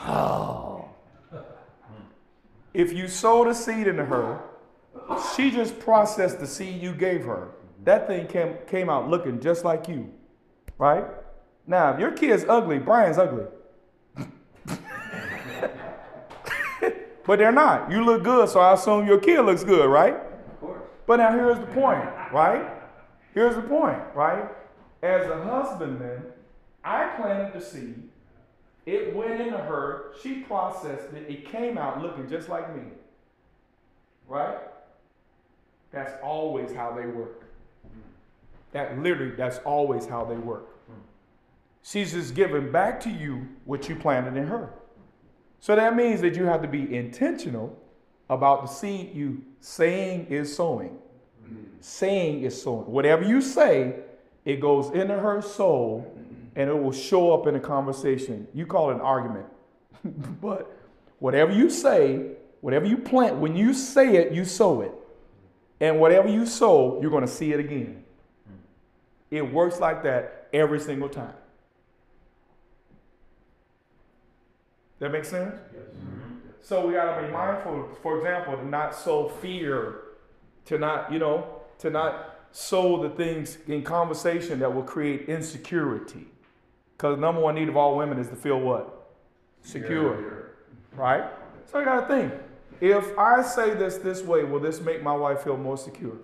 Oh. 0.00 0.88
If 2.72 2.92
you 2.92 3.08
sowed 3.08 3.48
a 3.48 3.54
seed 3.54 3.88
into 3.88 4.04
her, 4.04 4.40
she 5.34 5.50
just 5.50 5.80
processed 5.80 6.38
the 6.38 6.46
seed 6.46 6.80
you 6.80 6.92
gave 6.92 7.24
her. 7.24 7.48
That 7.82 8.06
thing 8.06 8.28
came, 8.28 8.54
came 8.68 8.88
out 8.88 9.08
looking 9.10 9.40
just 9.40 9.64
like 9.64 9.88
you, 9.88 10.08
right? 10.78 11.04
Now, 11.66 11.92
if 11.92 12.00
your 12.00 12.12
kid's 12.12 12.44
ugly, 12.48 12.78
Brian's 12.78 13.18
ugly. 13.18 13.44
but 17.26 17.38
they're 17.38 17.52
not. 17.52 17.90
You 17.90 18.04
look 18.04 18.22
good, 18.24 18.48
so 18.48 18.60
I 18.60 18.74
assume 18.74 19.06
your 19.06 19.18
kid 19.18 19.40
looks 19.42 19.64
good, 19.64 19.88
right? 19.88 20.14
Of 20.14 20.60
course. 20.60 20.82
But 21.06 21.16
now 21.16 21.32
here's 21.32 21.58
the 21.58 21.66
point, 21.66 22.08
right? 22.32 22.70
Here's 23.34 23.54
the 23.54 23.62
point, 23.62 23.98
right? 24.14 24.48
As 25.02 25.26
a 25.28 25.42
husbandman, 25.44 26.22
I 26.84 27.08
planted 27.16 27.52
the 27.52 27.64
seed. 27.64 28.02
It 28.86 29.14
went 29.14 29.40
into 29.40 29.58
her. 29.58 30.14
She 30.22 30.40
processed 30.40 31.12
it. 31.14 31.30
It 31.30 31.46
came 31.46 31.78
out 31.78 32.02
looking 32.02 32.28
just 32.28 32.48
like 32.48 32.74
me. 32.74 32.82
Right? 34.26 34.58
That's 35.92 36.12
always 36.22 36.74
how 36.74 36.92
they 36.92 37.06
work. 37.06 37.44
That 38.72 38.98
literally, 38.98 39.34
that's 39.36 39.58
always 39.58 40.06
how 40.06 40.24
they 40.24 40.36
work. 40.36 40.69
She's 41.82 42.12
just 42.12 42.34
giving 42.34 42.70
back 42.70 43.00
to 43.00 43.10
you 43.10 43.48
what 43.64 43.88
you 43.88 43.96
planted 43.96 44.36
in 44.36 44.46
her. 44.46 44.72
So 45.60 45.76
that 45.76 45.96
means 45.96 46.20
that 46.22 46.34
you 46.34 46.44
have 46.44 46.62
to 46.62 46.68
be 46.68 46.94
intentional 46.94 47.78
about 48.28 48.62
the 48.62 48.68
seed 48.68 49.14
you 49.14 49.42
saying 49.60 50.26
is 50.26 50.54
sowing. 50.54 50.98
Saying 51.80 52.42
is 52.42 52.60
sowing. 52.60 52.86
Whatever 52.86 53.24
you 53.24 53.40
say, 53.40 53.96
it 54.44 54.60
goes 54.60 54.90
into 54.94 55.18
her 55.18 55.42
soul 55.42 56.16
and 56.56 56.68
it 56.68 56.74
will 56.74 56.92
show 56.92 57.32
up 57.32 57.46
in 57.46 57.56
a 57.56 57.60
conversation. 57.60 58.46
You 58.54 58.66
call 58.66 58.90
it 58.90 58.94
an 58.94 59.00
argument. 59.00 59.46
but 60.40 60.76
whatever 61.18 61.52
you 61.52 61.70
say, 61.70 62.32
whatever 62.60 62.86
you 62.86 62.98
plant, 62.98 63.36
when 63.36 63.56
you 63.56 63.72
say 63.74 64.16
it, 64.16 64.32
you 64.32 64.44
sow 64.44 64.82
it. 64.82 64.92
And 65.80 65.98
whatever 65.98 66.28
you 66.28 66.46
sow, 66.46 67.00
you're 67.00 67.10
going 67.10 67.26
to 67.26 67.32
see 67.32 67.52
it 67.52 67.60
again. 67.60 68.04
It 69.30 69.52
works 69.52 69.80
like 69.80 70.02
that 70.02 70.48
every 70.52 70.80
single 70.80 71.08
time. 71.08 71.34
That 75.00 75.10
makes 75.10 75.28
sense? 75.28 75.56
So 76.62 76.86
we 76.86 76.92
got 76.92 77.16
to 77.16 77.26
be 77.26 77.32
mindful, 77.32 77.88
for 78.02 78.18
example, 78.18 78.56
to 78.56 78.66
not 78.66 78.94
sow 78.94 79.28
fear, 79.28 80.02
to 80.66 80.78
not, 80.78 81.12
you 81.12 81.18
know, 81.18 81.46
to 81.78 81.90
not 81.90 82.36
sow 82.52 83.02
the 83.02 83.10
things 83.10 83.58
in 83.66 83.82
conversation 83.82 84.58
that 84.60 84.72
will 84.72 84.82
create 84.82 85.28
insecurity. 85.28 86.26
Because 86.96 87.16
the 87.16 87.20
number 87.20 87.40
one 87.40 87.54
need 87.54 87.68
of 87.68 87.76
all 87.76 87.96
women 87.96 88.18
is 88.18 88.28
to 88.28 88.36
feel 88.36 88.60
what? 88.60 89.10
Secure. 89.62 90.52
Right? 90.94 91.24
So 91.66 91.80
I 91.80 91.84
got 91.84 92.06
to 92.06 92.14
think 92.14 92.32
if 92.80 93.18
I 93.18 93.42
say 93.42 93.74
this 93.74 93.96
this 93.98 94.22
way, 94.22 94.44
will 94.44 94.60
this 94.60 94.80
make 94.80 95.02
my 95.02 95.14
wife 95.14 95.42
feel 95.42 95.56
more 95.56 95.76
secure? 95.76 96.16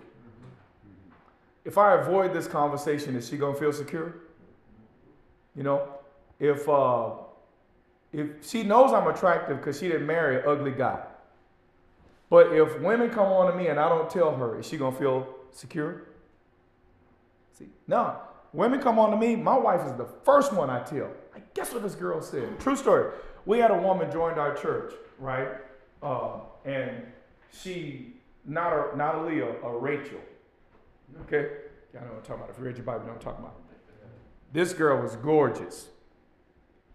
If 1.63 1.77
I 1.77 1.99
avoid 1.99 2.33
this 2.33 2.47
conversation, 2.47 3.15
is 3.15 3.27
she 3.27 3.37
going 3.37 3.53
to 3.53 3.59
feel 3.59 3.73
secure? 3.73 4.15
You 5.55 5.63
know, 5.63 5.87
if, 6.39 6.67
uh, 6.67 7.09
if 8.17 8.49
she 8.49 8.63
knows 8.63 8.91
I'm 8.91 9.07
attractive 9.07 9.57
because 9.57 9.79
she 9.79 9.87
didn't 9.87 10.07
marry 10.07 10.37
an 10.37 10.43
ugly 10.47 10.71
guy. 10.71 10.99
But 12.31 12.51
if 12.51 12.81
women 12.81 13.11
come 13.11 13.27
on 13.27 13.51
to 13.51 13.55
me 13.55 13.67
and 13.67 13.79
I 13.79 13.87
don't 13.87 14.09
tell 14.09 14.35
her, 14.35 14.59
is 14.59 14.67
she 14.67 14.75
gonna 14.75 14.95
feel 14.95 15.27
secure? 15.51 16.01
See, 17.53 17.67
no. 17.87 18.17
Women 18.53 18.79
come 18.81 18.97
on 18.97 19.11
to 19.11 19.17
me, 19.17 19.35
my 19.35 19.55
wife 19.55 19.85
is 19.85 19.93
the 19.93 20.07
first 20.23 20.51
one 20.51 20.69
I 20.69 20.83
tell. 20.83 21.11
Like, 21.31 21.53
guess 21.53 21.71
what 21.71 21.83
this 21.83 21.93
girl 21.93 22.19
said? 22.21 22.59
True 22.59 22.75
story. 22.75 23.13
We 23.45 23.59
had 23.59 23.69
a 23.69 23.77
woman 23.77 24.11
joined 24.11 24.39
our 24.39 24.55
church, 24.55 24.93
right? 25.19 25.49
Um, 26.01 26.41
and 26.65 27.03
she, 27.51 28.15
not 28.45 28.73
a 28.73 28.97
not 28.97 29.15
a 29.15 29.21
Leah, 29.21 29.61
a 29.63 29.77
Rachel. 29.77 30.19
Okay? 31.21 31.49
Y'all 31.93 32.01
know 32.01 32.07
what 32.09 32.17
I'm 32.17 32.21
talking 32.23 32.35
about. 32.35 32.49
If 32.49 32.57
you 32.57 32.65
read 32.65 32.77
your 32.77 32.85
Bible, 32.85 33.01
you 33.01 33.07
know 33.07 33.13
what 33.13 33.25
I'm 33.27 33.31
talking 33.31 33.45
about. 33.45 33.61
This 34.53 34.73
girl 34.73 35.01
was 35.01 35.15
gorgeous. 35.17 35.89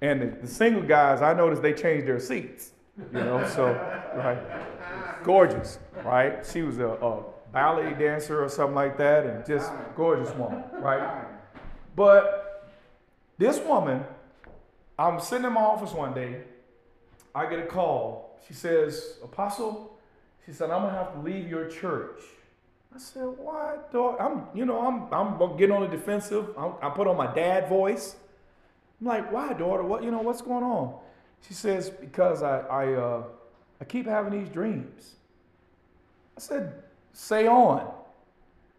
And 0.03 0.21
the, 0.21 0.27
the 0.43 0.49
single 0.49 0.83
guys, 0.83 1.23
I 1.23 1.33
noticed 1.33 1.63
they 1.63 1.73
changed 1.73 2.07
their 2.07 2.19
seats. 2.19 2.73
You 2.99 3.21
know, 3.21 3.49
so 3.49 3.69
right, 4.17 5.23
gorgeous, 5.25 5.79
right? 6.05 6.45
She 6.45 6.61
was 6.61 6.79
a, 6.79 6.89
a 6.89 7.23
ballet 7.53 7.95
dancer 7.95 8.45
or 8.45 8.49
something 8.51 8.75
like 8.75 8.99
that, 8.99 9.25
and 9.25 9.47
just 9.47 9.73
gorgeous 9.97 10.35
woman, 10.35 10.65
right? 10.75 11.25
But 11.97 12.71
this 13.39 13.61
woman, 13.61 14.05
I'm 14.99 15.21
sitting 15.21 15.47
in 15.47 15.53
my 15.55 15.63
office 15.63 15.93
one 15.93 16.13
day. 16.13 16.43
I 17.35 17.49
get 17.49 17.61
a 17.61 17.67
call. 17.67 18.39
She 18.47 18.53
says, 18.53 19.17
Apostle, 19.23 19.99
she 20.45 20.53
said, 20.53 20.71
I'm 20.71 20.83
gonna 20.83 20.99
have 20.99 21.15
to 21.15 21.21
leave 21.21 21.49
your 21.49 21.69
church. 21.69 22.21
I 22.95 22.99
said, 22.99 23.25
why, 23.39 23.77
dog? 23.91 24.17
I'm, 24.21 24.49
you 24.53 24.67
know, 24.67 24.79
I'm, 24.81 25.41
I'm 25.41 25.57
getting 25.57 25.75
on 25.75 25.83
the 25.83 25.97
defensive. 25.97 26.51
I'm, 26.59 26.75
I 26.83 26.91
put 26.91 27.07
on 27.07 27.17
my 27.17 27.33
dad 27.33 27.69
voice. 27.69 28.17
I'm 29.03 29.09
like, 29.09 29.33
why, 29.33 29.53
daughter? 29.53 29.83
What, 29.83 30.05
you 30.05 30.13
know, 30.13 30.21
what's 30.21 30.43
going 30.43 30.63
on? 30.63 30.95
She 31.49 31.55
says, 31.55 31.91
because 31.91 32.45
I, 32.45 32.61
I, 32.61 32.93
uh, 32.93 33.25
I 33.81 33.85
keep 33.85 34.07
having 34.07 34.39
these 34.39 34.49
dreams. 34.49 35.17
I 36.37 36.41
said, 36.41 36.73
say 37.13 37.49
on. 37.49 37.93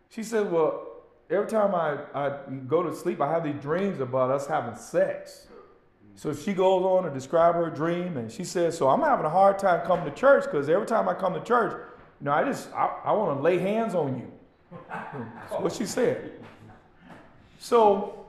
She 0.08 0.24
said, 0.24 0.50
well, 0.50 0.88
every 1.30 1.48
time 1.48 1.76
I, 1.76 1.98
I 2.16 2.38
go 2.70 2.84
to 2.84 2.96
sleep, 2.96 3.20
I 3.20 3.30
have 3.30 3.44
these 3.44 3.62
dreams 3.62 4.00
about 4.00 4.32
us 4.32 4.48
having 4.48 4.78
sex. 4.78 5.48
So 6.16 6.34
she 6.34 6.54
goes 6.54 6.86
on 6.86 7.04
to 7.04 7.10
describe 7.10 7.56
her 7.56 7.70
dream, 7.70 8.16
and 8.16 8.32
she 8.32 8.46
says, 8.46 8.78
so 8.78 8.88
I'm 8.88 9.02
having 9.02 9.26
a 9.26 9.30
hard 9.30 9.60
time 9.60 9.86
coming 9.86 10.06
to 10.06 10.12
church 10.12 10.46
because 10.46 10.70
every 10.70 10.88
time 10.88 11.10
I 11.10 11.16
come 11.16 11.34
to 11.34 11.42
church, 11.42 11.74
you 12.22 12.26
know, 12.26 12.32
I 12.32 12.46
just, 12.46 12.72
I, 12.72 13.00
I 13.04 13.12
want 13.12 13.38
to 13.38 13.44
lay 13.44 13.58
hands 13.58 13.94
on 13.94 14.18
you. 14.18 14.32
That's 14.90 15.60
what 15.60 15.74
she 15.74 15.86
said. 15.86 16.32
So 17.60 18.23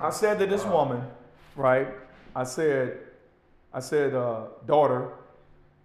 I 0.00 0.10
said 0.10 0.38
to 0.38 0.46
this 0.46 0.64
woman, 0.64 1.02
right, 1.56 1.88
I 2.34 2.44
said, 2.44 2.98
I 3.72 3.80
said, 3.80 4.14
uh, 4.14 4.46
daughter, 4.66 5.12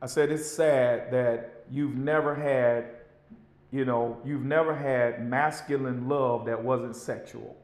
I 0.01 0.07
said, 0.07 0.31
it's 0.31 0.49
sad 0.49 1.11
that 1.11 1.63
you've 1.71 1.95
never 1.95 2.35
had, 2.35 2.85
you 3.71 3.85
know, 3.85 4.17
you've 4.25 4.43
never 4.43 4.75
had 4.75 5.27
masculine 5.27 6.07
love 6.07 6.45
that 6.45 6.61
wasn't 6.61 6.95
sexual. 6.95 7.55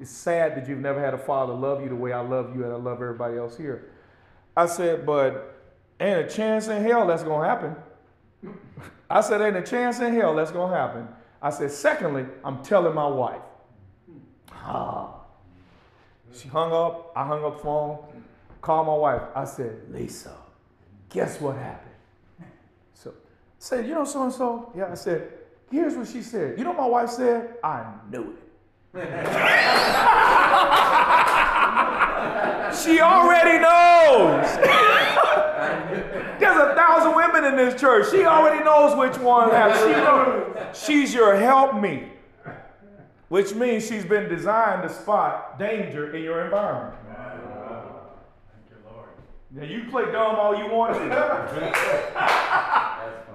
It's 0.00 0.10
sad 0.10 0.56
that 0.56 0.68
you've 0.68 0.80
never 0.80 1.00
had 1.00 1.14
a 1.14 1.18
father 1.18 1.52
love 1.52 1.82
you 1.82 1.88
the 1.88 1.96
way 1.96 2.12
I 2.12 2.20
love 2.20 2.56
you 2.56 2.64
and 2.64 2.72
I 2.72 2.76
love 2.76 3.00
everybody 3.00 3.36
else 3.36 3.56
here. 3.56 3.90
I 4.56 4.66
said, 4.66 5.06
but 5.06 5.54
ain't 6.00 6.18
a 6.18 6.28
chance 6.28 6.68
in 6.68 6.82
hell 6.82 7.06
that's 7.06 7.22
gonna 7.22 7.46
happen. 7.46 7.76
I 9.08 9.20
said, 9.20 9.40
ain't 9.40 9.56
a 9.56 9.62
chance 9.62 10.00
in 10.00 10.12
hell 10.14 10.34
that's 10.34 10.50
gonna 10.50 10.74
happen. 10.74 11.08
I 11.40 11.50
said, 11.50 11.70
secondly, 11.70 12.26
I'm 12.44 12.62
telling 12.62 12.94
my 12.94 13.06
wife. 13.06 13.42
Ah. 14.52 15.21
She 16.34 16.48
hung 16.48 16.72
up, 16.72 17.12
I 17.14 17.26
hung 17.26 17.44
up 17.44 17.58
the 17.58 17.62
phone, 17.62 17.98
called 18.60 18.86
my 18.86 18.94
wife. 18.94 19.22
I 19.34 19.44
said, 19.44 19.76
Lisa, 19.90 20.34
guess 21.10 21.40
what 21.40 21.56
happened? 21.56 21.90
So 22.94 23.10
I 23.10 23.14
said, 23.58 23.86
you 23.86 23.94
know 23.94 24.04
so 24.04 24.24
and 24.24 24.32
so? 24.32 24.72
Yeah, 24.76 24.90
I 24.90 24.94
said, 24.94 25.28
here's 25.70 25.94
what 25.94 26.08
she 26.08 26.22
said. 26.22 26.58
You 26.58 26.64
know 26.64 26.72
my 26.72 26.86
wife 26.86 27.10
said? 27.10 27.56
I 27.62 27.84
knew 28.10 28.32
it. 28.32 28.38
she 32.82 33.00
already 33.00 33.58
knows. 33.58 34.56
There's 36.38 36.56
a 36.56 36.74
thousand 36.74 37.14
women 37.14 37.44
in 37.44 37.56
this 37.56 37.80
church. 37.80 38.10
She 38.10 38.24
already 38.24 38.64
knows 38.64 38.96
which 38.98 39.18
one. 39.18 39.50
She 39.78 39.92
knows. 39.92 40.56
She's 40.74 41.14
your 41.14 41.36
help 41.36 41.80
me, 41.80 42.08
which 43.32 43.54
means 43.54 43.88
she's 43.88 44.04
been 44.04 44.28
designed 44.28 44.82
to 44.82 44.90
spot 44.90 45.58
danger 45.58 46.14
in 46.14 46.22
your 46.22 46.44
environment. 46.44 46.94
Wow. 47.08 48.10
Thank 48.52 48.68
you, 48.68 48.76
Lord. 48.84 49.08
Now 49.50 49.64
you 49.64 49.90
play 49.90 50.04
dumb 50.12 50.36
all 50.36 50.54
you 50.54 50.70
want 50.70 50.92
to. 50.92 51.08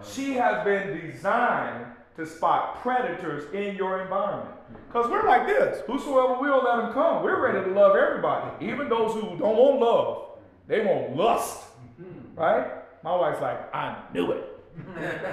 she 0.13 0.33
has 0.33 0.63
been 0.63 1.09
designed 1.09 1.87
to 2.15 2.27
spot 2.27 2.79
predators 2.83 3.51
in 3.55 3.75
your 3.75 4.03
environment. 4.03 4.55
Because 4.87 5.09
we're 5.09 5.25
like 5.25 5.47
this. 5.47 5.81
Whosoever 5.87 6.39
will 6.39 6.63
let 6.63 6.77
them 6.77 6.93
come. 6.93 7.23
We're 7.23 7.41
ready 7.41 7.67
to 7.67 7.75
love 7.75 7.95
everybody. 7.95 8.67
Even 8.67 8.89
those 8.89 9.15
who 9.15 9.21
don't 9.21 9.57
want 9.57 9.79
love. 9.79 10.37
They 10.67 10.85
want 10.85 11.15
lust. 11.15 11.63
Mm-hmm. 11.99 12.39
Right? 12.39 12.71
My 13.03 13.15
wife's 13.15 13.41
like, 13.41 13.73
I 13.73 13.97
knew 14.13 14.31
it. 14.31 14.63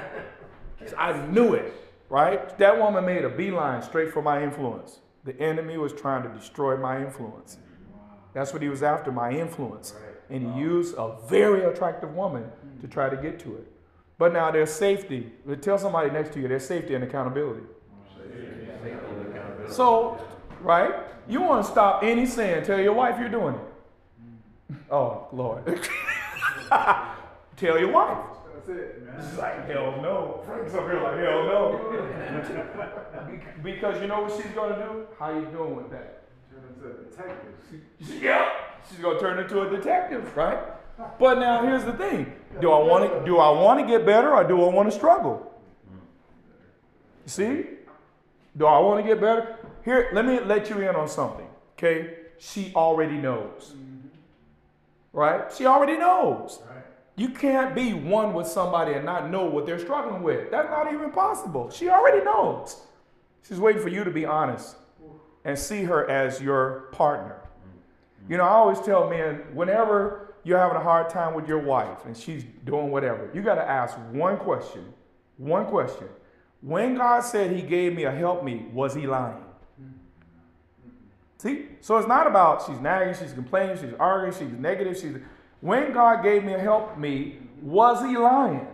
I 0.97 1.27
knew 1.27 1.53
it. 1.53 1.84
Right? 2.09 2.57
That 2.59 2.79
woman 2.79 3.05
made 3.05 3.25
a 3.25 3.31
beeline 3.31 3.83
straight 3.83 4.13
for 4.13 4.23
my 4.23 4.43
influence. 4.43 5.01
The 5.25 5.39
enemy 5.41 5.79
was 5.79 5.93
trying 5.93 6.23
to 6.25 6.29
destroy 6.29 6.77
my 6.77 7.03
influence. 7.03 7.59
That's 8.35 8.53
what 8.53 8.63
he 8.63 8.69
was 8.69 8.83
after, 8.83 9.11
my 9.11 9.31
influence 9.31 9.95
and 10.31 10.55
he 10.55 10.61
used 10.61 10.95
a 10.97 11.17
very 11.29 11.65
attractive 11.65 12.15
woman 12.15 12.51
to 12.81 12.89
try 12.89 13.09
to 13.09 13.17
get 13.17 13.39
to 13.41 13.57
it. 13.57 13.71
But 14.19 14.33
now 14.33 14.51
there's 14.51 14.73
safety. 14.73 15.33
Tell 15.61 15.79
somebody 15.79 16.11
next 16.11 16.33
to 16.35 16.41
you 16.41 16.49
there's 16.49 16.67
safety 16.67 16.95
and 16.95 17.05
accountability. 17.05 17.63
So, 19.69 20.21
right? 20.61 20.95
You 21.29 21.41
want 21.41 21.65
to 21.65 21.71
stop 21.71 22.03
any 22.03 22.27
sin. 22.27 22.65
Tell 22.65 22.81
your 22.81 22.93
wife 22.93 23.19
you're 23.19 23.29
doing 23.29 23.55
it. 23.55 24.77
Oh, 24.91 25.29
Lord. 25.33 25.65
Tell 27.57 27.79
your 27.79 27.91
wife. 27.93 28.19
That's 28.67 28.79
it, 28.79 29.05
man. 29.05 29.29
She's 29.29 29.39
like, 29.39 29.67
hell 29.69 30.01
no. 30.01 30.43
Frank's 30.47 30.75
up 30.75 30.85
here 30.85 31.03
like, 31.03 31.19
hell 31.19 31.45
no. 31.45 33.41
because 33.63 34.01
you 34.01 34.09
know 34.09 34.23
what 34.23 34.33
she's 34.37 34.53
going 34.53 34.75
to 34.75 34.79
do? 34.81 35.07
How 35.19 35.31
you 35.33 35.47
doing 35.47 35.77
with 35.77 35.91
that? 35.91 36.23
Gonna 36.53 36.67
turn 36.67 36.75
into 36.75 36.89
a 36.89 37.05
detective. 37.05 38.23
Yeah. 38.23 38.51
She's 38.89 38.99
gonna 38.99 39.19
turn 39.19 39.39
into 39.39 39.63
a 39.63 39.71
detective, 39.71 40.37
right? 40.37 40.59
But 41.19 41.39
now 41.39 41.63
here's 41.63 41.85
the 41.85 41.95
thing: 41.95 42.33
Do 42.61 42.71
I 42.71 42.79
want 42.79 43.11
to? 43.11 43.25
Do 43.25 43.39
I 43.39 43.51
want 43.51 43.81
to 43.81 43.87
get 43.87 44.05
better, 44.05 44.35
or 44.35 44.45
do 44.45 44.63
I 44.63 44.69
want 44.69 44.91
to 44.91 44.97
struggle? 44.97 45.53
See? 47.27 47.65
Do 48.57 48.67
I 48.67 48.79
want 48.79 49.05
to 49.05 49.09
get 49.09 49.21
better? 49.21 49.57
Here, 49.85 50.11
let 50.13 50.25
me 50.25 50.41
let 50.41 50.71
you 50.71 50.81
in 50.81 50.95
on 50.95 51.09
something. 51.09 51.47
Okay? 51.77 52.19
She 52.39 52.73
already 52.75 53.17
knows. 53.17 53.73
Mm-hmm. 53.75 54.09
Right? 55.13 55.53
She 55.53 55.67
already 55.67 55.97
knows. 55.97 56.61
You 57.17 57.29
can't 57.29 57.75
be 57.75 57.93
one 57.93 58.35
with 58.35 58.47
somebody 58.47 58.95
and 58.95 59.05
not 59.05 59.31
know 59.31 59.45
what 59.45 59.67
they're 59.67 59.79
struggling 59.79 60.23
with. 60.23 60.51
That's 60.51 60.69
not 60.69 60.93
even 60.93 61.11
possible. 61.11 61.71
She 61.71 61.89
already 61.89 62.25
knows. 62.25 62.81
She's 63.47 63.61
waiting 63.61 63.83
for 63.83 63.89
you 63.89 64.03
to 64.05 64.11
be 64.11 64.25
honest 64.25 64.77
and 65.45 65.59
see 65.59 65.85
her 65.85 66.09
as 66.11 66.41
your 66.41 66.89
partner. 66.93 67.41
You 68.29 68.39
know, 68.39 68.45
I 68.45 68.49
always 68.49 68.81
tell 68.81 69.09
men 69.09 69.43
whenever 69.53 70.35
you're 70.43 70.59
having 70.59 70.77
a 70.77 70.83
hard 70.83 71.11
time 71.11 71.35
with 71.35 71.47
your 71.47 71.59
wife 71.59 72.05
and 72.07 72.17
she's 72.17 72.45
doing 72.65 72.91
whatever, 72.91 73.31
you 73.35 73.43
got 73.43 73.57
to 73.57 73.69
ask 73.69 73.97
one 74.13 74.39
question. 74.39 74.93
One 75.37 75.67
question. 75.67 76.09
When 76.63 76.97
God 76.97 77.21
said 77.21 77.55
he 77.55 77.63
gave 77.63 77.95
me 77.95 78.05
a 78.05 78.11
help 78.11 78.43
me, 78.43 78.67
was 78.73 78.95
he 78.95 79.07
lying? 79.07 79.45
See? 81.39 81.67
So 81.83 81.99
it's 81.99 82.09
not 82.09 82.27
about 82.27 82.65
she's 82.67 82.81
nagging, 82.81 83.15
she's 83.15 83.35
complaining, 83.35 83.77
she's 83.77 83.93
arguing, 84.01 84.33
she's 84.33 84.59
negative, 84.59 84.97
she's 84.97 85.17
when 85.65 85.95
God 85.95 86.23
gave 86.23 86.45
me 86.45 86.53
a 86.53 86.59
help 86.59 86.99
me, 86.99 87.39
was 87.63 88.05
he 88.05 88.19
lying? 88.19 88.67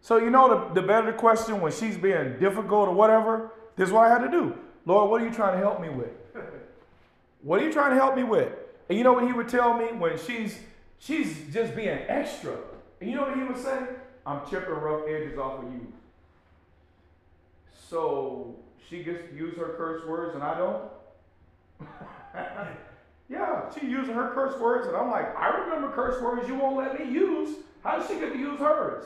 So 0.00 0.16
you 0.16 0.30
know 0.30 0.48
the, 0.48 0.80
the 0.80 0.86
better 0.86 1.12
question 1.12 1.60
when 1.60 1.70
she's 1.70 1.98
being 1.98 2.38
difficult 2.40 2.88
or 2.88 2.94
whatever, 2.94 3.52
this 3.76 3.88
is 3.88 3.92
what 3.92 4.06
I 4.06 4.08
had 4.08 4.24
to 4.24 4.30
do. 4.30 4.56
Lord, 4.86 5.10
what 5.10 5.20
are 5.20 5.26
you 5.26 5.34
trying 5.34 5.52
to 5.52 5.58
help 5.58 5.82
me 5.82 5.90
with? 5.90 6.08
What 7.42 7.62
are 7.62 7.64
you 7.64 7.72
trying 7.72 7.90
to 7.90 7.96
help 7.96 8.16
me 8.16 8.22
with? 8.22 8.52
And 8.90 8.98
you 8.98 9.04
know 9.04 9.14
what 9.14 9.24
he 9.24 9.32
would 9.32 9.48
tell 9.48 9.72
me 9.72 9.86
when 9.86 10.18
she's 10.18 10.58
she's 10.98 11.50
just 11.50 11.74
being 11.74 11.88
extra. 11.88 12.54
And 13.00 13.08
you 13.08 13.16
know 13.16 13.22
what 13.22 13.34
he 13.34 13.42
would 13.42 13.56
say? 13.56 13.78
I'm 14.26 14.46
chipping 14.50 14.74
rough 14.74 15.08
edges 15.08 15.38
off 15.38 15.64
of 15.64 15.72
you. 15.72 15.90
So 17.88 18.56
she 18.86 19.02
gets 19.02 19.30
to 19.30 19.34
use 19.34 19.56
her 19.56 19.74
curse 19.78 20.06
words 20.06 20.34
and 20.34 20.44
I 20.44 20.58
don't? 20.58 20.82
yeah, 23.30 23.70
she 23.70 23.86
using 23.86 24.14
her 24.14 24.32
curse 24.34 24.60
words 24.60 24.88
and 24.88 24.96
I'm 24.96 25.08
like, 25.08 25.34
I 25.36 25.56
remember 25.56 25.92
curse 25.92 26.20
words 26.20 26.48
you 26.48 26.56
won't 26.56 26.76
let 26.76 26.98
me 26.98 27.10
use. 27.10 27.58
How 27.84 27.98
does 27.98 28.08
she 28.08 28.14
get 28.14 28.32
to 28.32 28.38
use 28.38 28.58
hers? 28.58 29.04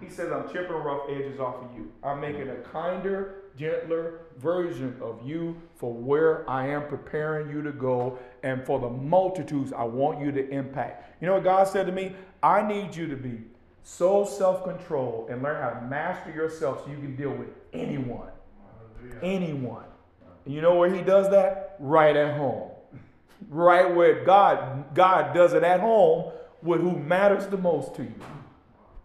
He 0.00 0.08
says, 0.08 0.30
I'm 0.30 0.46
chipping 0.48 0.76
rough 0.76 1.08
edges 1.10 1.40
off 1.40 1.56
of 1.56 1.76
you. 1.76 1.90
I'm 2.02 2.20
making 2.20 2.48
a 2.48 2.56
kinder, 2.56 3.42
gentler 3.56 4.20
version 4.38 4.96
of 5.00 5.26
you 5.26 5.60
for 5.74 5.92
where 5.92 6.48
I 6.48 6.68
am 6.68 6.86
preparing 6.86 7.50
you 7.50 7.62
to 7.62 7.72
go 7.72 8.18
and 8.42 8.64
for 8.64 8.78
the 8.78 8.88
multitudes 8.88 9.72
I 9.72 9.82
want 9.82 10.20
you 10.20 10.30
to 10.30 10.48
impact. 10.50 11.20
You 11.20 11.26
know 11.26 11.34
what 11.34 11.44
God 11.44 11.66
said 11.66 11.86
to 11.86 11.92
me? 11.92 12.14
I 12.42 12.62
need 12.62 12.94
you 12.94 13.08
to 13.08 13.16
be 13.16 13.40
so 13.82 14.24
self 14.24 14.64
controlled 14.64 15.30
and 15.30 15.42
learn 15.42 15.60
how 15.60 15.70
to 15.70 15.86
master 15.86 16.30
yourself 16.30 16.84
so 16.84 16.90
you 16.90 16.98
can 16.98 17.16
deal 17.16 17.30
with 17.30 17.48
anyone. 17.72 18.28
Anyone. 19.22 19.84
And 20.44 20.54
you 20.54 20.60
know 20.60 20.76
where 20.76 20.92
He 20.92 21.02
does 21.02 21.30
that? 21.30 21.76
Right 21.80 22.14
at 22.14 22.36
home. 22.36 22.70
Right 23.48 23.94
where 23.94 24.24
God, 24.24 24.94
God 24.94 25.34
does 25.34 25.52
it 25.52 25.62
at 25.62 25.80
home 25.80 26.32
with 26.62 26.80
who 26.80 26.96
matters 26.96 27.46
the 27.46 27.56
most 27.56 27.94
to 27.96 28.02
you. 28.02 28.14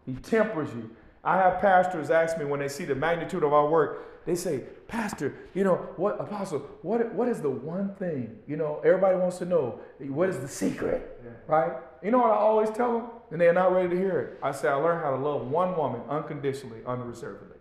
He 0.06 0.14
tempers 0.16 0.70
you. 0.74 0.90
I 1.24 1.38
have 1.38 1.62
pastors 1.62 2.10
ask 2.10 2.38
me 2.38 2.46
when 2.46 2.60
they 2.60 2.68
see 2.68 2.86
the 2.86 2.96
magnitude 2.96 3.44
of 3.44 3.54
our 3.54 3.68
work, 3.68 4.26
they 4.26 4.36
say, 4.36 4.64
Pastor, 4.88 5.36
you 5.54 5.64
know, 5.64 5.76
what, 5.96 6.20
Apostle, 6.20 6.60
what, 6.82 7.14
what 7.14 7.28
is 7.28 7.42
the 7.42 7.50
one 7.50 7.94
thing? 7.96 8.38
You 8.48 8.58
know, 8.58 8.82
everybody 8.84 9.18
wants 9.18 9.38
to 9.40 9.46
know, 9.46 9.80
what 10.00 10.30
is 10.30 10.40
the 10.40 10.48
secret? 10.48 11.20
Yeah. 11.24 11.32
Right? 11.48 11.72
You 12.04 12.12
know 12.12 12.20
what 12.20 12.32
I 12.32 12.36
always 12.36 12.70
tell 12.72 12.94
them? 12.94 13.08
and 13.32 13.40
they're 13.40 13.54
not 13.54 13.74
ready 13.74 13.90
to 13.90 13.96
hear 13.96 14.20
it. 14.20 14.40
I 14.44 14.52
say, 14.52 14.68
I 14.68 14.74
learned 14.76 15.02
how 15.02 15.12
to 15.12 15.18
love 15.18 15.48
one 15.48 15.76
woman 15.78 16.02
unconditionally, 16.10 16.80
unreservedly. 16.86 17.58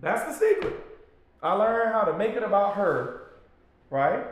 That's 0.00 0.24
the 0.24 0.32
secret. 0.32 0.74
I 1.42 1.52
learned 1.54 1.92
how 1.92 2.04
to 2.04 2.16
make 2.16 2.34
it 2.34 2.44
about 2.44 2.76
her, 2.76 3.32
right? 3.90 4.24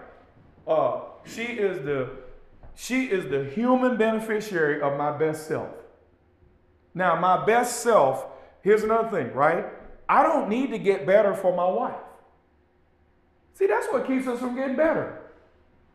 Uh, 0.66 1.00
she 1.24 1.42
is 1.42 1.84
the 1.84 2.10
she 2.74 3.04
is 3.04 3.28
the 3.30 3.44
human 3.44 3.96
beneficiary 3.96 4.80
of 4.80 4.96
my 4.96 5.16
best 5.16 5.46
self. 5.46 5.68
Now, 6.94 7.18
my 7.20 7.44
best 7.44 7.82
self, 7.82 8.26
here's 8.62 8.82
another 8.82 9.08
thing, 9.08 9.34
right? 9.34 9.66
I 10.08 10.22
don't 10.22 10.48
need 10.48 10.70
to 10.70 10.78
get 10.78 11.06
better 11.06 11.34
for 11.34 11.54
my 11.54 11.68
wife. 11.68 12.00
See, 13.54 13.66
that's 13.66 13.86
what 13.88 14.06
keeps 14.06 14.26
us 14.26 14.40
from 14.40 14.56
getting 14.56 14.76
better. 14.76 15.20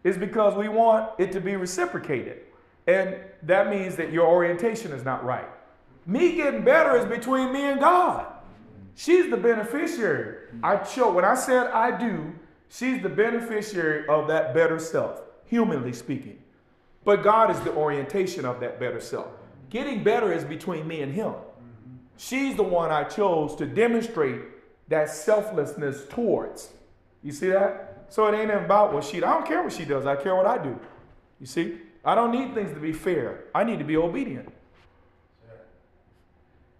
Is 0.03 0.17
because 0.17 0.55
we 0.55 0.67
want 0.67 1.11
it 1.17 1.31
to 1.31 1.41
be 1.41 1.55
reciprocated. 1.55 2.41
And 2.87 3.17
that 3.43 3.69
means 3.69 3.95
that 3.95 4.11
your 4.11 4.27
orientation 4.27 4.91
is 4.91 5.03
not 5.03 5.25
right. 5.25 5.47
Me 6.05 6.35
getting 6.35 6.63
better 6.63 6.95
is 6.95 7.05
between 7.05 7.51
me 7.51 7.63
and 7.63 7.79
God. 7.79 8.27
She's 8.93 9.29
the 9.29 9.37
beneficiary. 9.37 10.49
I 10.61 10.77
chose 10.77 11.15
when 11.15 11.25
I 11.25 11.33
said 11.33 11.67
I 11.67 11.97
do, 11.97 12.33
she's 12.69 13.01
the 13.01 13.09
beneficiary 13.09 14.07
of 14.07 14.27
that 14.27 14.53
better 14.53 14.79
self, 14.79 15.21
humanly 15.45 15.93
speaking. 15.93 16.39
But 17.03 17.23
God 17.23 17.51
is 17.51 17.59
the 17.61 17.71
orientation 17.73 18.45
of 18.45 18.59
that 18.61 18.79
better 18.79 18.99
self. 18.99 19.27
Getting 19.69 20.03
better 20.03 20.33
is 20.33 20.43
between 20.43 20.87
me 20.87 21.01
and 21.01 21.13
him. 21.13 21.33
She's 22.17 22.55
the 22.55 22.63
one 22.63 22.91
I 22.91 23.03
chose 23.03 23.55
to 23.57 23.65
demonstrate 23.65 24.41
that 24.87 25.09
selflessness 25.09 26.05
towards. 26.09 26.69
You 27.23 27.31
see 27.31 27.49
that? 27.49 28.05
So 28.09 28.27
it 28.27 28.37
ain't 28.37 28.51
about 28.51 28.93
what 28.93 29.03
she 29.03 29.17
I 29.17 29.33
don't 29.33 29.45
care 29.45 29.63
what 29.63 29.73
she 29.73 29.85
does. 29.85 30.05
I 30.05 30.15
care 30.15 30.35
what 30.35 30.45
I 30.45 30.63
do. 30.63 30.79
You 31.39 31.45
see? 31.45 31.79
I 32.03 32.13
don't 32.15 32.31
need 32.31 32.53
things 32.53 32.71
to 32.71 32.79
be 32.79 32.93
fair. 32.93 33.45
I 33.53 33.63
need 33.63 33.79
to 33.79 33.85
be 33.85 33.97
obedient. 33.97 34.49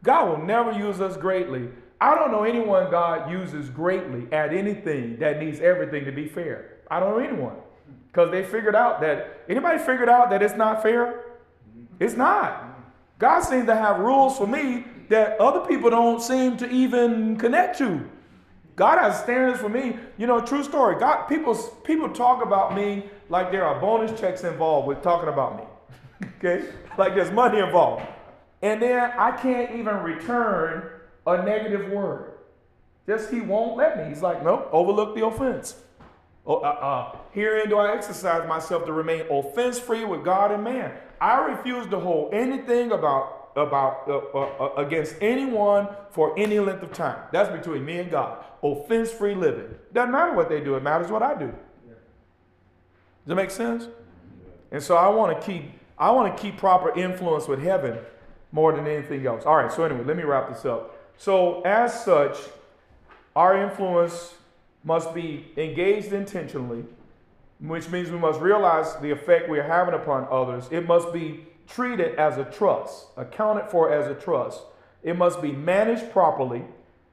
God 0.04 0.30
will 0.30 0.46
never 0.46 0.72
use 0.72 1.02
us 1.02 1.18
greatly. 1.18 1.70
I 2.06 2.14
don't 2.14 2.32
know 2.32 2.44
anyone 2.44 2.92
God 2.92 3.32
uses 3.32 3.68
greatly 3.68 4.32
at 4.32 4.54
anything 4.54 5.18
that 5.18 5.40
needs 5.40 5.60
everything 5.60 6.06
to 6.06 6.12
be 6.12 6.28
fair. 6.28 6.78
I 6.92 7.00
don't 7.00 7.18
know 7.18 7.26
anyone. 7.26 7.56
Because 8.06 8.30
they 8.30 8.44
figured 8.44 8.76
out 8.76 9.02
that 9.02 9.40
anybody 9.50 9.80
figured 9.80 10.08
out 10.08 10.30
that 10.30 10.44
it's 10.44 10.54
not 10.54 10.84
fair? 10.84 11.24
It's 12.00 12.14
not. 12.14 12.78
God 13.18 13.40
seems 13.40 13.66
to 13.66 13.76
have 13.76 13.98
rules 13.98 14.38
for 14.38 14.46
me 14.46 14.86
that 15.10 15.40
other 15.40 15.62
people 15.62 15.90
don't 15.90 16.22
seem 16.22 16.58
to 16.58 16.70
even 16.70 17.38
connect 17.38 17.80
to. 17.80 18.08
God 18.76 19.00
has 19.00 19.20
standards 19.22 19.60
for 19.60 19.70
me. 19.70 19.98
You 20.20 20.28
know, 20.28 20.40
true 20.40 20.64
story. 20.64 21.00
God, 21.00 21.26
people, 21.26 21.56
people 21.84 22.10
talk 22.10 22.46
about 22.46 22.76
me 22.76 23.10
like 23.30 23.52
there 23.52 23.66
are 23.66 23.82
bonus 23.82 24.20
checks 24.20 24.44
involved 24.44 24.88
with 24.88 25.02
talking 25.02 25.30
about 25.30 25.58
me. 25.58 25.64
okay? 26.38 26.68
Like 27.00 27.16
there's 27.16 27.32
money 27.32 27.58
involved. 27.58 28.06
And 28.62 28.80
then 28.80 29.12
I 29.18 29.32
can't 29.32 29.72
even 29.72 29.96
return 30.04 30.92
a 31.26 31.44
negative 31.44 31.92
word. 31.92 32.34
Just 33.08 33.32
he 33.32 33.42
won't 33.42 33.78
let 33.78 33.98
me. 33.98 34.10
He's 34.10 34.22
like, 34.22 34.44
nope, 34.44 34.70
overlook 34.72 35.16
the 35.16 35.26
offense. 35.26 35.76
Oh, 36.48 36.58
uh, 36.58 36.68
uh, 36.68 37.18
herein 37.32 37.70
do 37.70 37.78
I 37.78 37.96
exercise 37.96 38.48
myself 38.48 38.86
to 38.86 38.94
remain 38.94 39.26
offense 39.32 39.80
free 39.80 40.06
with 40.06 40.24
God 40.24 40.52
and 40.52 40.64
man. 40.64 40.92
I 41.20 41.38
refuse 41.38 41.88
to 41.88 42.00
hold 42.00 42.34
anything 42.34 42.92
about 42.92 43.52
about 43.56 44.04
uh, 44.08 44.18
uh, 44.38 44.66
uh, 44.66 44.86
against 44.86 45.16
anyone 45.22 45.88
for 46.10 46.38
any 46.38 46.60
length 46.60 46.84
of 46.84 46.92
time. 46.92 47.18
That's 47.32 47.50
between 47.50 47.86
me 47.86 48.00
and 48.00 48.12
God. 48.12 48.44
Offense 48.62 49.12
free 49.12 49.34
living. 49.34 49.76
Doesn't 49.94 50.12
matter 50.12 50.34
what 50.34 50.50
they 50.50 50.60
do. 50.60 50.76
It 50.76 50.84
matters 50.84 51.10
what 51.10 51.24
I 51.24 51.36
do. 51.36 51.48
Does 51.48 51.56
that 53.28 53.36
make 53.36 53.52
sense? 53.52 53.88
And 54.72 54.84
so 54.84 54.98
I 54.98 55.08
want 55.08 55.40
to 55.40 55.46
keep 55.46 55.72
I 55.98 56.12
want 56.12 56.36
to 56.36 56.42
keep 56.42 56.58
proper 56.58 56.98
influence 57.00 57.48
with 57.48 57.62
heaven 57.62 57.98
more 58.52 58.74
than 58.76 58.86
anything 58.88 59.26
else. 59.26 59.46
All 59.46 59.56
right. 59.56 59.72
So 59.72 59.84
anyway, 59.84 60.04
let 60.04 60.18
me 60.18 60.24
wrap 60.24 60.50
this 60.50 60.66
up. 60.66 60.95
So 61.18 61.62
as 61.62 62.04
such, 62.04 62.38
our 63.36 63.62
influence 63.62 64.36
must 64.84 65.14
be 65.14 65.48
engaged 65.58 66.14
intentionally, 66.14 66.86
which 67.60 67.90
means 67.90 68.12
we 68.12 68.18
must 68.18 68.40
realize 68.40 68.96
the 68.98 69.12
effect 69.12 69.50
we 69.50 69.60
are 69.60 69.64
having 69.64 69.94
upon 69.94 70.28
others. 70.30 70.68
It 70.72 70.88
must 70.88 71.12
be 71.12 71.46
treated 71.68 72.16
as 72.16 72.38
a 72.38 72.46
trust, 72.46 73.08
accounted 73.18 73.70
for 73.70 73.92
as 73.92 74.08
a 74.08 74.14
trust. 74.14 74.62
It 75.04 75.18
must 75.18 75.42
be 75.42 75.52
managed 75.52 76.12
properly, 76.12 76.64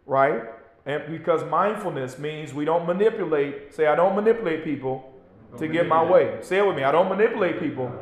right? 0.07 0.45
And 0.85 1.11
because 1.11 1.45
mindfulness 1.45 2.19
means 2.19 2.53
we 2.53 2.65
don't 2.65 2.87
manipulate, 2.87 3.75
say, 3.75 3.87
I 3.87 3.95
don't 3.95 4.15
manipulate 4.17 4.65
people 4.65 5.13
to 5.59 5.69
get 5.69 5.87
my 5.87 6.03
way. 6.03 6.39
Say 6.41 6.59
it 6.59 6.67
with 6.67 6.77
me. 6.77 6.83
I 6.83 6.93
don't 6.93 7.09
manipulate 7.09 7.61
people. 7.61 7.93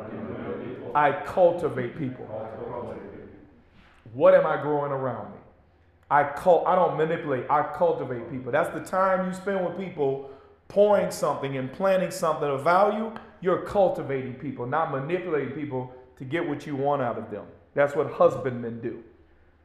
I 0.95 1.11
cultivate 1.11 1.97
people. 1.97 2.25
What 4.13 4.33
am 4.33 4.45
I 4.45 4.61
growing 4.61 4.91
around 4.91 5.31
me? 5.31 5.40
I 6.11 6.25
cult, 6.25 6.67
I 6.67 6.75
don't 6.75 6.97
manipulate, 6.97 7.49
I 7.49 7.63
cultivate 7.63 8.29
people. 8.29 8.51
That's 8.51 8.69
the 8.73 8.81
time 8.81 9.25
you 9.25 9.33
spend 9.33 9.65
with 9.65 9.77
people 9.77 10.29
pouring 10.67 11.09
something 11.09 11.55
and 11.55 11.71
planting 11.71 12.11
something 12.11 12.49
of 12.49 12.65
value. 12.65 13.13
You're 13.39 13.61
cultivating 13.61 14.33
people, 14.33 14.65
not 14.67 14.91
manipulating 14.91 15.53
people 15.53 15.93
to 16.17 16.25
get 16.25 16.45
what 16.45 16.67
you 16.67 16.75
want 16.75 17.01
out 17.01 17.17
of 17.17 17.31
them. 17.31 17.45
That's 17.73 17.95
what 17.95 18.11
husbandmen 18.11 18.81
do. 18.81 19.01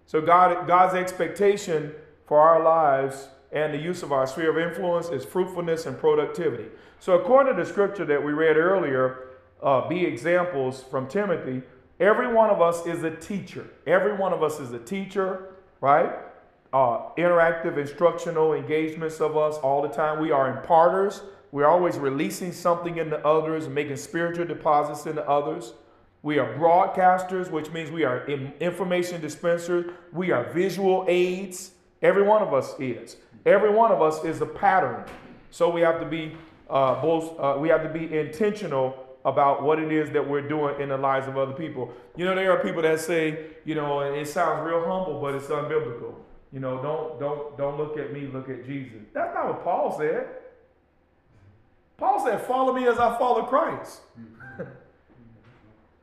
So 0.06 0.20
God, 0.20 0.68
God's 0.68 0.94
expectation 0.94 1.92
for 2.26 2.40
our 2.40 2.62
lives 2.62 3.26
and 3.50 3.74
the 3.74 3.78
use 3.78 4.04
of 4.04 4.12
our 4.12 4.24
sphere 4.28 4.50
of 4.50 4.70
influence 4.70 5.08
is 5.08 5.24
fruitfulness 5.24 5.86
and 5.86 5.98
productivity. 5.98 6.66
So 7.00 7.18
according 7.18 7.56
to 7.56 7.62
the 7.62 7.68
scripture 7.68 8.04
that 8.04 8.24
we 8.24 8.32
read 8.32 8.56
earlier, 8.56 9.30
uh, 9.60 9.88
be 9.88 10.04
examples 10.04 10.84
from 10.84 11.08
Timothy, 11.08 11.62
every 11.98 12.32
one 12.32 12.50
of 12.50 12.60
us 12.60 12.86
is 12.86 13.02
a 13.02 13.10
teacher. 13.10 13.68
Every 13.84 14.16
one 14.16 14.32
of 14.32 14.44
us 14.44 14.60
is 14.60 14.70
a 14.70 14.78
teacher, 14.78 15.56
right? 15.80 16.12
Uh, 16.72 17.10
interactive 17.16 17.78
instructional 17.78 18.52
engagements 18.52 19.20
of 19.20 19.36
us 19.36 19.56
all 19.58 19.82
the 19.82 19.88
time. 19.88 20.20
We 20.20 20.30
are 20.30 20.58
imparters. 20.58 21.22
We're 21.52 21.66
always 21.66 21.96
releasing 21.96 22.52
something 22.52 22.98
into 22.98 23.24
others, 23.26 23.68
making 23.68 23.96
spiritual 23.96 24.44
deposits 24.44 25.06
into 25.06 25.26
others. 25.28 25.72
We 26.22 26.38
are 26.38 26.54
broadcasters, 26.54 27.50
which 27.50 27.70
means 27.70 27.90
we 27.90 28.04
are 28.04 28.26
information 28.26 29.20
dispensers. 29.20 29.92
We 30.12 30.32
are 30.32 30.52
visual 30.52 31.04
aids. 31.08 31.70
Every 32.02 32.24
one 32.24 32.42
of 32.42 32.52
us 32.52 32.74
is. 32.80 33.16
Every 33.46 33.70
one 33.70 33.92
of 33.92 34.02
us 34.02 34.24
is 34.24 34.40
a 34.40 34.46
pattern. 34.46 35.04
So 35.50 35.70
we 35.70 35.82
have 35.82 36.00
to 36.00 36.06
be 36.06 36.36
uh, 36.68 37.00
both. 37.00 37.38
Uh, 37.38 37.56
we 37.58 37.68
have 37.68 37.84
to 37.84 37.88
be 37.88 38.18
intentional 38.18 39.06
about 39.24 39.62
what 39.62 39.78
it 39.78 39.92
is 39.92 40.10
that 40.10 40.28
we're 40.28 40.46
doing 40.46 40.80
in 40.80 40.88
the 40.88 40.96
lives 40.96 41.26
of 41.28 41.38
other 41.38 41.52
people. 41.52 41.92
You 42.16 42.24
know, 42.24 42.34
there 42.34 42.50
are 42.52 42.62
people 42.62 42.82
that 42.82 43.00
say, 43.00 43.46
you 43.64 43.74
know, 43.74 44.00
it 44.00 44.26
sounds 44.26 44.66
real 44.66 44.80
humble, 44.80 45.20
but 45.20 45.34
it's 45.34 45.46
unbiblical. 45.46 46.14
You 46.52 46.60
know, 46.60 46.82
don't 46.82 47.20
don't 47.20 47.56
don't 47.58 47.76
look 47.76 47.98
at 47.98 48.12
me, 48.12 48.28
look 48.32 48.48
at 48.48 48.64
Jesus. 48.64 49.00
That's 49.12 49.34
not 49.34 49.46
what 49.48 49.64
Paul 49.64 49.96
said. 49.98 50.28
Paul 51.96 52.24
said, 52.24 52.40
"Follow 52.42 52.72
me 52.72 52.86
as 52.86 52.98
I 52.98 53.18
follow 53.18 53.44
Christ." 53.44 54.00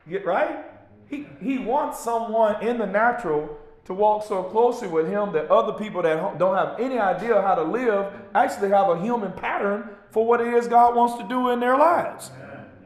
Get 0.08 0.26
right? 0.26 0.64
He, 1.08 1.26
he 1.40 1.58
wants 1.58 2.00
someone 2.00 2.62
in 2.62 2.78
the 2.78 2.86
natural 2.86 3.58
to 3.84 3.94
walk 3.94 4.24
so 4.26 4.42
closely 4.44 4.88
with 4.88 5.06
him 5.06 5.32
that 5.32 5.50
other 5.50 5.72
people 5.72 6.02
that 6.02 6.38
don't 6.38 6.56
have 6.56 6.80
any 6.80 6.98
idea 6.98 7.40
how 7.42 7.54
to 7.54 7.62
live 7.62 8.12
actually 8.34 8.70
have 8.70 8.88
a 8.88 9.00
human 9.00 9.32
pattern 9.32 9.90
for 10.10 10.26
what 10.26 10.40
it 10.40 10.52
is 10.54 10.66
God 10.66 10.94
wants 10.94 11.16
to 11.22 11.28
do 11.28 11.50
in 11.50 11.60
their 11.60 11.76
lives. 11.76 12.30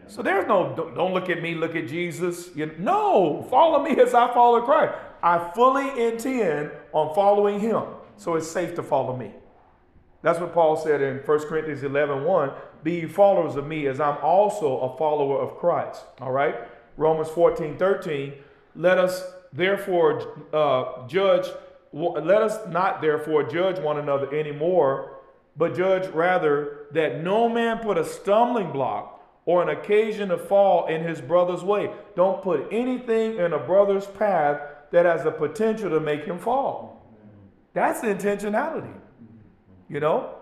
So 0.08 0.22
there's 0.22 0.46
no, 0.48 0.74
don't 0.94 1.12
look 1.12 1.28
at 1.28 1.42
me, 1.42 1.54
look 1.54 1.76
at 1.76 1.86
Jesus. 1.86 2.48
You, 2.56 2.74
no, 2.78 3.46
follow 3.50 3.82
me 3.82 4.00
as 4.00 4.14
I 4.14 4.32
follow 4.32 4.62
Christ. 4.62 4.94
I 5.22 5.50
fully 5.54 6.06
intend 6.06 6.70
on 6.92 7.14
following 7.14 7.60
him, 7.60 7.82
so 8.16 8.34
it's 8.34 8.48
safe 8.48 8.74
to 8.76 8.82
follow 8.82 9.16
me. 9.16 9.32
That's 10.22 10.40
what 10.40 10.52
Paul 10.52 10.76
said 10.76 11.00
in 11.00 11.18
1 11.18 11.38
Corinthians 11.40 11.82
11 11.82 12.24
1. 12.24 12.50
Be 12.82 13.06
followers 13.06 13.56
of 13.56 13.66
me 13.66 13.86
as 13.86 14.00
I'm 14.00 14.18
also 14.22 14.78
a 14.80 14.96
follower 14.96 15.40
of 15.40 15.58
Christ. 15.58 16.02
All 16.20 16.32
right? 16.32 16.56
Romans 16.96 17.28
14, 17.28 17.76
13, 17.78 18.34
let 18.74 18.98
us 18.98 19.24
therefore 19.52 20.36
uh, 20.52 21.06
judge, 21.06 21.46
let 21.92 22.42
us 22.42 22.58
not 22.68 23.00
therefore 23.00 23.44
judge 23.44 23.78
one 23.78 23.98
another 23.98 24.34
anymore, 24.34 25.18
but 25.56 25.76
judge 25.76 26.08
rather 26.08 26.86
that 26.92 27.22
no 27.22 27.48
man 27.48 27.78
put 27.78 27.96
a 27.96 28.04
stumbling 28.04 28.72
block 28.72 29.14
or 29.44 29.62
an 29.62 29.68
occasion 29.68 30.28
to 30.28 30.36
fall 30.36 30.86
in 30.86 31.02
his 31.02 31.20
brother's 31.20 31.62
way. 31.62 31.90
Don't 32.16 32.42
put 32.42 32.66
anything 32.72 33.36
in 33.36 33.52
a 33.52 33.58
brother's 33.58 34.06
path 34.06 34.60
that 34.90 35.04
has 35.04 35.24
the 35.24 35.30
potential 35.30 35.90
to 35.90 36.00
make 36.00 36.24
him 36.24 36.38
fall. 36.38 37.06
That's 37.74 38.00
intentionality. 38.00 38.92
You 39.88 40.00
know, 40.00 40.34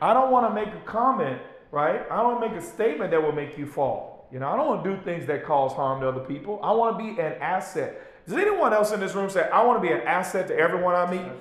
I 0.00 0.14
don't 0.14 0.30
want 0.30 0.48
to 0.48 0.54
make 0.54 0.74
a 0.74 0.80
comment, 0.84 1.40
right? 1.70 2.02
I 2.10 2.16
don't 2.22 2.40
make 2.40 2.52
a 2.52 2.62
statement 2.62 3.10
that 3.10 3.22
will 3.22 3.32
make 3.32 3.58
you 3.58 3.66
fall. 3.66 4.28
You 4.32 4.38
know, 4.38 4.48
I 4.48 4.56
don't 4.56 4.66
want 4.66 4.84
to 4.84 4.96
do 4.96 5.02
things 5.02 5.26
that 5.26 5.44
cause 5.44 5.72
harm 5.72 6.00
to 6.00 6.08
other 6.08 6.20
people. 6.20 6.60
I 6.62 6.72
want 6.72 6.98
to 6.98 7.04
be 7.04 7.20
an 7.20 7.34
asset. 7.40 8.26
Does 8.26 8.36
anyone 8.36 8.72
else 8.72 8.92
in 8.92 9.00
this 9.00 9.14
room 9.14 9.28
say, 9.28 9.48
I 9.50 9.64
want 9.64 9.82
to 9.82 9.88
be 9.88 9.92
an 9.92 10.02
asset 10.02 10.46
to 10.48 10.56
everyone 10.56 10.94
I 10.94 11.10
meet? 11.10 11.32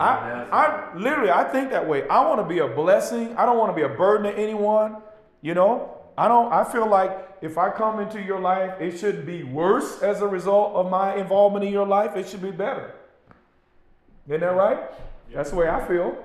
I, 0.00 0.46
I 0.50 0.96
literally, 0.96 1.30
I 1.30 1.44
think 1.44 1.70
that 1.70 1.86
way. 1.86 2.08
I 2.08 2.26
want 2.26 2.40
to 2.40 2.46
be 2.46 2.58
a 2.58 2.66
blessing. 2.66 3.36
I 3.36 3.46
don't 3.46 3.58
want 3.58 3.70
to 3.70 3.76
be 3.76 3.82
a 3.82 3.96
burden 3.96 4.32
to 4.32 4.36
anyone. 4.36 4.96
You 5.40 5.54
know, 5.54 5.93
I 6.16 6.28
don't. 6.28 6.52
I 6.52 6.64
feel 6.64 6.88
like 6.88 7.10
if 7.42 7.58
I 7.58 7.70
come 7.70 8.00
into 8.00 8.22
your 8.22 8.40
life, 8.40 8.80
it 8.80 8.98
shouldn't 8.98 9.26
be 9.26 9.42
worse 9.42 10.02
as 10.02 10.20
a 10.22 10.26
result 10.26 10.74
of 10.74 10.90
my 10.90 11.16
involvement 11.16 11.64
in 11.64 11.72
your 11.72 11.86
life. 11.86 12.16
It 12.16 12.28
should 12.28 12.42
be 12.42 12.50
better. 12.50 12.94
Isn't 14.28 14.40
that 14.40 14.54
right? 14.54 14.78
That's 15.32 15.50
the 15.50 15.56
way 15.56 15.68
I 15.68 15.86
feel. 15.86 16.16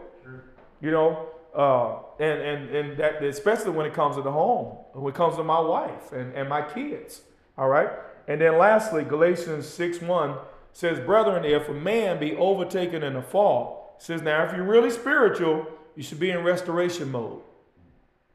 You 0.82 0.92
know, 0.92 1.28
uh, 1.56 1.98
and 2.24 2.42
and 2.42 2.76
and 2.76 2.98
that 2.98 3.24
especially 3.24 3.72
when 3.72 3.86
it 3.86 3.94
comes 3.94 4.16
to 4.16 4.22
the 4.22 4.32
home, 4.32 4.78
when 4.94 5.12
it 5.12 5.18
comes 5.18 5.36
to 5.38 5.44
my 5.44 5.60
wife 5.60 6.12
and, 6.12 6.34
and 6.34 6.48
my 6.48 6.62
kids. 6.62 7.22
All 7.58 7.68
right. 7.68 7.90
And 8.28 8.40
then 8.40 8.58
lastly, 8.60 9.04
Galatians 9.04 9.68
6 9.68 10.02
1 10.02 10.36
says, 10.72 11.00
Brethren, 11.00 11.44
if 11.44 11.68
a 11.68 11.74
man 11.74 12.20
be 12.20 12.36
overtaken 12.36 13.04
in 13.04 13.16
a 13.16 13.24
fault, 13.24 13.96
says, 13.98 14.22
Now 14.22 14.46
if 14.46 14.56
you're 14.56 14.64
really 14.64 14.92
spiritual, 14.92 15.68
you 15.96 16.04
should 16.04 16.20
be 16.20 16.30
in 16.30 16.44
restoration 16.44 17.12
mode. 17.12 17.42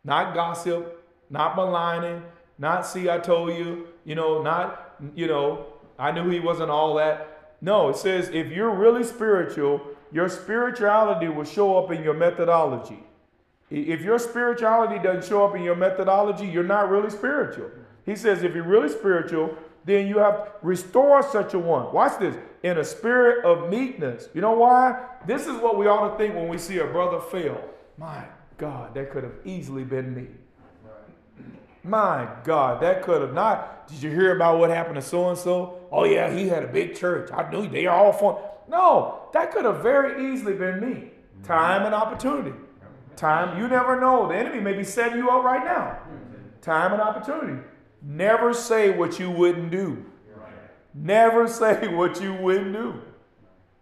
Not 0.03 0.35
gossip, 0.35 1.04
not 1.35 1.57
maligning, 1.57 2.23
not 2.59 2.87
see 2.87 3.11
I 3.11 3.19
told 3.19 3.53
you, 3.55 3.89
you 4.05 4.15
know, 4.15 4.41
not, 4.41 4.95
you 5.17 5.27
know, 5.27 5.67
I 5.99 6.13
knew 6.13 6.31
he 6.31 6.39
wasn't 6.39 6.71
all 6.71 6.95
that. 6.95 7.57
No, 7.61 7.89
it 7.89 7.97
says 7.97 8.31
if 8.33 8.53
you're 8.53 8.75
really 8.75 9.03
spiritual, 9.03 9.81
your 10.13 10.29
spirituality 10.29 11.27
will 11.29 11.45
show 11.45 11.77
up 11.77 11.91
in 11.91 12.05
your 12.05 12.15
methodology. 12.15 13.03
If 13.69 14.03
your 14.03 14.21
spirituality 14.21 15.03
doesn't 15.03 15.29
show 15.29 15.45
up 15.45 15.57
in 15.57 15.65
your 15.65 15.75
methodology, 15.75 16.47
you're 16.47 16.63
not 16.63 16.89
really 16.89 17.11
spiritual. 17.11 17.71
He 18.07 18.15
says 18.15 18.45
if 18.45 18.55
you're 18.55 18.63
really 18.63 18.89
spiritual, 18.89 19.57
then 19.85 20.07
you 20.07 20.19
have 20.19 20.53
restore 20.63 21.21
such 21.23 21.55
a 21.55 21.59
one. 21.59 21.93
Watch 21.93 22.21
this 22.21 22.37
in 22.63 22.79
a 22.79 22.85
spirit 22.85 23.45
of 23.45 23.69
meekness. 23.69 24.29
You 24.35 24.41
know 24.41 24.53
why? 24.53 25.05
This 25.27 25.49
is 25.49 25.57
what 25.61 25.77
we 25.77 25.89
ought 25.89 26.11
to 26.11 26.17
think 26.17 26.37
when 26.37 26.47
we 26.47 26.59
see 26.59 26.79
a 26.79 26.87
brother 26.87 27.19
fail. 27.19 27.61
My 27.99 28.25
God, 28.57 28.95
that 28.95 29.11
could 29.11 29.25
have 29.25 29.39
easily 29.45 29.83
been 29.83 30.15
me. 30.15 30.29
My 31.85 32.27
God, 32.45 32.83
that 32.83 33.03
could 33.03 33.21
have 33.21 33.35
not. 33.35 33.87
Did 33.89 34.03
you 34.03 34.11
hear 34.11 34.35
about 34.35 34.59
what 34.59 34.71
happened 34.71 34.95
to 34.97 35.03
so 35.03 35.29
and 35.29 35.39
so? 35.39 35.79
Oh, 35.93 36.05
yeah, 36.05 36.33
he 36.35 36.49
had 36.49 36.65
a 36.65 36.67
big 36.67 36.97
church. 36.97 37.31
I 37.31 37.51
knew 37.51 37.69
they 37.69 37.85
are 37.85 37.95
all 37.95 38.13
fun. 38.13 38.37
No, 38.69 39.29
that 39.35 39.53
could 39.53 39.67
have 39.67 39.83
very 39.83 40.33
easily 40.33 40.55
been 40.55 40.81
me. 40.81 41.11
Time 41.43 41.85
and 41.85 41.95
opportunity. 41.95 42.57
Time, 43.17 43.59
you 43.59 43.69
never 43.69 44.01
know. 44.01 44.27
The 44.29 44.35
enemy 44.35 44.61
may 44.61 44.73
be 44.73 44.83
setting 44.83 45.19
you 45.19 45.29
up 45.29 45.45
right 45.45 45.63
now. 45.65 45.99
Time 46.63 46.93
and 46.93 47.03
opportunity. 47.03 47.63
Never 48.03 48.55
say 48.55 48.91
what 48.91 49.19
you 49.19 49.31
wouldn't 49.31 49.71
do. 49.71 50.05
Never 50.95 51.47
say 51.61 51.89
what 51.89 52.21
you 52.23 52.35
wouldn't 52.35 52.73
do. 52.73 52.95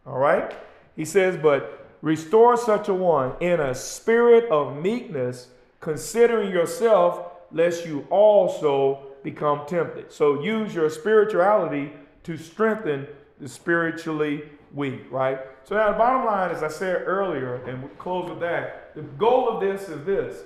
All 0.04 0.18
right? 0.18 0.52
He 0.96 1.04
says, 1.04 1.36
but 1.40 1.88
restore 2.02 2.56
such 2.56 2.88
a 2.88 2.94
one 2.94 3.34
in 3.40 3.60
a 3.60 3.74
spirit 3.74 4.50
of 4.50 4.76
meekness, 4.76 5.48
considering 5.80 6.50
yourself, 6.50 7.31
lest 7.52 7.86
you 7.86 8.06
also 8.10 9.06
become 9.22 9.66
tempted. 9.66 10.12
So 10.12 10.42
use 10.42 10.74
your 10.74 10.90
spirituality 10.90 11.92
to 12.24 12.36
strengthen 12.36 13.06
the 13.40 13.48
spiritually 13.48 14.44
weak, 14.74 15.02
right? 15.10 15.38
So 15.64 15.76
now 15.76 15.92
the 15.92 15.98
bottom 15.98 16.24
line, 16.24 16.50
as 16.50 16.62
I 16.62 16.68
said 16.68 17.02
earlier, 17.06 17.56
and 17.64 17.82
we'll 17.82 17.90
close 17.92 18.28
with 18.28 18.40
that, 18.40 18.94
the 18.94 19.02
goal 19.02 19.48
of 19.48 19.60
this 19.60 19.88
is 19.88 20.04
this 20.04 20.42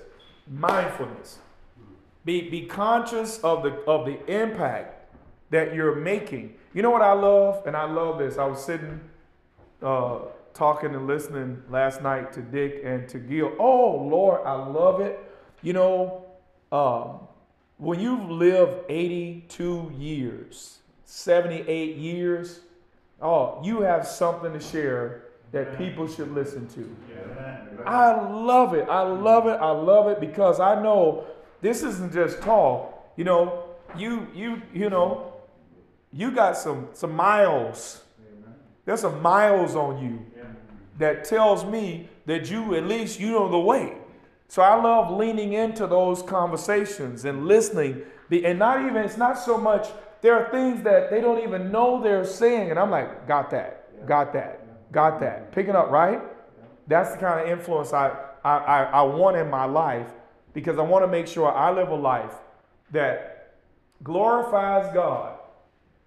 mindfulness. 0.48 1.38
Be, 2.24 2.48
be 2.50 2.62
conscious 2.62 3.38
of 3.38 3.62
the, 3.62 3.70
of 3.84 4.04
the 4.04 4.24
impact 4.26 5.14
that 5.50 5.74
you're 5.74 5.94
making. 5.94 6.54
You 6.74 6.82
know 6.82 6.90
what 6.90 7.02
I 7.02 7.12
love? 7.12 7.66
And 7.66 7.76
I 7.76 7.84
love 7.84 8.18
this. 8.18 8.36
I 8.36 8.46
was 8.46 8.62
sitting 8.62 9.00
uh, 9.82 10.18
talking 10.52 10.94
and 10.94 11.06
listening 11.06 11.62
last 11.70 12.02
night 12.02 12.32
to 12.32 12.42
Dick 12.42 12.80
and 12.84 13.08
to 13.10 13.18
Gil. 13.18 13.52
Oh, 13.58 14.06
Lord, 14.08 14.40
I 14.44 14.54
love 14.54 15.00
it. 15.00 15.18
You 15.62 15.72
know, 15.72 16.25
um, 16.72 17.20
when 17.78 18.00
you've 18.00 18.30
lived 18.30 18.84
82 18.88 19.92
years, 19.96 20.78
78 21.04 21.96
years, 21.96 22.60
oh, 23.20 23.60
you 23.62 23.82
have 23.82 24.06
something 24.06 24.52
to 24.52 24.60
share 24.60 25.24
that 25.52 25.78
people 25.78 26.08
should 26.08 26.32
listen 26.32 26.66
to. 26.68 26.96
I 27.86 28.20
love 28.30 28.74
it. 28.74 28.88
I 28.88 29.02
love 29.02 29.46
it. 29.46 29.58
I 29.60 29.70
love 29.70 30.08
it 30.08 30.20
because 30.20 30.60
I 30.60 30.80
know 30.82 31.24
this 31.60 31.82
isn't 31.82 32.12
just 32.12 32.42
talk. 32.42 32.92
You 33.16 33.24
know, 33.24 33.64
you 33.96 34.26
you 34.34 34.62
you 34.74 34.90
know, 34.90 35.32
you 36.12 36.30
got 36.30 36.56
some 36.56 36.88
some 36.92 37.12
miles. 37.12 38.02
There's 38.84 39.00
some 39.00 39.20
miles 39.22 39.74
on 39.74 40.02
you 40.02 40.24
that 40.98 41.24
tells 41.24 41.64
me 41.64 42.08
that 42.26 42.50
you 42.50 42.74
at 42.74 42.84
least 42.84 43.20
you 43.20 43.30
know 43.30 43.50
the 43.50 43.58
way. 43.58 43.94
So 44.48 44.62
I 44.62 44.80
love 44.80 45.16
leaning 45.16 45.54
into 45.54 45.86
those 45.86 46.22
conversations 46.22 47.24
and 47.24 47.46
listening. 47.46 48.02
And 48.30 48.58
not 48.58 48.80
even 48.80 48.96
it's 48.96 49.16
not 49.16 49.38
so 49.38 49.58
much 49.58 49.88
there 50.22 50.34
are 50.34 50.50
things 50.50 50.82
that 50.82 51.10
they 51.10 51.20
don't 51.20 51.42
even 51.42 51.70
know 51.70 52.02
they're 52.02 52.24
saying, 52.24 52.70
and 52.70 52.80
I'm 52.80 52.90
like, 52.90 53.28
got 53.28 53.50
that, 53.50 54.06
got 54.06 54.32
that, 54.32 54.90
got 54.90 55.20
that. 55.20 55.52
Picking 55.52 55.76
up, 55.76 55.90
right? 55.90 56.20
That's 56.88 57.12
the 57.12 57.18
kind 57.18 57.40
of 57.40 57.48
influence 57.48 57.92
I 57.92 58.16
I, 58.46 58.58
I, 58.58 58.82
I 58.84 59.02
want 59.02 59.36
in 59.36 59.50
my 59.50 59.64
life 59.64 60.08
because 60.52 60.78
I 60.78 60.82
want 60.82 61.04
to 61.04 61.08
make 61.08 61.26
sure 61.26 61.52
I 61.52 61.72
live 61.72 61.88
a 61.88 61.96
life 61.96 62.34
that 62.92 63.56
glorifies 64.02 64.92
God, 64.94 65.38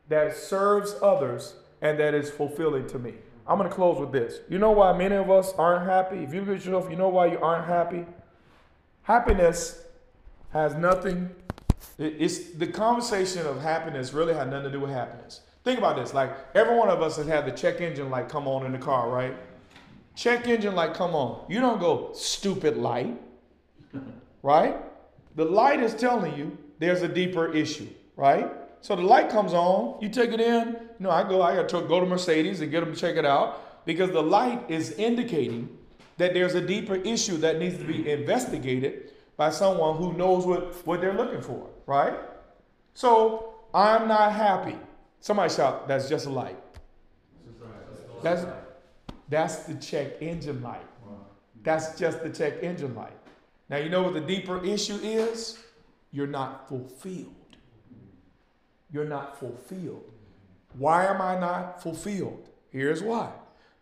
that 0.08 0.36
serves 0.36 0.96
others, 1.02 1.56
and 1.82 2.00
that 2.00 2.14
is 2.14 2.30
fulfilling 2.30 2.88
to 2.88 3.00
me. 3.00 3.16
I'm 3.46 3.58
going 3.58 3.70
to 3.70 3.76
close 3.76 4.00
with 4.00 4.12
this. 4.12 4.40
You 4.50 4.58
know 4.58 4.72
why 4.72 4.98
many 4.98 5.16
of 5.16 5.30
us 5.30 5.54
aren't 5.58 5.86
happy? 5.86 6.18
If 6.24 6.34
you 6.34 6.42
look 6.42 6.58
at 6.58 6.66
yourself, 6.66 6.90
you 6.90 6.96
know 6.96 7.10
why 7.10 7.26
you 7.26 7.40
aren't 7.40 7.66
happy? 7.66 8.06
Happiness 9.10 9.82
has 10.52 10.76
nothing, 10.76 11.32
it's 11.98 12.52
the 12.52 12.68
conversation 12.68 13.44
of 13.48 13.60
happiness 13.60 14.14
really 14.14 14.36
had 14.36 14.52
nothing 14.52 14.66
to 14.66 14.72
do 14.72 14.80
with 14.82 14.92
happiness. 14.92 15.42
Think 15.64 15.80
about 15.80 15.96
this 15.96 16.14
like 16.14 16.30
every 16.54 16.78
one 16.78 16.90
of 16.90 17.02
us 17.02 17.18
has 17.18 17.26
had 17.26 17.48
the 17.48 17.52
check 17.52 17.82
engine 17.82 18.12
light 18.12 18.30
come 18.30 18.48
on 18.48 18.68
in 18.68 18.72
the 18.72 18.78
car, 18.78 19.10
right? 19.10 19.36
Check 20.16 20.48
engine 20.48 20.76
light 20.76 20.94
come 20.94 21.16
on. 21.16 21.44
You 21.50 21.60
don't 21.60 21.80
go, 21.80 22.12
stupid 22.14 22.78
light 22.78 23.20
right? 24.44 24.78
The 25.36 25.46
light 25.46 25.82
is 25.82 25.96
telling 25.96 26.38
you 26.38 26.56
there's 26.78 27.02
a 27.02 27.08
deeper 27.08 27.52
issue, 27.52 27.88
right? 28.16 28.52
So 28.82 28.96
the 28.96 29.02
light 29.02 29.32
comes 29.32 29.54
on, 29.54 30.00
you 30.04 30.10
take 30.10 30.34
it 30.34 30.40
in. 30.40 30.68
You 30.68 30.78
know, 31.00 31.10
I 31.10 31.28
go, 31.28 31.42
I 31.42 31.56
got 31.56 31.68
to 31.70 31.82
go 31.82 32.00
to 32.00 32.06
Mercedes 32.06 32.62
and 32.62 32.70
get 32.70 32.82
them 32.82 32.94
to 32.94 33.00
check 33.00 33.16
it 33.16 33.26
out 33.26 33.86
because 33.88 34.12
the 34.12 34.22
light 34.22 34.70
is 34.70 34.92
indicating 34.92 35.79
that 36.20 36.34
there's 36.34 36.54
a 36.54 36.62
deeper 36.62 36.96
issue 36.96 37.38
that 37.38 37.60
needs 37.60 37.78
to 37.78 37.86
be 37.86 38.12
investigated 38.12 39.12
by 39.38 39.50
someone 39.50 39.96
who 39.96 40.14
knows 40.14 40.46
what, 40.46 40.76
what 40.86 41.00
they're 41.00 41.14
looking 41.14 41.42
for, 41.42 41.68
right? 41.86 42.14
So 42.94 43.56
I'm 43.74 44.08
not 44.10 44.34
happy. 44.34 44.76
Somebody 45.22 45.54
shout, 45.54 45.88
that's 45.88 46.10
just 46.10 46.26
a 46.26 46.30
light. 46.30 46.58
That's, 48.22 48.46
that's 49.30 49.64
the 49.64 49.76
check 49.76 50.22
engine 50.22 50.62
light. 50.62 50.86
That's 51.64 51.98
just 51.98 52.22
the 52.22 52.30
check 52.30 52.64
engine 52.64 52.94
light. 52.96 53.18
Now, 53.70 53.78
you 53.78 53.90
know 53.90 54.04
what 54.04 54.14
the 54.14 54.22
deeper 54.22 54.64
issue 54.64 55.00
is? 55.02 55.58
You're 56.12 56.28
not 56.28 56.68
fulfilled. 56.68 57.34
You're 58.92 59.06
not 59.06 59.40
fulfilled. 59.40 60.12
Why 60.78 61.06
am 61.06 61.22
I 61.22 61.40
not 61.40 61.82
fulfilled? 61.82 62.50
Here's 62.72 63.02
why 63.02 63.32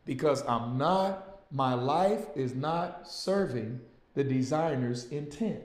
because 0.07 0.41
I'm 0.47 0.77
not, 0.77 1.26
my 1.51 1.73
life 1.73 2.25
is 2.35 2.55
not 2.55 3.09
serving 3.09 3.79
the 4.13 4.23
designer's 4.23 5.05
intent. 5.09 5.61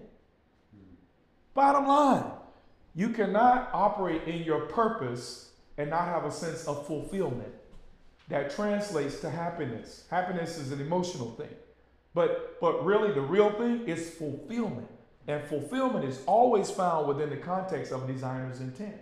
Bottom 1.55 1.87
line, 1.87 2.31
you 2.95 3.11
cannot 3.11 3.71
operate 3.73 4.25
in 4.25 4.43
your 4.43 4.67
purpose 4.67 5.51
and 5.79 5.91
not 5.91 6.07
have 6.07 6.25
a 6.25 6.31
sense 6.31 6.67
of 6.67 6.87
fulfillment 6.87 7.53
that 8.29 8.51
translates 8.55 9.21
to 9.21 9.31
happiness. 9.31 10.05
Happiness 10.11 10.59
is 10.59 10.73
an 10.73 10.81
emotional 10.81 11.31
thing. 11.33 11.55
But 12.15 12.61
but 12.61 12.85
really 12.85 13.13
the 13.13 13.21
real 13.21 13.51
thing 13.53 13.89
is 13.89 14.11
fulfillment. 14.11 14.89
And 15.29 15.43
fulfillment 15.45 16.05
is 16.05 16.21
always 16.27 16.71
found 16.71 17.07
within 17.09 17.31
the 17.31 17.37
context 17.37 17.93
of 17.93 18.07
designer's 18.07 18.61
intent. 18.61 18.97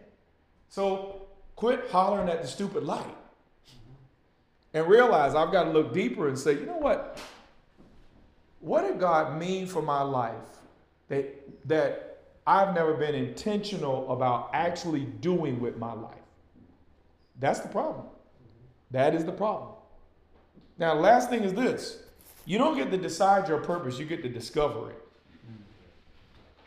So 0.68 1.28
quit 1.56 1.90
hollering 1.90 2.28
at 2.28 2.42
the 2.42 2.48
stupid 2.48 2.84
light. 2.84 3.16
And 4.72 4.86
realize 4.86 5.34
I've 5.34 5.52
got 5.52 5.64
to 5.64 5.70
look 5.70 5.92
deeper 5.92 6.28
and 6.28 6.38
say, 6.38 6.52
you 6.54 6.66
know 6.66 6.78
what? 6.78 7.18
What 8.60 8.82
did 8.82 9.00
God 9.00 9.38
mean 9.38 9.66
for 9.66 9.82
my 9.82 10.02
life 10.02 10.34
that 11.08 11.66
that 11.66 12.18
I've 12.46 12.74
never 12.74 12.94
been 12.94 13.14
intentional 13.14 14.10
about 14.12 14.50
actually 14.52 15.04
doing 15.04 15.60
with 15.60 15.76
my 15.76 15.92
life? 15.92 16.14
That's 17.38 17.60
the 17.60 17.68
problem. 17.68 18.06
That 18.90 19.14
is 19.14 19.24
the 19.24 19.32
problem. 19.32 19.70
Now, 20.78 20.94
last 20.94 21.30
thing 21.30 21.42
is 21.42 21.52
this 21.54 22.02
you 22.44 22.58
don't 22.58 22.76
get 22.76 22.90
to 22.90 22.96
decide 22.96 23.48
your 23.48 23.58
purpose, 23.58 23.98
you 23.98 24.06
get 24.06 24.22
to 24.22 24.28
discover 24.28 24.90
it. 24.90 24.96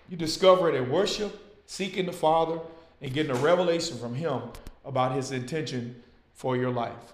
You 0.09 0.17
discover 0.17 0.69
it 0.69 0.75
in 0.75 0.89
worship, 0.91 1.39
seeking 1.65 2.05
the 2.05 2.13
Father, 2.13 2.59
and 3.01 3.13
getting 3.13 3.31
a 3.31 3.39
revelation 3.39 3.97
from 3.97 4.13
Him 4.13 4.41
about 4.85 5.15
His 5.15 5.31
intention 5.31 6.01
for 6.33 6.55
your 6.55 6.71
life. 6.71 7.13